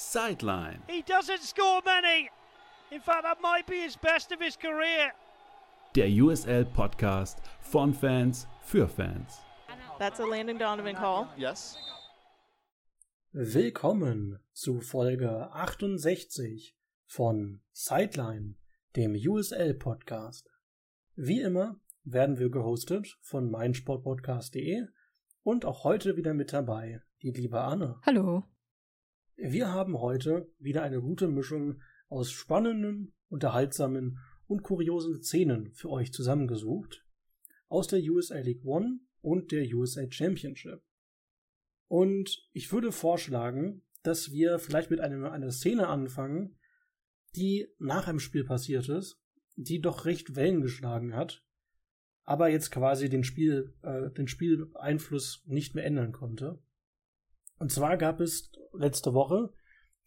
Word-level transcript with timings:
Sideline. 0.00 0.82
He 0.88 1.02
doesn't 1.02 1.42
score 1.42 1.82
many. 1.84 2.30
In 2.90 3.00
fact, 3.00 3.22
that 3.22 3.40
might 3.42 3.66
be 3.66 3.82
his 3.82 3.96
best 3.96 4.32
of 4.32 4.40
his 4.40 4.56
career. 4.56 5.12
Der 5.94 6.08
USL 6.08 6.64
Podcast 6.64 7.38
von 7.60 7.92
Fans 7.92 8.46
für 8.62 8.88
Fans. 8.88 9.40
That's 9.98 10.18
a 10.18 10.24
Landon 10.24 10.58
Donovan 10.58 10.96
call. 10.96 11.28
Yes. 11.36 11.76
Willkommen 13.32 14.40
zu 14.52 14.80
Folge 14.80 15.52
68 15.52 16.74
von 17.06 17.60
Sideline, 17.72 18.56
dem 18.96 19.14
USL 19.14 19.74
Podcast. 19.74 20.48
Wie 21.14 21.40
immer 21.40 21.76
werden 22.04 22.38
wir 22.38 22.50
gehostet 22.50 23.18
von 23.20 23.50
meinsportpodcast.de 23.50 24.86
und 25.42 25.64
auch 25.64 25.84
heute 25.84 26.16
wieder 26.16 26.32
mit 26.32 26.52
dabei 26.52 27.02
die 27.22 27.30
liebe 27.30 27.60
Anne. 27.60 28.00
Hallo. 28.06 28.44
Wir 29.42 29.72
haben 29.72 29.98
heute 29.98 30.52
wieder 30.58 30.82
eine 30.82 31.00
gute 31.00 31.26
Mischung 31.26 31.80
aus 32.10 32.30
spannenden, 32.30 33.14
unterhaltsamen 33.30 34.18
und 34.46 34.62
kuriosen 34.62 35.22
Szenen 35.22 35.72
für 35.72 35.88
euch 35.88 36.12
zusammengesucht. 36.12 37.06
Aus 37.70 37.86
der 37.86 38.00
USA 38.00 38.38
League 38.40 38.66
One 38.66 39.00
und 39.22 39.50
der 39.50 39.64
USA 39.72 40.02
Championship. 40.10 40.82
Und 41.88 42.50
ich 42.52 42.70
würde 42.70 42.92
vorschlagen, 42.92 43.80
dass 44.02 44.30
wir 44.30 44.58
vielleicht 44.58 44.90
mit 44.90 45.00
einem, 45.00 45.24
einer 45.24 45.52
Szene 45.52 45.88
anfangen, 45.88 46.58
die 47.34 47.66
nach 47.78 48.08
einem 48.08 48.20
Spiel 48.20 48.44
passiert 48.44 48.90
ist, 48.90 49.22
die 49.56 49.80
doch 49.80 50.04
recht 50.04 50.36
Wellen 50.36 50.60
geschlagen 50.60 51.14
hat, 51.16 51.42
aber 52.24 52.50
jetzt 52.50 52.70
quasi 52.72 53.08
den 53.08 53.24
Spiel, 53.24 53.72
äh, 53.80 54.10
den 54.10 54.28
Spieleinfluss 54.28 55.44
nicht 55.46 55.74
mehr 55.74 55.86
ändern 55.86 56.12
konnte. 56.12 56.62
Und 57.60 57.70
zwar 57.70 57.98
gab 57.98 58.20
es 58.20 58.50
letzte 58.72 59.12
Woche 59.12 59.52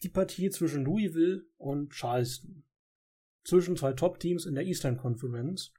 die 0.01 0.09
Partie 0.09 0.49
zwischen 0.49 0.83
Louisville 0.83 1.45
und 1.57 1.93
Charleston. 1.93 2.65
Zwischen 3.43 3.77
zwei 3.77 3.93
Top-Teams 3.93 4.45
in 4.47 4.55
der 4.55 4.65
Eastern 4.65 4.97
Conference. 4.97 5.71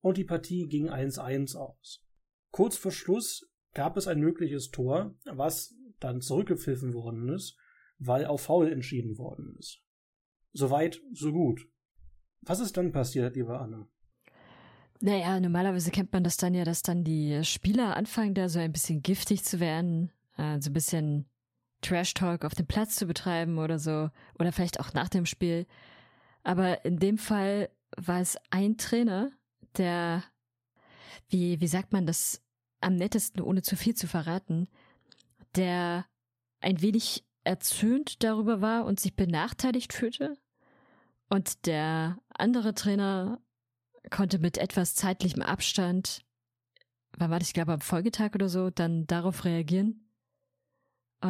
Und 0.00 0.18
die 0.18 0.24
Partie 0.24 0.66
ging 0.66 0.90
1-1 0.90 1.56
aus. 1.56 2.04
Kurz 2.50 2.76
vor 2.76 2.90
Schluss 2.90 3.48
gab 3.72 3.96
es 3.96 4.08
ein 4.08 4.18
mögliches 4.18 4.70
Tor, 4.70 5.14
was 5.24 5.74
dann 6.00 6.20
zurückgepfiffen 6.20 6.92
worden 6.92 7.28
ist, 7.28 7.56
weil 7.98 8.26
auf 8.26 8.42
Foul 8.42 8.72
entschieden 8.72 9.16
worden 9.16 9.54
ist. 9.58 9.80
Soweit, 10.52 11.00
so 11.12 11.32
gut. 11.32 11.68
Was 12.40 12.58
ist 12.58 12.76
dann 12.76 12.90
passiert, 12.90 13.36
liebe 13.36 13.58
Anne? 13.58 13.86
Naja, 15.00 15.38
normalerweise 15.38 15.90
kennt 15.92 16.12
man 16.12 16.24
das 16.24 16.36
dann 16.36 16.54
ja, 16.54 16.64
dass 16.64 16.82
dann 16.82 17.04
die 17.04 17.44
Spieler 17.44 17.96
anfangen, 17.96 18.34
da 18.34 18.48
so 18.48 18.58
ein 18.58 18.72
bisschen 18.72 19.02
giftig 19.02 19.44
zu 19.44 19.60
werden, 19.60 20.10
äh, 20.36 20.60
so 20.60 20.70
ein 20.70 20.72
bisschen 20.72 21.26
Trash-Talk 21.82 22.44
auf 22.44 22.54
dem 22.54 22.66
Platz 22.66 22.96
zu 22.96 23.06
betreiben 23.06 23.58
oder 23.58 23.78
so, 23.78 24.10
oder 24.38 24.52
vielleicht 24.52 24.80
auch 24.80 24.92
nach 24.92 25.08
dem 25.08 25.26
Spiel. 25.26 25.66
Aber 26.42 26.84
in 26.84 26.98
dem 26.98 27.18
Fall 27.18 27.70
war 27.96 28.20
es 28.20 28.38
ein 28.50 28.78
Trainer, 28.78 29.30
der, 29.76 30.24
wie, 31.28 31.60
wie 31.60 31.66
sagt 31.66 31.92
man 31.92 32.06
das 32.06 32.42
am 32.80 32.94
nettesten, 32.94 33.42
ohne 33.42 33.62
zu 33.62 33.76
viel 33.76 33.94
zu 33.94 34.06
verraten, 34.06 34.68
der 35.54 36.06
ein 36.60 36.80
wenig 36.82 37.24
erzürnt 37.44 38.22
darüber 38.22 38.60
war 38.60 38.84
und 38.84 39.00
sich 39.00 39.14
benachteiligt 39.14 39.92
fühlte. 39.92 40.36
Und 41.28 41.66
der 41.66 42.18
andere 42.28 42.74
Trainer 42.74 43.40
konnte 44.10 44.38
mit 44.38 44.58
etwas 44.58 44.94
zeitlichem 44.94 45.42
Abstand, 45.42 46.24
wann 47.16 47.30
war 47.30 47.38
das, 47.38 47.48
ich 47.48 47.54
glaube 47.54 47.72
am 47.72 47.80
Folgetag 47.80 48.34
oder 48.34 48.48
so, 48.48 48.70
dann 48.70 49.06
darauf 49.06 49.44
reagieren. 49.44 50.05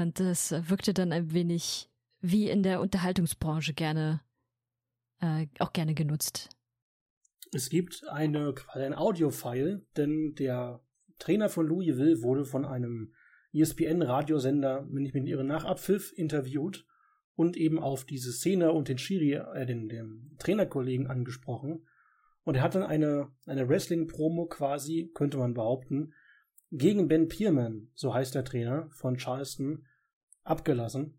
Und 0.02 0.20
das 0.20 0.52
wirkte 0.68 0.92
dann 0.92 1.12
ein 1.12 1.32
wenig 1.32 1.88
wie 2.20 2.50
in 2.50 2.62
der 2.62 2.80
Unterhaltungsbranche 2.80 3.72
gerne, 3.72 4.20
äh, 5.20 5.46
auch 5.58 5.72
gerne 5.72 5.94
genutzt. 5.94 6.50
Es 7.52 7.70
gibt 7.70 8.06
eine, 8.08 8.54
ein 8.72 8.94
Audio-File, 8.94 9.86
denn 9.96 10.34
der 10.34 10.80
Trainer 11.18 11.48
von 11.48 11.66
Louisville 11.66 12.22
wurde 12.22 12.44
von 12.44 12.66
einem 12.66 13.14
ESPN-Radiosender, 13.54 14.86
wenn 14.90 15.06
ich 15.06 15.14
mit 15.14 15.26
ihren 15.26 15.46
Nachabpfiff, 15.46 16.12
interviewt 16.14 16.84
und 17.34 17.56
eben 17.56 17.78
auf 17.78 18.04
diese 18.04 18.32
Szene 18.32 18.72
und 18.72 18.88
den 18.88 18.98
Schiri, 18.98 19.34
äh, 19.34 19.64
den, 19.64 19.88
den 19.88 20.36
Trainerkollegen 20.38 21.06
angesprochen. 21.06 21.86
Und 22.42 22.56
er 22.56 22.62
hat 22.62 22.74
dann 22.74 22.82
eine, 22.82 23.28
eine 23.46 23.66
Wrestling-Promo 23.68 24.46
quasi, 24.46 25.10
könnte 25.14 25.38
man 25.38 25.54
behaupten, 25.54 26.12
gegen 26.70 27.08
Ben 27.08 27.28
Pierman, 27.28 27.88
so 27.94 28.12
heißt 28.12 28.34
der 28.34 28.44
Trainer 28.44 28.88
von 28.90 29.16
Charleston, 29.16 29.86
abgelassen. 30.46 31.18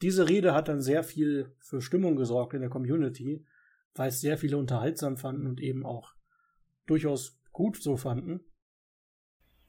Diese 0.00 0.28
Rede 0.28 0.54
hat 0.54 0.68
dann 0.68 0.80
sehr 0.80 1.02
viel 1.02 1.54
für 1.58 1.82
Stimmung 1.82 2.16
gesorgt 2.16 2.54
in 2.54 2.60
der 2.60 2.70
Community, 2.70 3.44
weil 3.94 4.08
es 4.08 4.20
sehr 4.20 4.38
viele 4.38 4.56
unterhaltsam 4.56 5.16
fanden 5.16 5.46
und 5.46 5.60
eben 5.60 5.84
auch 5.84 6.14
durchaus 6.86 7.40
gut 7.52 7.82
so 7.82 7.96
fanden. 7.96 8.40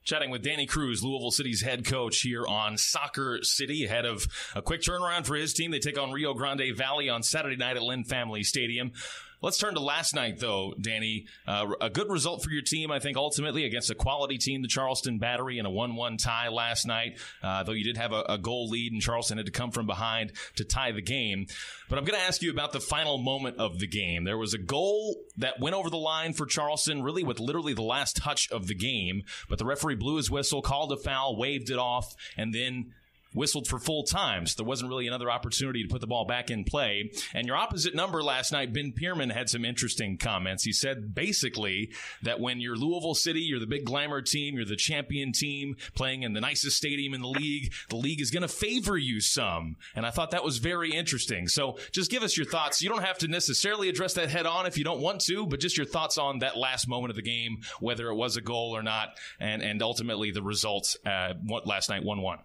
Chatting 0.04 0.32
with 0.32 0.42
Danny 0.42 0.66
Cruz, 0.66 1.04
Louisville 1.04 1.32
City's 1.32 1.62
head 1.62 1.86
coach 1.86 2.22
here 2.22 2.48
on 2.48 2.78
Soccer 2.78 3.40
City, 3.44 3.86
ahead 3.86 4.06
of 4.06 4.28
a 4.56 4.62
quick 4.62 4.82
turnaround 4.82 5.26
for 5.26 5.36
his 5.36 5.54
team. 5.54 5.72
They 5.72 5.80
take 5.80 6.00
on 6.00 6.12
Rio 6.12 6.34
Grande 6.34 6.72
Valley 6.76 7.10
on 7.10 7.22
Saturday 7.22 7.58
night 7.58 7.76
at 7.76 7.84
Lynn 7.84 8.06
Family 8.06 8.44
Stadium. 8.44 8.94
Let's 9.42 9.58
turn 9.58 9.76
to 9.76 9.80
last 9.80 10.14
night, 10.14 10.40
though, 10.40 10.74
Danny. 10.82 11.26
Uh, 11.48 11.68
a 11.80 11.90
good 11.90 12.10
result 12.10 12.44
for 12.44 12.50
your 12.50 12.62
team, 12.62 12.92
I 12.92 13.00
think, 13.00 13.16
ultimately 13.16 13.64
against 13.64 13.90
a 13.90 13.96
quality 13.96 14.38
team, 14.38 14.62
the 14.62 14.68
Charleston 14.68 15.18
Battery, 15.18 15.60
in 15.60 15.66
a 15.66 15.70
1 15.70 15.96
1 15.96 16.18
tie 16.18 16.50
last 16.50 16.86
night. 16.86 17.18
Uh, 17.42 17.64
though 17.64 17.72
you 17.72 17.86
did 17.86 17.96
have 17.96 18.12
a, 18.12 18.24
a, 18.28 18.38
goal 18.38 18.68
lead, 18.68 18.92
and 18.92 19.02
Charleston 19.02 19.38
had 19.38 19.46
to 19.46 19.52
come 19.52 19.72
from 19.72 19.88
behind 19.88 20.34
to 20.58 20.66
tie 20.66 20.92
the 20.92 21.02
game. 21.02 21.46
But 21.88 21.98
I'm 21.98 22.04
going 22.04 22.20
to 22.20 22.26
ask 22.26 22.42
you 22.42 22.52
about 22.52 22.74
the 22.74 22.82
final 22.82 23.18
moment 23.18 23.58
of 23.58 23.80
the 23.80 23.88
game. 23.88 24.26
There 24.26 24.38
was 24.38 24.54
a 24.54 24.58
goal 24.58 25.16
that 25.38 25.60
went 25.62 25.76
over 25.76 25.90
the 25.90 25.98
line 25.98 26.34
for 26.34 26.46
Charleston, 26.46 27.02
really 27.02 27.24
with 27.24 27.40
literally 27.40 27.74
the 27.74 27.82
last 27.82 28.18
touch 28.18 28.52
of 28.52 28.68
the 28.68 28.76
game. 28.76 29.24
But 29.48 29.58
the 29.58 29.66
referee 29.66 29.96
blew 29.96 30.18
his 30.18 30.30
whistle, 30.30 30.62
called 30.62 30.92
a 30.92 30.98
foul, 30.98 31.38
waved 31.38 31.70
it 31.70 31.80
off, 31.80 32.14
and 32.36 32.54
then 32.54 32.94
whistled 33.34 33.68
for 33.68 33.80
full 33.80 34.04
time. 34.04 34.46
So 34.46 34.56
there 34.58 34.68
wasn't 34.68 34.90
really 34.90 35.08
another 35.08 35.30
opportunity 35.30 35.84
to 35.84 35.90
put 35.90 36.02
the 36.02 36.08
ball 36.08 36.26
back 36.26 36.50
in 36.50 36.64
play. 36.64 37.12
And 37.34 37.48
your 37.48 37.56
opposite 37.56 37.96
number 37.96 38.24
last 38.24 38.52
night, 38.52 38.74
Ben 38.74 38.92
Pierman, 38.92 39.32
had 39.32 39.50
some 39.50 39.66
interesting 39.66 40.18
comments. 40.18 40.64
He 40.64 40.74
said 40.74 41.14
basically 41.14 41.92
that 42.24 42.40
when 42.40 42.60
you're 42.60 42.76
Louisville 42.76 43.16
City, 43.16 43.42
you're 43.42 43.60
the 43.60 43.68
big 43.68 43.86
glamour 43.86 44.22
team, 44.22 44.56
you're 44.56 44.66
the 44.66 44.76
champion 44.76 45.32
team 45.32 45.76
playing 45.96 46.24
in 46.24 46.34
the 46.34 46.42
nicest 46.42 46.78
stadium 46.78 47.14
in 47.14 47.22
the 47.22 47.28
league, 47.28 47.74
the 47.90 47.96
league 47.96 48.22
is 48.22 48.32
going 48.32 48.42
to 48.42 48.48
favor 48.48 48.98
you 48.98 49.20
some. 49.20 49.76
And 49.96 50.06
I 50.06 50.12
thought 50.12 50.32
that 50.32 50.44
was 50.44 50.58
very 50.58 50.92
interesting. 50.92 51.48
So 51.48 51.78
just 51.92 52.12
give 52.12 52.24
us 52.24 52.38
your 52.38 52.46
thoughts. 52.46 52.82
You 52.82 52.90
don't 52.90 53.04
have 53.04 53.18
to 53.20 53.28
necessarily 53.28 53.90
address 53.90 54.14
that 54.16 54.30
head 54.30 54.46
on 54.46 54.66
if 54.66 54.78
you 54.78 54.84
don't 54.84 55.02
want 55.02 55.22
to, 55.22 55.46
but 55.46 55.60
just 55.60 55.78
your 55.78 55.86
thoughts 55.86 56.18
on 56.18 56.40
that 56.40 56.58
last 56.58 56.88
moment 56.88 57.12
of 57.12 57.16
the 57.16 57.22
game, 57.22 57.60
whether 57.80 58.08
it 58.08 58.16
was 58.16 58.38
a 58.38 58.42
goal 58.42 58.76
or 58.76 58.84
not, 58.84 59.10
and, 59.40 59.62
and 59.62 59.82
ultimately 59.82 60.32
the 60.32 60.44
results 60.44 60.98
uh, 61.06 61.34
last 61.66 61.90
night 61.90 62.04
1 62.04 62.22
1. 62.22 62.40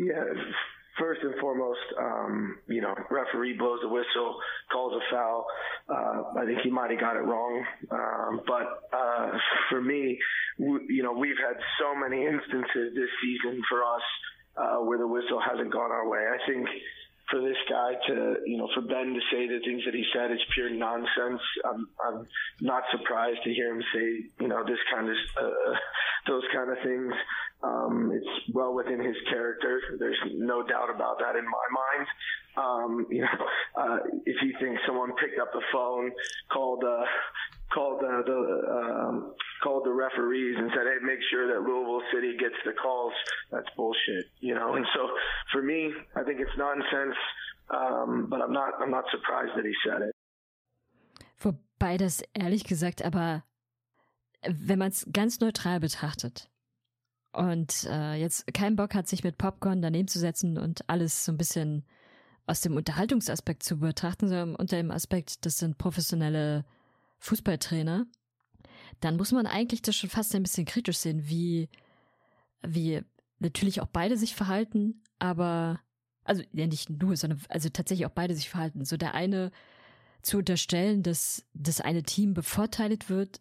Yeah, 0.00 0.24
first 0.98 1.20
and 1.22 1.34
foremost, 1.40 1.80
um, 1.98 2.58
you 2.68 2.80
know, 2.80 2.94
referee 3.10 3.56
blows 3.58 3.80
a 3.84 3.88
whistle, 3.88 4.36
calls 4.72 4.94
a 4.94 5.14
foul. 5.14 5.46
Uh, 5.88 6.40
I 6.40 6.46
think 6.46 6.60
he 6.62 6.70
might 6.70 6.90
have 6.90 7.00
got 7.00 7.16
it 7.16 7.24
wrong. 7.24 7.64
Um, 7.90 8.40
but 8.46 8.96
uh, 8.96 9.30
for 9.68 9.82
me, 9.82 10.18
w- 10.58 10.86
you 10.88 11.02
know, 11.02 11.12
we've 11.12 11.36
had 11.36 11.56
so 11.78 11.94
many 11.94 12.24
instances 12.24 12.94
this 12.94 13.10
season 13.22 13.60
for 13.68 13.84
us 13.84 14.02
uh, 14.56 14.84
where 14.84 14.98
the 14.98 15.06
whistle 15.06 15.40
hasn't 15.40 15.70
gone 15.70 15.90
our 15.90 16.08
way. 16.08 16.20
I 16.20 16.38
think 16.50 16.66
for 17.30 17.40
this 17.40 17.56
guy 17.68 17.94
to, 18.08 18.36
you 18.44 18.58
know, 18.58 18.68
for 18.74 18.82
Ben 18.82 19.14
to 19.14 19.20
say 19.30 19.46
the 19.46 19.60
things 19.64 19.82
that 19.84 19.94
he 19.94 20.04
said, 20.12 20.30
it's 20.30 20.42
pure 20.52 20.70
nonsense. 20.70 21.40
I'm, 21.64 21.88
I'm 22.04 22.26
not 22.60 22.82
surprised 22.90 23.38
to 23.44 23.54
hear 23.54 23.74
him 23.74 23.82
say, 23.94 24.24
you 24.40 24.48
know, 24.48 24.64
this 24.64 24.78
kind 24.92 25.08
of, 25.08 25.16
uh, 25.40 25.74
those 26.26 26.42
kind 26.52 26.70
of 26.70 26.78
things. 26.82 27.12
Um, 27.62 28.10
it's 28.14 28.54
well 28.54 28.74
within 28.74 29.04
his 29.04 29.16
character. 29.28 29.80
There's 29.98 30.18
no 30.34 30.66
doubt 30.66 30.88
about 30.94 31.18
that 31.18 31.36
in 31.36 31.44
my 31.44 31.66
mind. 31.82 32.06
Um, 32.56 33.06
you 33.10 33.22
know, 33.22 33.46
uh, 33.76 33.98
if 34.24 34.36
you 34.42 34.54
think 34.60 34.78
someone 34.86 35.12
picked 35.20 35.38
up 35.40 35.52
the 35.52 35.62
phone, 35.72 36.10
called, 36.50 36.82
uh, 36.84 37.04
called 37.72 38.02
uh, 38.02 38.22
the 38.26 38.38
um, 38.70 39.34
called 39.62 39.84
the 39.84 39.92
referees 39.92 40.56
and 40.58 40.70
said, 40.74 40.86
"Hey, 40.86 40.98
make 41.02 41.20
sure 41.30 41.46
that 41.48 41.62
Louisville 41.62 42.02
City 42.12 42.36
gets 42.36 42.56
the 42.64 42.72
calls." 42.72 43.12
That's 43.50 43.68
bullshit, 43.76 44.26
you 44.40 44.54
know. 44.54 44.74
And 44.74 44.86
so, 44.94 45.08
for 45.52 45.62
me, 45.62 45.92
I 46.16 46.22
think 46.24 46.40
it's 46.40 46.56
nonsense. 46.58 47.16
Um, 47.70 48.26
but 48.28 48.40
I'm 48.40 48.52
not 48.52 48.74
I'm 48.80 48.90
not 48.90 49.04
surprised 49.10 49.52
that 49.56 49.64
he 49.64 49.74
said 49.84 50.02
it. 50.02 50.14
Wobei 51.38 51.96
das 51.96 52.22
ehrlich 52.34 52.64
gesagt, 52.64 53.04
aber 53.04 53.44
wenn 54.42 54.78
man 54.78 54.88
es 54.88 55.06
ganz 55.12 55.40
neutral 55.40 55.80
betrachtet 55.80 56.50
und 57.32 57.86
äh, 57.88 58.14
jetzt 58.14 58.52
keinen 58.52 58.76
Bock 58.76 58.94
hat, 58.94 59.06
sich 59.06 59.22
mit 59.22 59.38
Popcorn 59.38 59.82
daneben 59.82 60.08
zu 60.08 60.18
setzen 60.18 60.58
und 60.58 60.88
alles 60.88 61.24
so 61.24 61.32
ein 61.32 61.38
bisschen 61.38 61.84
aus 62.46 62.60
dem 62.60 62.76
Unterhaltungsaspekt 62.76 63.62
zu 63.62 63.78
betrachten, 63.78 64.28
sondern 64.28 64.56
unter 64.56 64.76
dem 64.76 64.90
Aspekt, 64.90 65.46
das 65.46 65.58
sind 65.58 65.78
professionelle 65.78 66.64
Fußballtrainer, 67.20 68.06
dann 69.00 69.16
muss 69.16 69.32
man 69.32 69.46
eigentlich 69.46 69.82
das 69.82 69.96
schon 69.96 70.10
fast 70.10 70.34
ein 70.34 70.42
bisschen 70.42 70.66
kritisch 70.66 70.98
sehen, 70.98 71.28
wie, 71.28 71.68
wie 72.62 73.02
natürlich 73.38 73.80
auch 73.80 73.86
beide 73.86 74.16
sich 74.16 74.34
verhalten, 74.34 75.02
aber 75.18 75.80
also 76.24 76.42
ja 76.52 76.66
nicht 76.66 76.90
nur, 76.90 77.16
sondern 77.16 77.40
also 77.48 77.68
tatsächlich 77.68 78.06
auch 78.06 78.12
beide 78.12 78.34
sich 78.34 78.50
verhalten. 78.50 78.84
So 78.84 78.96
der 78.96 79.14
eine 79.14 79.50
zu 80.22 80.38
unterstellen, 80.38 81.02
dass 81.02 81.46
das 81.54 81.80
eine 81.80 82.02
Team 82.02 82.34
bevorteilt 82.34 83.08
wird, 83.08 83.40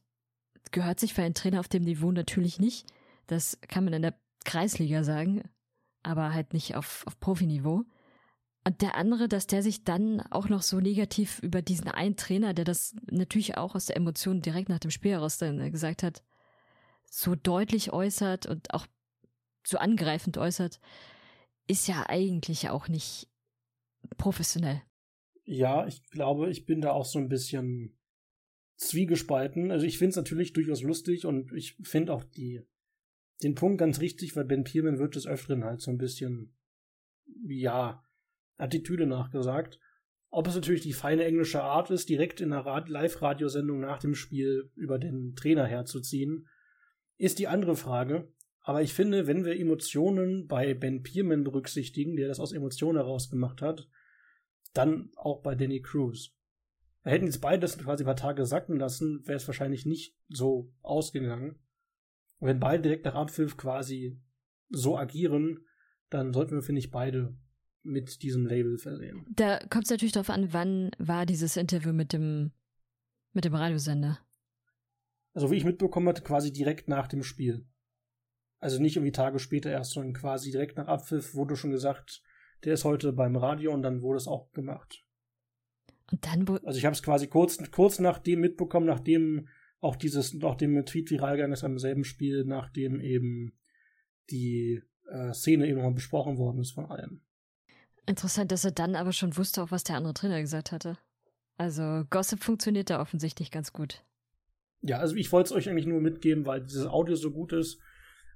gehört 0.71 0.99
sich 0.99 1.13
für 1.13 1.23
einen 1.23 1.33
Trainer 1.33 1.59
auf 1.59 1.67
dem 1.67 1.83
Niveau 1.83 2.11
natürlich 2.11 2.59
nicht. 2.59 2.87
Das 3.27 3.59
kann 3.67 3.83
man 3.83 3.93
in 3.93 4.01
der 4.01 4.15
Kreisliga 4.45 5.03
sagen, 5.03 5.43
aber 6.03 6.33
halt 6.33 6.53
nicht 6.53 6.75
auf, 6.75 7.05
auf 7.05 7.19
Profiniveau. 7.19 7.83
Und 8.69 8.83
der 8.83 8.93
andere, 8.93 9.27
dass 9.27 9.47
der 9.47 9.63
sich 9.63 9.83
dann 9.83 10.21
auch 10.29 10.47
noch 10.47 10.61
so 10.61 10.79
negativ 10.79 11.39
über 11.41 11.63
diesen 11.63 11.87
einen 11.87 12.17
Trainer, 12.17 12.53
der 12.53 12.65
das 12.65 12.95
natürlich 13.09 13.57
auch 13.57 13.73
aus 13.73 13.87
der 13.87 13.97
Emotion 13.97 14.43
direkt 14.43 14.69
nach 14.69 14.77
dem 14.77 14.91
Spiel 14.91 15.13
heraus 15.13 15.39
dann 15.39 15.59
äh, 15.59 15.71
gesagt 15.71 16.03
hat, 16.03 16.23
so 17.09 17.33
deutlich 17.33 17.91
äußert 17.91 18.45
und 18.45 18.71
auch 18.71 18.85
so 19.65 19.79
angreifend 19.79 20.37
äußert, 20.37 20.79
ist 21.65 21.87
ja 21.87 22.05
eigentlich 22.09 22.69
auch 22.69 22.87
nicht 22.89 23.27
professionell. 24.17 24.83
Ja, 25.45 25.87
ich 25.87 26.07
glaube, 26.11 26.51
ich 26.51 26.67
bin 26.67 26.79
da 26.79 26.91
auch 26.91 27.05
so 27.05 27.17
ein 27.17 27.27
bisschen 27.27 27.97
zwiegespalten. 28.75 29.71
Also 29.71 29.87
ich 29.87 29.97
finde 29.97 30.11
es 30.11 30.15
natürlich 30.15 30.53
durchaus 30.53 30.83
lustig 30.83 31.25
und 31.25 31.53
ich 31.53 31.75
finde 31.81 32.13
auch 32.13 32.23
die, 32.23 32.61
den 33.41 33.55
Punkt 33.55 33.79
ganz 33.79 33.99
richtig, 33.99 34.35
weil 34.35 34.45
Ben 34.45 34.63
Pierman 34.63 34.99
wird 34.99 35.15
des 35.15 35.25
Öfteren 35.25 35.63
halt 35.63 35.81
so 35.81 35.89
ein 35.89 35.97
bisschen, 35.97 36.55
ja, 37.47 38.03
Attitüde 38.59 39.07
nachgesagt. 39.07 39.79
Ob 40.29 40.47
es 40.47 40.55
natürlich 40.55 40.81
die 40.81 40.93
feine 40.93 41.23
englische 41.23 41.63
Art 41.63 41.89
ist, 41.89 42.07
direkt 42.09 42.39
in 42.39 42.53
einer 42.53 42.85
Live-Radiosendung 42.87 43.79
nach 43.79 43.97
dem 43.97 44.13
Spiel 44.13 44.69
über 44.75 44.99
den 44.99 45.35
Trainer 45.35 45.65
herzuziehen, 45.65 46.47
ist 47.17 47.39
die 47.39 47.47
andere 47.47 47.75
Frage. 47.75 48.31
Aber 48.61 48.83
ich 48.83 48.93
finde, 48.93 49.25
wenn 49.25 49.45
wir 49.45 49.59
Emotionen 49.59 50.47
bei 50.47 50.75
Ben 50.75 51.01
Pierman 51.01 51.43
berücksichtigen, 51.43 52.15
der 52.15 52.27
das 52.27 52.39
aus 52.39 52.51
Emotionen 52.51 52.97
heraus 52.97 53.31
gemacht 53.31 53.61
hat, 53.63 53.89
dann 54.73 55.09
auch 55.15 55.41
bei 55.41 55.55
Danny 55.55 55.81
Cruz. 55.81 56.35
Wir 57.03 57.13
hätten 57.13 57.25
jetzt 57.25 57.41
beide 57.41 57.61
das 57.61 57.77
quasi 57.77 58.03
ein 58.03 58.05
paar 58.05 58.15
Tage 58.15 58.45
sacken 58.45 58.77
lassen, 58.77 59.25
wäre 59.25 59.37
es 59.37 59.47
wahrscheinlich 59.47 59.85
nicht 59.85 60.15
so 60.27 60.71
ausgegangen. 60.81 61.57
Wenn 62.39 62.59
beide 62.59 62.83
direkt 62.83 63.05
nach 63.05 63.15
Abpfiff 63.15 63.57
quasi 63.57 64.21
so 64.69 64.97
agieren, 64.97 65.65
dann 66.09 66.33
sollten 66.33 66.55
wir, 66.55 66.61
finde 66.61 66.79
ich, 66.79 66.91
beide 66.91 67.35
mit 67.83 68.21
diesem 68.23 68.45
Label 68.45 68.77
versehen. 68.77 69.25
Da 69.29 69.59
kommt 69.69 69.85
es 69.85 69.91
natürlich 69.91 70.11
darauf 70.11 70.29
an, 70.29 70.53
wann 70.53 70.91
war 70.97 71.25
dieses 71.25 71.57
Interview 71.57 71.93
mit 71.93 72.13
dem, 72.13 72.51
mit 73.33 73.45
dem 73.45 73.55
Radiosender? 73.55 74.19
Also 75.33 75.51
wie 75.51 75.55
ich 75.55 75.65
mitbekommen 75.65 76.07
hatte, 76.09 76.23
quasi 76.23 76.51
direkt 76.51 76.87
nach 76.87 77.07
dem 77.07 77.23
Spiel. 77.23 77.65
Also 78.59 78.81
nicht 78.81 78.97
irgendwie 78.97 79.13
Tage 79.13 79.39
später 79.39 79.71
erst, 79.71 79.91
sondern 79.91 80.13
quasi 80.13 80.51
direkt 80.51 80.77
nach 80.77 80.87
Abpfiff 80.87 81.33
wurde 81.33 81.55
schon 81.55 81.71
gesagt, 81.71 82.21
der 82.65 82.73
ist 82.73 82.83
heute 82.83 83.13
beim 83.13 83.37
Radio 83.37 83.73
und 83.73 83.81
dann 83.83 84.01
wurde 84.01 84.17
es 84.17 84.27
auch 84.27 84.51
gemacht. 84.51 85.05
Und 86.11 86.25
dann. 86.25 86.47
Also 86.65 86.77
ich 86.77 86.85
habe 86.85 86.93
es 86.93 87.03
quasi 87.03 87.27
kurz, 87.27 87.57
kurz 87.71 87.99
nach 87.99 88.19
dem 88.19 88.41
mitbekommen, 88.41 88.87
nachdem 88.87 89.47
auch 89.79 89.95
dieses, 89.95 90.33
nachdem 90.33 90.85
Tweet 90.85 91.09
viral 91.09 91.37
gegangen 91.37 91.53
ist 91.53 91.63
am 91.63 91.79
selben 91.79 92.03
Spiel, 92.03 92.43
nachdem 92.45 92.99
eben 92.99 93.57
die 94.29 94.81
äh, 95.09 95.33
Szene 95.33 95.67
eben 95.67 95.81
noch 95.81 95.93
besprochen 95.93 96.37
worden 96.37 96.59
ist 96.59 96.71
von 96.71 96.85
allen. 96.85 97.21
Interessant, 98.09 98.51
dass 98.51 98.65
er 98.65 98.71
dann 98.71 98.95
aber 98.95 99.11
schon 99.11 99.37
wusste, 99.37 99.61
auch 99.61 99.69
was 99.69 99.83
der 99.83 99.95
andere 99.95 100.15
Trainer 100.15 100.41
gesagt 100.41 100.71
hatte. 100.71 100.97
Also 101.57 102.05
Gossip 102.09 102.43
funktioniert 102.43 102.89
da 102.89 103.01
offensichtlich 103.01 103.51
ganz 103.51 103.71
gut. 103.71 104.03
Ja, 104.81 104.97
also 104.97 105.15
ich 105.15 105.31
wollte 105.31 105.49
es 105.49 105.51
euch 105.55 105.69
eigentlich 105.69 105.85
nur 105.85 106.01
mitgeben, 106.01 106.47
weil 106.47 106.61
dieses 106.61 106.87
Audio 106.87 107.15
so 107.15 107.29
gut 107.29 107.53
ist. 107.53 107.79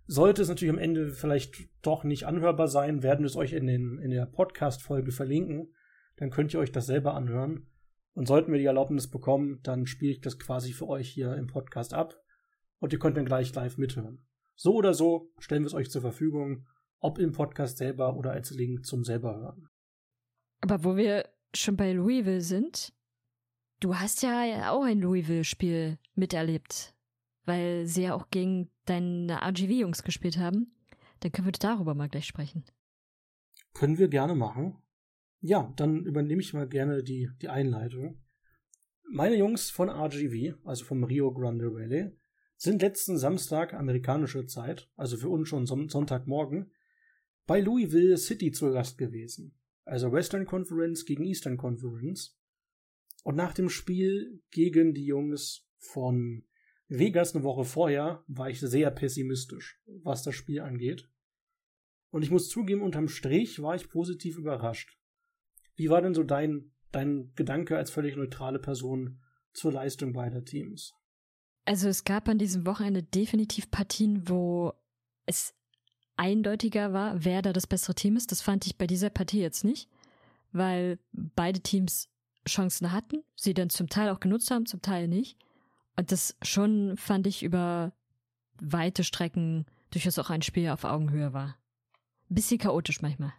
Sollte 0.06 0.44
es 0.44 0.48
natürlich 0.48 0.72
am 0.72 0.78
Ende 0.78 1.10
vielleicht 1.10 1.56
doch 1.82 2.04
nicht 2.04 2.26
anhörbar 2.28 2.68
sein, 2.68 3.02
werden 3.02 3.22
wir 3.22 3.26
es 3.26 3.36
euch 3.36 3.54
in, 3.54 3.66
den, 3.66 3.98
in 3.98 4.12
der 4.12 4.28
Podcast-Folge 4.28 5.12
verlinken. 5.12 5.74
Dann 6.18 6.30
könnt 6.30 6.54
ihr 6.54 6.60
euch 6.60 6.72
das 6.72 6.86
selber 6.86 7.16
anhören. 7.16 7.66
Und 8.14 8.28
sollten 8.28 8.52
wir 8.52 8.60
die 8.60 8.66
Erlaubnis 8.66 9.10
bekommen, 9.10 9.60
dann 9.64 9.88
spiele 9.88 10.12
ich 10.12 10.22
das 10.22 10.38
quasi 10.38 10.72
für 10.72 10.88
euch 10.88 11.10
hier 11.10 11.34
im 11.34 11.48
Podcast 11.48 11.96
ab. 11.96 12.22
Und 12.78 12.94
ihr 12.94 13.00
könnt 13.00 13.18
dann 13.18 13.26
gleich 13.26 13.56
live 13.56 13.80
mithören. 13.80 14.24
So 14.56 14.76
oder 14.76 14.94
so 14.94 15.32
stellen 15.40 15.64
wir 15.64 15.68
es 15.68 15.74
euch 15.74 15.90
zur 15.90 16.02
Verfügung 16.02 16.68
ob 17.04 17.20
im 17.20 17.34
Podcast 17.34 17.78
selber 17.78 18.16
oder 18.16 18.32
als 18.32 18.52
Link 18.52 18.86
zum 18.86 19.04
selber 19.04 19.36
hören. 19.36 19.70
Aber 20.62 20.84
wo 20.84 20.96
wir 20.96 21.30
schon 21.54 21.76
bei 21.76 21.92
Louisville 21.92 22.42
sind, 22.42 22.94
du 23.82 23.96
hast 23.96 24.24
ja 24.24 24.72
auch 24.72 24.84
ein 24.84 25.02
Louisville-Spiel 25.02 26.00
miterlebt, 26.16 26.96
weil 27.46 27.86
sie 27.86 28.04
ja 28.04 28.16
auch 28.16 28.30
gegen 28.30 28.72
deine 28.86 29.42
RGV-Jungs 29.42 30.04
gespielt 30.04 30.38
haben. 30.38 30.74
Dann 31.20 31.32
können 31.32 31.48
wir 31.48 31.52
darüber 31.52 31.94
mal 31.94 32.08
gleich 32.08 32.26
sprechen. 32.26 32.64
Können 33.74 33.98
wir 33.98 34.08
gerne 34.08 34.36
machen. 34.36 34.78
Ja, 35.42 35.74
dann 35.76 36.06
übernehme 36.06 36.42
ich 36.42 36.54
mal 36.54 36.68
gerne 36.68 37.04
die, 37.04 37.30
die 37.42 37.50
Einleitung. 37.50 38.22
Meine 39.12 39.36
Jungs 39.36 39.70
von 39.70 39.90
RGV, 39.90 40.56
also 40.64 40.86
vom 40.86 41.04
Rio 41.04 41.34
Grande 41.34 41.74
Valley, 41.74 42.12
sind 42.56 42.82
letzten 42.82 43.18
Samstag 43.18 43.74
amerikanische 43.74 44.46
Zeit, 44.46 44.90
also 44.96 45.18
für 45.18 45.28
uns 45.28 45.50
schon 45.50 45.66
Sonntagmorgen, 45.66 46.72
bei 47.46 47.60
Louisville 47.60 48.18
City 48.18 48.52
zu 48.52 48.72
Gast 48.72 48.98
gewesen. 48.98 49.58
Also 49.86 50.12
Western 50.12 50.46
Conference 50.46 51.06
gegen 51.06 51.24
Eastern 51.24 51.58
Conference. 51.58 52.38
Und 53.24 53.36
nach 53.36 53.54
dem 53.54 53.70
Spiel 53.70 54.42
gegen 54.52 54.94
die 54.94 55.06
Jungs 55.06 55.68
von 55.78 56.46
Vegas 56.88 57.34
eine 57.34 57.44
Woche 57.44 57.66
vorher 57.66 58.24
war 58.28 58.50
ich 58.50 58.60
sehr 58.60 58.92
pessimistisch, 58.92 59.82
was 60.04 60.24
das 60.24 60.36
Spiel 60.36 60.62
angeht. 60.62 61.10
Und 62.12 62.24
ich 62.24 62.32
muss 62.32 62.50
zugeben, 62.50 62.82
unterm 62.82 63.08
Strich 63.08 63.62
war 63.62 63.76
ich 63.76 63.90
positiv 63.90 64.38
überrascht. 64.38 64.98
Wie 65.76 65.90
war 65.90 66.02
denn 66.02 66.14
so 66.14 66.24
dein, 66.24 66.72
dein 66.92 67.34
Gedanke 67.36 67.78
als 67.78 67.90
völlig 67.90 68.16
neutrale 68.16 68.60
Person 68.60 69.20
zur 69.54 69.72
Leistung 69.72 70.14
beider 70.14 70.44
Teams? 70.44 70.94
Also 71.66 71.88
es 71.88 72.04
gab 72.04 72.28
an 72.28 72.38
diesem 72.38 72.66
Wochenende 72.66 73.04
definitiv 73.04 73.72
Partien, 73.72 74.30
wo 74.30 74.74
es 75.26 75.56
eindeutiger 76.18 76.94
war, 76.94 77.24
wer 77.24 77.42
da 77.42 77.54
das 77.54 77.68
bessere 77.68 77.96
Team 77.96 78.16
ist. 78.16 78.32
Das 78.32 78.42
fand 78.42 78.66
ich 78.66 78.78
bei 78.78 78.88
dieser 78.88 79.10
Partie 79.10 79.42
jetzt 79.42 79.64
nicht, 79.64 79.90
weil 80.52 81.00
beide 81.12 81.60
Teams 81.60 82.10
Chancen 82.48 82.92
hatten, 82.92 83.24
sie 83.36 83.54
dann 83.54 83.70
zum 83.70 83.88
Teil 83.88 84.10
auch 84.10 84.20
genutzt 84.20 84.52
haben, 84.52 84.66
zum 84.66 84.82
Teil 84.82 85.08
nicht. 85.08 85.38
Und 85.96 86.12
das 86.12 86.36
schon 86.42 86.98
fand 86.98 87.28
ich 87.28 87.44
über 87.44 87.94
weite 88.60 89.04
Strecken 89.04 89.66
durchaus 89.92 90.20
auch 90.20 90.30
ein 90.30 90.42
Spiel 90.42 90.70
auf 90.70 90.84
Augenhöhe 90.84 91.34
war. 91.34 91.58
bisschen 92.30 92.60
chaotisch 92.60 93.02
manchmal. 93.02 93.34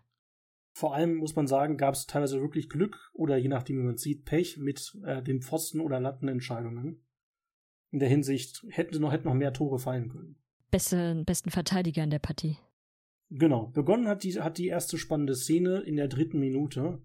Vor 0.72 0.94
allem 0.94 1.16
muss 1.16 1.36
man 1.36 1.46
sagen, 1.46 1.76
gab 1.76 1.94
es 1.94 2.06
teilweise 2.06 2.40
wirklich 2.40 2.68
Glück 2.68 3.10
oder 3.12 3.36
je 3.36 3.48
nachdem, 3.48 3.78
wie 3.78 3.84
man 3.84 3.96
sieht, 3.96 4.24
Pech 4.24 4.56
mit 4.56 4.96
äh, 5.04 5.22
den 5.22 5.42
Pfosten- 5.42 5.80
oder 5.80 6.00
Lattenentscheidungen. 6.00 7.04
In 7.90 7.98
der 8.00 8.08
Hinsicht 8.08 8.64
hätten 8.70 9.00
noch, 9.00 9.12
hätten 9.12 9.28
noch 9.28 9.34
mehr 9.34 9.52
Tore 9.52 9.78
fallen 9.78 10.08
können 10.08 10.36
besten, 10.74 11.24
besten 11.24 11.50
Verteidiger 11.50 12.02
in 12.02 12.10
der 12.10 12.18
Partie. 12.18 12.56
Genau. 13.36 13.66
Begonnen 13.66 14.06
hat 14.06 14.22
die, 14.22 14.40
hat 14.40 14.58
die 14.58 14.68
erste 14.68 14.96
spannende 14.96 15.34
Szene 15.34 15.80
in 15.80 15.96
der 15.96 16.06
dritten 16.06 16.38
Minute. 16.38 17.02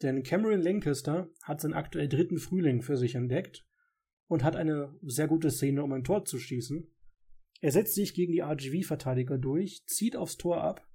Denn 0.00 0.22
Cameron 0.22 0.60
Lancaster 0.60 1.28
hat 1.42 1.60
seinen 1.60 1.74
aktuell 1.74 2.08
dritten 2.08 2.38
Frühling 2.38 2.82
für 2.82 2.96
sich 2.96 3.16
entdeckt 3.16 3.66
und 4.28 4.44
hat 4.44 4.54
eine 4.54 4.94
sehr 5.02 5.26
gute 5.26 5.50
Szene, 5.50 5.82
um 5.82 5.92
ein 5.92 6.04
Tor 6.04 6.24
zu 6.24 6.38
schießen. 6.38 6.88
Er 7.60 7.72
setzt 7.72 7.94
sich 7.94 8.14
gegen 8.14 8.32
die 8.32 8.42
RGV-Verteidiger 8.42 9.38
durch, 9.38 9.84
zieht 9.86 10.16
aufs 10.16 10.36
Tor 10.36 10.62
ab 10.62 10.86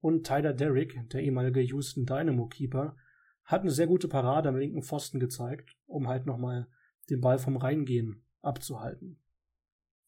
und 0.00 0.24
Tyler 0.26 0.52
Derrick, 0.52 1.08
der 1.10 1.22
ehemalige 1.22 1.60
Houston 1.60 2.06
Dynamo-Keeper, 2.06 2.96
hat 3.44 3.62
eine 3.62 3.70
sehr 3.72 3.88
gute 3.88 4.06
Parade 4.06 4.48
am 4.48 4.56
linken 4.56 4.82
Pfosten 4.82 5.18
gezeigt, 5.18 5.76
um 5.86 6.06
halt 6.06 6.26
nochmal 6.26 6.68
den 7.10 7.20
Ball 7.20 7.38
vom 7.38 7.56
Reingehen 7.56 8.24
abzuhalten. 8.42 9.20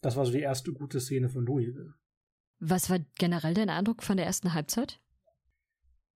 Das 0.00 0.16
war 0.16 0.24
so 0.24 0.32
die 0.32 0.40
erste 0.40 0.72
gute 0.72 1.00
Szene 1.00 1.28
von 1.28 1.44
Louisville. 1.44 1.94
Was 2.64 2.88
war 2.90 3.00
generell 3.18 3.54
dein 3.54 3.70
Eindruck 3.70 4.04
von 4.04 4.16
der 4.16 4.24
ersten 4.24 4.54
Halbzeit? 4.54 5.00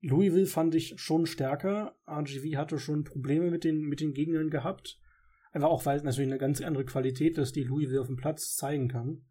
Louisville 0.00 0.46
fand 0.46 0.76
ich 0.76 0.94
schon 0.96 1.26
stärker. 1.26 1.96
RGV 2.08 2.56
hatte 2.56 2.78
schon 2.78 3.02
Probleme 3.02 3.50
mit 3.50 3.64
den, 3.64 3.80
mit 3.80 3.98
den 3.98 4.14
Gegnern 4.14 4.48
gehabt. 4.48 5.00
Einfach 5.50 5.70
auch, 5.70 5.84
weil 5.86 5.96
es 5.96 6.04
natürlich 6.04 6.30
eine 6.30 6.38
ganz 6.38 6.60
andere 6.60 6.84
Qualität 6.84 7.36
ist, 7.36 7.56
die 7.56 7.64
Louisville 7.64 8.00
auf 8.00 8.06
dem 8.06 8.16
Platz 8.16 8.54
zeigen 8.54 8.86
kann. 8.86 9.24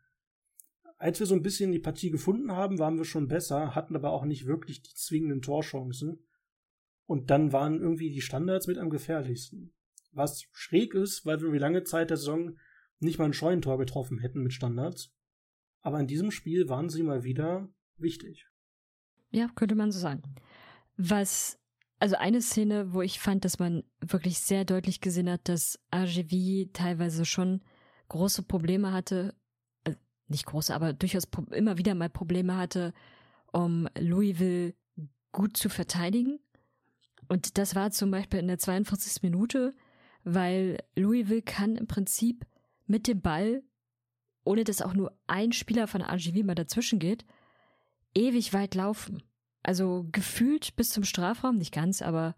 Als 0.97 1.21
wir 1.21 1.25
so 1.25 1.35
ein 1.35 1.41
bisschen 1.41 1.71
die 1.71 1.79
Partie 1.79 2.09
gefunden 2.09 2.51
haben, 2.51 2.79
waren 2.79 2.97
wir 2.97 3.05
schon 3.05 3.29
besser, 3.29 3.75
hatten 3.75 3.95
aber 3.95 4.11
auch 4.11 4.25
nicht 4.25 4.45
wirklich 4.45 4.81
die 4.81 4.93
zwingenden 4.93 5.41
Torchancen. 5.41 6.19
Und 7.05 7.29
dann 7.29 7.53
waren 7.53 7.79
irgendwie 7.79 8.11
die 8.11 8.19
Standards 8.19 8.67
mit 8.67 8.77
am 8.77 8.89
gefährlichsten. 8.89 9.73
Was 10.11 10.49
schräg 10.51 10.93
ist, 10.93 11.25
weil 11.25 11.39
wir 11.39 11.59
lange 11.61 11.83
Zeit 11.85 12.09
der 12.09 12.17
Saison 12.17 12.57
nicht 12.99 13.19
mal 13.19 13.25
ein 13.25 13.33
Scheunentor 13.33 13.77
getroffen 13.77 14.19
hätten 14.19 14.43
mit 14.43 14.51
Standards. 14.51 15.14
Aber 15.85 15.99
in 15.99 16.07
diesem 16.07 16.31
Spiel 16.31 16.67
waren 16.67 16.89
sie 16.89 17.03
mal 17.03 17.23
wieder 17.23 17.69
wichtig. 17.97 18.47
Ja, 19.29 19.49
könnte 19.53 19.75
man 19.75 19.91
so 19.91 19.99
sagen. 19.99 20.23
Was, 20.97 21.59
also 21.99 22.15
eine 22.15 22.41
Szene, 22.41 22.91
wo 22.91 23.03
ich 23.03 23.19
fand, 23.19 23.45
dass 23.45 23.59
man 23.59 23.83
wirklich 24.01 24.39
sehr 24.39 24.65
deutlich 24.65 24.99
gesehen 24.99 25.29
hat, 25.29 25.47
dass 25.47 25.79
RGV 25.93 26.73
teilweise 26.73 27.23
schon 27.23 27.61
große 28.09 28.41
Probleme 28.41 28.93
hatte, 28.93 29.35
also 29.83 29.99
nicht 30.27 30.47
große, 30.47 30.73
aber 30.73 30.91
durchaus 30.91 31.27
immer 31.51 31.77
wieder 31.77 31.93
mal 31.93 32.09
Probleme 32.09 32.57
hatte, 32.57 32.91
um 33.53 33.87
Louisville 33.95 34.73
gut 35.31 35.55
zu 35.55 35.69
verteidigen. 35.69 36.39
Und 37.27 37.59
das 37.59 37.75
war 37.75 37.91
zum 37.91 38.09
Beispiel 38.09 38.39
in 38.39 38.47
der 38.47 38.57
42. 38.57 39.21
Minute, 39.21 39.75
weil 40.23 40.79
Louisville 40.95 41.43
kann 41.43 41.75
im 41.75 41.85
Prinzip 41.85 42.43
mit 42.87 43.05
dem 43.05 43.21
Ball, 43.21 43.61
ohne 44.45 44.63
dass 44.63 44.81
auch 44.81 44.93
nur 44.93 45.11
ein 45.27 45.51
Spieler 45.51 45.87
von 45.87 46.01
RGV 46.01 46.43
mal 46.43 46.55
dazwischen 46.55 46.99
geht, 46.99 47.25
ewig 48.13 48.53
weit 48.53 48.75
laufen. 48.75 49.21
Also 49.63 50.07
gefühlt 50.11 50.75
bis 50.75 50.91
zum 50.91 51.03
Strafraum, 51.03 51.57
nicht 51.57 51.73
ganz, 51.73 52.01
aber 52.01 52.35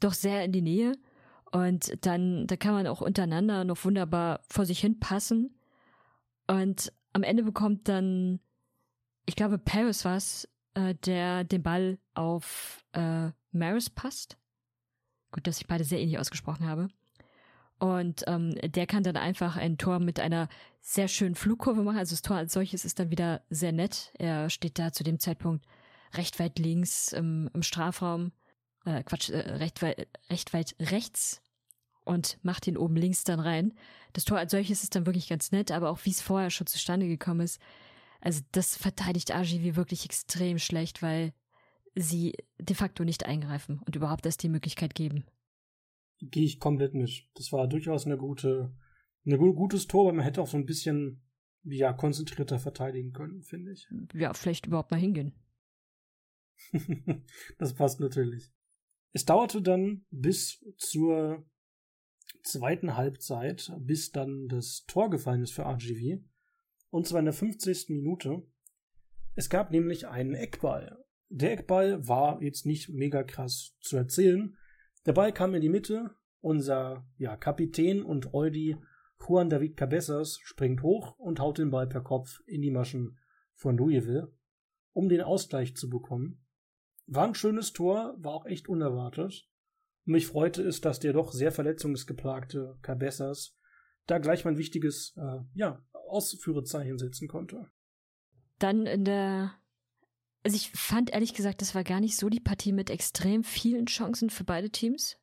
doch 0.00 0.12
sehr 0.12 0.44
in 0.44 0.52
die 0.52 0.62
Nähe. 0.62 0.92
Und 1.50 2.06
dann, 2.06 2.46
da 2.46 2.56
kann 2.56 2.74
man 2.74 2.86
auch 2.86 3.00
untereinander 3.00 3.64
noch 3.64 3.84
wunderbar 3.84 4.40
vor 4.48 4.66
sich 4.66 4.80
hin 4.80 5.00
passen. 5.00 5.58
Und 6.46 6.92
am 7.12 7.22
Ende 7.22 7.42
bekommt 7.42 7.88
dann, 7.88 8.40
ich 9.26 9.34
glaube, 9.34 9.58
Paris 9.58 10.04
war 10.04 10.16
es, 10.16 10.48
äh, 10.74 10.94
der 10.94 11.44
den 11.44 11.62
Ball 11.62 11.98
auf 12.14 12.84
äh, 12.92 13.30
Maris 13.52 13.90
passt. 13.90 14.36
Gut, 15.32 15.46
dass 15.46 15.60
ich 15.60 15.66
beide 15.66 15.84
sehr 15.84 16.00
ähnlich 16.00 16.18
ausgesprochen 16.18 16.66
habe. 16.66 16.88
Und 17.78 18.24
ähm, 18.26 18.54
der 18.62 18.86
kann 18.86 19.04
dann 19.04 19.16
einfach 19.16 19.56
ein 19.56 19.78
Tor 19.78 20.00
mit 20.00 20.18
einer 20.18 20.48
sehr 20.80 21.08
schönen 21.08 21.34
Flugkurve 21.34 21.82
machen. 21.82 21.98
Also 21.98 22.14
das 22.14 22.22
Tor 22.22 22.36
als 22.36 22.52
solches 22.52 22.84
ist 22.84 22.98
dann 22.98 23.10
wieder 23.10 23.42
sehr 23.50 23.72
nett. 23.72 24.12
Er 24.18 24.50
steht 24.50 24.78
da 24.78 24.92
zu 24.92 25.04
dem 25.04 25.20
Zeitpunkt 25.20 25.64
recht 26.14 26.38
weit 26.40 26.58
links 26.58 27.12
im, 27.12 27.50
im 27.54 27.62
Strafraum. 27.62 28.32
Äh, 28.84 29.02
Quatsch, 29.04 29.30
äh, 29.30 29.38
recht, 29.38 29.82
weit, 29.82 30.08
recht 30.30 30.52
weit 30.52 30.74
rechts 30.80 31.40
und 32.04 32.38
macht 32.42 32.66
ihn 32.66 32.76
oben 32.76 32.96
links 32.96 33.22
dann 33.22 33.38
rein. 33.38 33.74
Das 34.14 34.24
Tor 34.24 34.38
als 34.38 34.50
solches 34.50 34.82
ist 34.82 34.96
dann 34.96 35.06
wirklich 35.06 35.28
ganz 35.28 35.52
nett, 35.52 35.70
aber 35.70 35.90
auch 35.90 36.00
wie 36.04 36.10
es 36.10 36.22
vorher 36.22 36.50
schon 36.50 36.66
zustande 36.66 37.06
gekommen 37.06 37.40
ist, 37.40 37.60
also 38.20 38.40
das 38.52 38.76
verteidigt 38.76 39.30
RGV 39.30 39.76
wirklich 39.76 40.04
extrem 40.04 40.58
schlecht, 40.58 41.02
weil 41.02 41.32
sie 41.94 42.34
de 42.58 42.74
facto 42.74 43.04
nicht 43.04 43.26
eingreifen 43.26 43.80
und 43.86 43.96
überhaupt 43.96 44.26
erst 44.26 44.42
die 44.42 44.48
Möglichkeit 44.48 44.94
geben. 44.94 45.24
Gehe 46.20 46.44
ich 46.44 46.60
komplett 46.60 46.94
mit. 46.94 47.28
Das 47.34 47.52
war 47.52 47.68
durchaus 47.68 48.06
eine 48.06 48.16
gute, 48.16 48.74
ein 49.24 49.38
gutes 49.38 49.86
Tor, 49.86 50.08
aber 50.08 50.16
man 50.16 50.24
hätte 50.24 50.42
auch 50.42 50.48
so 50.48 50.56
ein 50.56 50.66
bisschen 50.66 51.22
ja, 51.64 51.92
konzentrierter 51.92 52.58
verteidigen 52.58 53.12
können, 53.12 53.42
finde 53.42 53.72
ich. 53.72 53.88
Ja, 54.14 54.32
vielleicht 54.34 54.66
überhaupt 54.66 54.90
mal 54.90 55.00
hingehen. 55.00 55.32
das 57.58 57.74
passt 57.74 58.00
natürlich. 58.00 58.52
Es 59.12 59.24
dauerte 59.24 59.62
dann 59.62 60.04
bis 60.10 60.64
zur 60.76 61.46
zweiten 62.42 62.96
Halbzeit, 62.96 63.72
bis 63.78 64.12
dann 64.12 64.48
das 64.48 64.84
Tor 64.86 65.10
gefallen 65.10 65.42
ist 65.42 65.52
für 65.52 65.64
RGV. 65.64 66.22
Und 66.90 67.06
zwar 67.06 67.20
in 67.20 67.26
der 67.26 67.34
50. 67.34 67.90
Minute. 67.90 68.42
Es 69.34 69.50
gab 69.50 69.70
nämlich 69.70 70.08
einen 70.08 70.34
Eckball. 70.34 71.04
Der 71.28 71.52
Eckball 71.52 72.06
war 72.08 72.42
jetzt 72.42 72.66
nicht 72.66 72.88
mega 72.88 73.22
krass 73.22 73.76
zu 73.80 73.96
erzählen. 73.96 74.56
Der 75.06 75.12
Ball 75.12 75.32
kam 75.32 75.54
in 75.54 75.60
die 75.60 75.68
Mitte. 75.68 76.10
Unser 76.40 77.06
ja, 77.16 77.36
Kapitän 77.36 78.02
und 78.02 78.32
Eudi 78.32 78.76
Juan 79.26 79.50
David 79.50 79.76
Cabezas 79.76 80.38
springt 80.42 80.82
hoch 80.82 81.18
und 81.18 81.40
haut 81.40 81.58
den 81.58 81.70
Ball 81.70 81.88
per 81.88 82.02
Kopf 82.02 82.40
in 82.46 82.62
die 82.62 82.70
Maschen 82.70 83.18
von 83.54 83.76
Louisville, 83.76 84.32
um 84.92 85.08
den 85.08 85.20
Ausgleich 85.20 85.76
zu 85.76 85.90
bekommen. 85.90 86.44
War 87.06 87.26
ein 87.26 87.34
schönes 87.34 87.72
Tor, 87.72 88.14
war 88.18 88.32
auch 88.32 88.46
echt 88.46 88.68
unerwartet. 88.68 89.48
Und 90.06 90.12
mich 90.12 90.26
freute 90.26 90.62
es, 90.62 90.80
dass 90.80 91.00
der 91.00 91.12
doch 91.12 91.32
sehr 91.32 91.52
verletzungsgeplagte 91.52 92.78
Cabezas 92.82 93.56
da 94.06 94.18
gleich 94.18 94.44
mal 94.44 94.52
ein 94.52 94.58
wichtiges 94.58 95.14
äh, 95.16 95.40
ja, 95.54 95.84
Ausführezeichen 95.92 96.98
setzen 96.98 97.28
konnte. 97.28 97.70
Dann 98.58 98.86
in 98.86 99.04
der 99.04 99.54
also 100.48 100.56
ich 100.56 100.70
fand 100.70 101.10
ehrlich 101.10 101.34
gesagt, 101.34 101.60
das 101.60 101.74
war 101.74 101.84
gar 101.84 102.00
nicht 102.00 102.16
so 102.16 102.30
die 102.30 102.40
Partie 102.40 102.72
mit 102.72 102.88
extrem 102.88 103.44
vielen 103.44 103.84
Chancen 103.84 104.30
für 104.30 104.44
beide 104.44 104.70
Teams. 104.70 105.18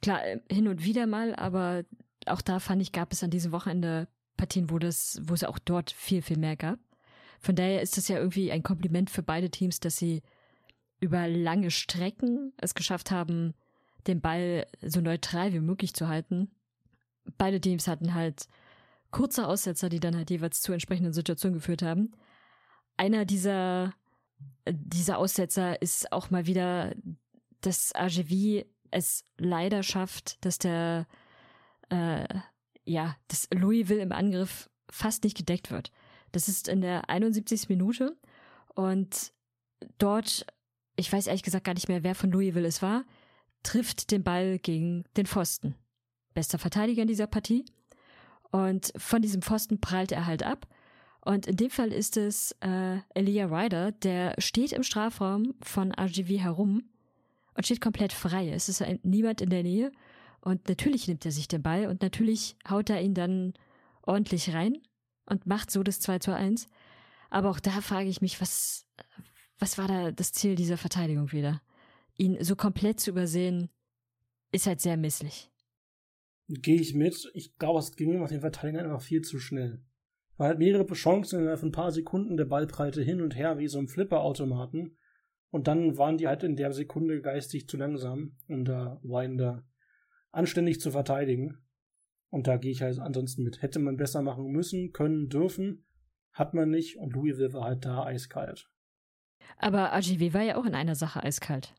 Klar, 0.00 0.24
äh, 0.24 0.40
hin 0.50 0.68
und 0.68 0.82
wieder 0.82 1.06
mal, 1.06 1.34
aber 1.34 1.84
auch 2.24 2.40
da 2.40 2.58
fand 2.58 2.80
ich, 2.80 2.92
gab 2.92 3.12
es 3.12 3.22
an 3.22 3.30
diesem 3.30 3.52
Wochenende 3.52 4.08
Partien, 4.38 4.70
wo 4.70 4.78
das, 4.78 5.20
wo 5.22 5.34
es 5.34 5.44
auch 5.44 5.58
dort 5.58 5.90
viel, 5.90 6.22
viel 6.22 6.38
mehr 6.38 6.56
gab. 6.56 6.78
Von 7.40 7.56
daher 7.56 7.82
ist 7.82 7.98
das 7.98 8.08
ja 8.08 8.16
irgendwie 8.16 8.50
ein 8.50 8.62
Kompliment 8.62 9.10
für 9.10 9.22
beide 9.22 9.50
Teams, 9.50 9.80
dass 9.80 9.98
sie 9.98 10.22
über 10.98 11.28
lange 11.28 11.70
Strecken 11.70 12.54
es 12.56 12.74
geschafft 12.74 13.10
haben, 13.10 13.52
den 14.06 14.22
Ball 14.22 14.66
so 14.80 15.02
neutral 15.02 15.52
wie 15.52 15.60
möglich 15.60 15.92
zu 15.92 16.08
halten. 16.08 16.50
Beide 17.36 17.60
Teams 17.60 17.86
hatten 17.86 18.14
halt 18.14 18.48
kurze 19.10 19.46
Aussetzer, 19.46 19.90
die 19.90 20.00
dann 20.00 20.16
halt 20.16 20.30
jeweils 20.30 20.62
zu 20.62 20.72
entsprechenden 20.72 21.12
Situationen 21.12 21.58
geführt 21.58 21.82
haben. 21.82 22.12
Einer 22.96 23.26
dieser, 23.26 23.92
dieser 24.68 25.18
Aussetzer 25.18 25.80
ist 25.80 26.12
auch 26.12 26.30
mal 26.30 26.46
wieder, 26.46 26.94
dass 27.60 27.94
AGV 27.94 28.64
es 28.90 29.24
leider 29.38 29.82
schafft, 29.82 30.44
dass 30.44 30.58
der, 30.58 31.06
äh, 31.90 32.26
ja, 32.84 33.16
dass 33.28 33.48
Louisville 33.52 34.02
im 34.02 34.12
Angriff 34.12 34.70
fast 34.90 35.24
nicht 35.24 35.36
gedeckt 35.36 35.70
wird. 35.70 35.90
Das 36.32 36.48
ist 36.48 36.68
in 36.68 36.80
der 36.80 37.08
71. 37.08 37.68
Minute 37.68 38.16
und 38.74 39.32
dort 39.98 40.46
ich 40.98 41.12
weiß 41.12 41.28
ehrlich 41.28 41.44
gesagt 41.44 41.64
gar 41.64 41.74
nicht 41.74 41.88
mehr, 41.88 42.02
wer 42.02 42.14
von 42.14 42.30
Louisville 42.30 42.66
es 42.66 42.82
war, 42.82 43.04
trifft 43.62 44.10
den 44.10 44.24
Ball 44.24 44.58
gegen 44.58 45.04
den 45.16 45.26
Pfosten. 45.26 45.76
Bester 46.34 46.58
Verteidiger 46.58 47.02
in 47.02 47.08
dieser 47.08 47.28
Partie. 47.28 47.64
Und 48.50 48.92
von 48.96 49.22
diesem 49.22 49.42
Pfosten 49.42 49.80
prallt 49.80 50.10
er 50.10 50.26
halt 50.26 50.42
ab. 50.42 50.66
Und 51.20 51.46
in 51.46 51.56
dem 51.56 51.70
Fall 51.70 51.92
ist 51.92 52.16
es 52.16 52.52
äh, 52.60 52.98
Elia 53.14 53.46
Ryder, 53.46 53.92
der 53.92 54.34
steht 54.38 54.72
im 54.72 54.82
Strafraum 54.82 55.54
von 55.62 55.92
RGV 55.92 56.38
herum 56.38 56.84
und 57.54 57.64
steht 57.64 57.80
komplett 57.80 58.12
frei. 58.12 58.50
Es 58.50 58.68
ist 58.68 58.82
ein, 58.82 59.00
niemand 59.02 59.40
in 59.40 59.50
der 59.50 59.62
Nähe. 59.62 59.92
Und 60.40 60.68
natürlich 60.68 61.08
nimmt 61.08 61.26
er 61.26 61.32
sich 61.32 61.48
den 61.48 61.62
Ball 61.62 61.86
und 61.86 62.02
natürlich 62.02 62.56
haut 62.68 62.88
er 62.90 63.02
ihn 63.02 63.14
dann 63.14 63.54
ordentlich 64.02 64.54
rein 64.54 64.78
und 65.26 65.46
macht 65.46 65.70
so 65.70 65.82
das 65.82 66.00
2 66.00 66.20
zu 66.20 66.34
1. 66.34 66.68
Aber 67.30 67.50
auch 67.50 67.60
da 67.60 67.80
frage 67.80 68.08
ich 68.08 68.22
mich, 68.22 68.40
was, 68.40 68.86
was 69.58 69.76
war 69.76 69.88
da 69.88 70.12
das 70.12 70.32
Ziel 70.32 70.54
dieser 70.54 70.78
Verteidigung 70.78 71.32
wieder? 71.32 71.60
Ihn 72.16 72.42
so 72.42 72.56
komplett 72.56 73.00
zu 73.00 73.10
übersehen, 73.10 73.68
ist 74.52 74.66
halt 74.66 74.80
sehr 74.80 74.96
misslich. 74.96 75.50
Gehe 76.48 76.80
ich 76.80 76.94
mit. 76.94 77.30
Ich 77.34 77.58
glaube, 77.58 77.80
es 77.80 77.94
ging 77.94 78.10
den 78.12 78.40
Verteidigern 78.40 78.86
einfach 78.86 79.02
viel 79.02 79.20
zu 79.20 79.38
schnell. 79.38 79.82
War 80.38 80.48
halt 80.48 80.58
mehrere 80.58 80.86
Chancen 80.94 81.40
innerhalb 81.40 81.60
von 81.60 81.68
ein 81.68 81.72
paar 81.72 81.90
Sekunden, 81.90 82.36
der 82.36 82.46
Ball 82.46 82.66
prallte 82.66 83.02
hin 83.02 83.20
und 83.20 83.36
her 83.36 83.58
wie 83.58 83.68
so 83.68 83.78
ein 83.78 83.88
Flipperautomaten. 83.88 84.96
Und 85.50 85.66
dann 85.66 85.98
waren 85.98 86.16
die 86.16 86.28
halt 86.28 86.42
in 86.44 86.56
der 86.56 86.72
Sekunde 86.72 87.20
geistig 87.20 87.68
zu 87.68 87.76
langsam, 87.76 88.36
um 88.48 88.64
da 88.64 89.00
Winder 89.02 89.64
anständig 90.30 90.80
zu 90.80 90.90
verteidigen. 90.90 91.58
Und 92.30 92.46
da 92.46 92.56
gehe 92.56 92.70
ich 92.70 92.82
halt 92.82 92.98
ansonsten 92.98 93.42
mit. 93.42 93.62
Hätte 93.62 93.78
man 93.78 93.96
besser 93.96 94.22
machen 94.22 94.46
müssen, 94.46 94.92
können, 94.92 95.28
dürfen. 95.28 95.86
Hat 96.32 96.54
man 96.54 96.70
nicht. 96.70 96.98
Und 96.98 97.14
Louisville 97.14 97.52
war 97.52 97.64
halt 97.64 97.84
da 97.84 98.04
eiskalt. 98.04 98.70
Aber 99.56 99.92
AGW 99.92 100.34
war 100.34 100.42
ja 100.42 100.56
auch 100.56 100.66
in 100.66 100.74
einer 100.74 100.94
Sache 100.94 101.22
eiskalt. 101.22 101.74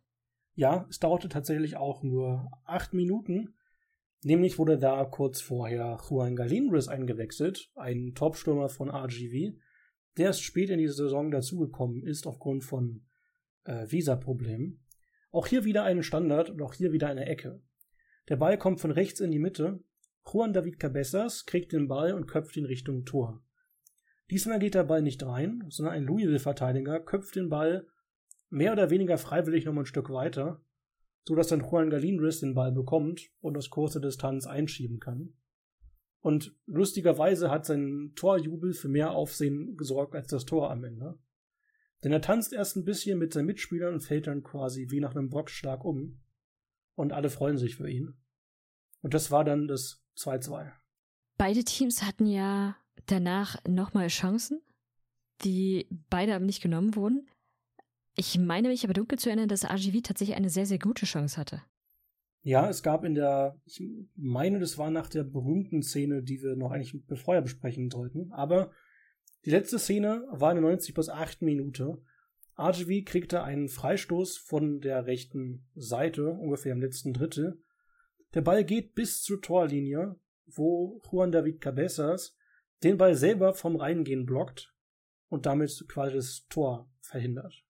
Ja, 0.56 0.86
es 0.90 1.00
dauerte 1.00 1.30
tatsächlich 1.30 1.78
auch 1.78 2.04
nur 2.04 2.52
acht 2.66 2.94
Minuten. 2.94 3.54
Nämlich 4.24 4.60
wurde 4.60 4.78
da 4.78 5.06
kurz 5.06 5.40
vorher 5.40 5.98
Juan 6.10 6.36
Galindres 6.36 6.88
eingewechselt, 6.88 7.72
ein 7.76 8.14
Topstürmer 8.16 8.68
von 8.68 8.90
RGV, 8.90 9.56
der 10.18 10.26
erst 10.26 10.44
spät 10.44 10.70
in 10.70 10.80
die 10.80 10.88
Saison 10.88 11.32
dazugekommen 11.32 12.04
ist 12.04 12.28
aufgrund 12.28 12.66
von 12.66 13.06
äh, 13.64 13.90
Visa-Problemen. 13.90 14.86
Auch 15.32 15.48
hier 15.48 15.64
wieder 15.64 15.84
ein 15.84 16.04
Standard 16.04 16.50
und 16.50 16.62
auch 16.62 16.74
hier 16.74 16.92
wieder 16.92 17.08
eine 17.08 17.28
Ecke. 17.28 17.62
Der 18.28 18.36
Ball 18.36 18.58
kommt 18.58 18.82
von 18.82 18.92
rechts 18.92 19.22
in 19.22 19.32
die 19.32 19.40
Mitte. 19.40 19.80
Juan 20.32 20.54
David 20.54 20.80
Cabezas 20.80 21.46
kriegt 21.46 21.72
den 21.72 21.88
Ball 21.88 22.14
und 22.14 22.28
köpft 22.28 22.58
ihn 22.58 22.66
Richtung 22.66 23.06
Tor. 23.06 23.42
Diesmal 24.30 24.60
geht 24.60 24.76
der 24.76 24.84
Ball 24.84 25.02
nicht 25.02 25.26
rein, 25.26 25.64
sondern 25.70 25.96
ein 25.96 26.04
Louisville-Verteidiger 26.04 27.00
köpft 27.00 27.36
den 27.36 27.50
Ball 27.50 27.88
mehr 28.50 28.74
oder 28.74 28.90
weniger 28.90 29.18
freiwillig 29.18 29.66
noch 29.66 29.76
ein 29.76 29.86
Stück 29.86 30.10
weiter, 30.10 30.62
so 31.28 31.36
dass 31.36 31.48
dann 31.48 31.62
Juan 31.62 31.90
Galinris 31.90 32.40
den 32.40 32.56
Ball 32.56 32.72
bekommt 32.72 33.30
und 33.42 33.58
aus 33.58 33.70
kurzer 33.70 34.00
Distanz 34.00 34.48
einschieben 34.48 35.00
kann. 35.00 35.34
Und 36.22 36.56
lustigerweise 36.66 37.50
hat 37.50 37.66
sein 37.66 38.12
Torjubel 38.16 38.74
für 38.74 38.90
mehr 38.90 39.12
Aufsehen 39.12 39.78
gesorgt 39.78 40.16
als 40.16 40.28
das 40.28 40.46
Tor 40.46 40.70
am 40.70 40.84
Ende. 40.84 41.18
Denn 42.04 42.12
er 42.12 42.22
tanzt 42.22 42.54
erst 42.54 42.76
ein 42.76 42.86
bisschen 42.86 43.20
mit 43.20 43.34
seinen 43.34 43.46
Mitspielern 43.46 43.94
und 43.94 44.02
fällt 44.02 44.28
dann 44.28 44.44
quasi 44.44 44.88
wie 44.90 45.00
nach 45.00 45.16
einem 45.16 45.30
Boxschlag 45.30 45.84
um. 45.84 46.22
Und 46.96 47.14
alle 47.14 47.30
freuen 47.30 47.58
sich 47.58 47.76
für 47.76 47.90
ihn. 47.90 48.18
Und 49.02 49.14
das 49.14 49.32
war 49.32 49.46
dann 49.46 49.68
das 49.68 50.04
2-2. 50.18 50.72
Beide 51.38 51.64
Teams 51.64 52.04
hatten 52.04 52.26
ja 52.26 52.76
danach 53.06 53.56
nochmal 53.66 54.08
Chancen, 54.08 54.62
die 55.44 55.88
beide 56.10 56.36
aber 56.36 56.46
nicht 56.46 56.62
genommen 56.62 56.96
wurden. 56.96 57.29
Ich 58.20 58.38
meine 58.38 58.68
mich 58.68 58.84
aber 58.84 58.92
dunkel 58.92 59.18
zu 59.18 59.30
erinnern, 59.30 59.48
dass 59.48 59.64
RGV 59.64 60.02
tatsächlich 60.04 60.36
eine 60.36 60.50
sehr, 60.50 60.66
sehr 60.66 60.78
gute 60.78 61.06
Chance 61.06 61.38
hatte. 61.38 61.62
Ja, 62.42 62.68
es 62.68 62.84
gab 62.84 63.06
in 63.06 63.16
der, 63.16 63.58
ich 63.64 63.82
meine, 64.14 64.60
das 64.60 64.78
war 64.78 64.92
nach 64.92 65.08
der 65.08 65.24
berühmten 65.24 65.82
Szene, 65.84 66.22
die 66.22 66.42
wir 66.42 66.58
noch 66.58 66.72
eigentlich 66.72 67.02
vorher 67.18 67.42
besprechen 67.42 67.90
sollten, 67.90 68.30
aber 68.34 68.74
die 69.46 69.52
letzte 69.52 69.80
Szene 69.80 70.28
war 70.32 70.52
in 70.52 70.58
der 70.58 70.70
90 70.70 70.94
bis 70.96 71.08
8 71.08 71.42
Minute. 71.44 72.02
RGV 72.58 73.06
kriegte 73.06 73.42
einen 73.42 73.70
Freistoß 73.70 74.36
von 74.36 74.82
der 74.82 75.06
rechten 75.06 75.66
Seite, 75.76 76.30
ungefähr 76.30 76.74
im 76.74 76.82
letzten 76.82 77.14
Drittel. 77.14 77.62
Der 78.34 78.42
Ball 78.42 78.66
geht 78.66 78.96
bis 78.96 79.22
zur 79.22 79.42
Torlinie, 79.42 80.18
wo 80.46 81.02
Juan 81.10 81.32
David 81.32 81.62
Cabezas 81.62 82.36
den 82.84 82.98
Ball 82.98 83.16
selber 83.16 83.54
vom 83.54 83.78
Reingehen 83.78 84.26
blockt 84.26 84.76
und 85.30 85.46
damit 85.46 85.86
quasi 85.88 86.16
das 86.18 86.48
Tor 86.50 86.92
verhindert. 87.00 87.64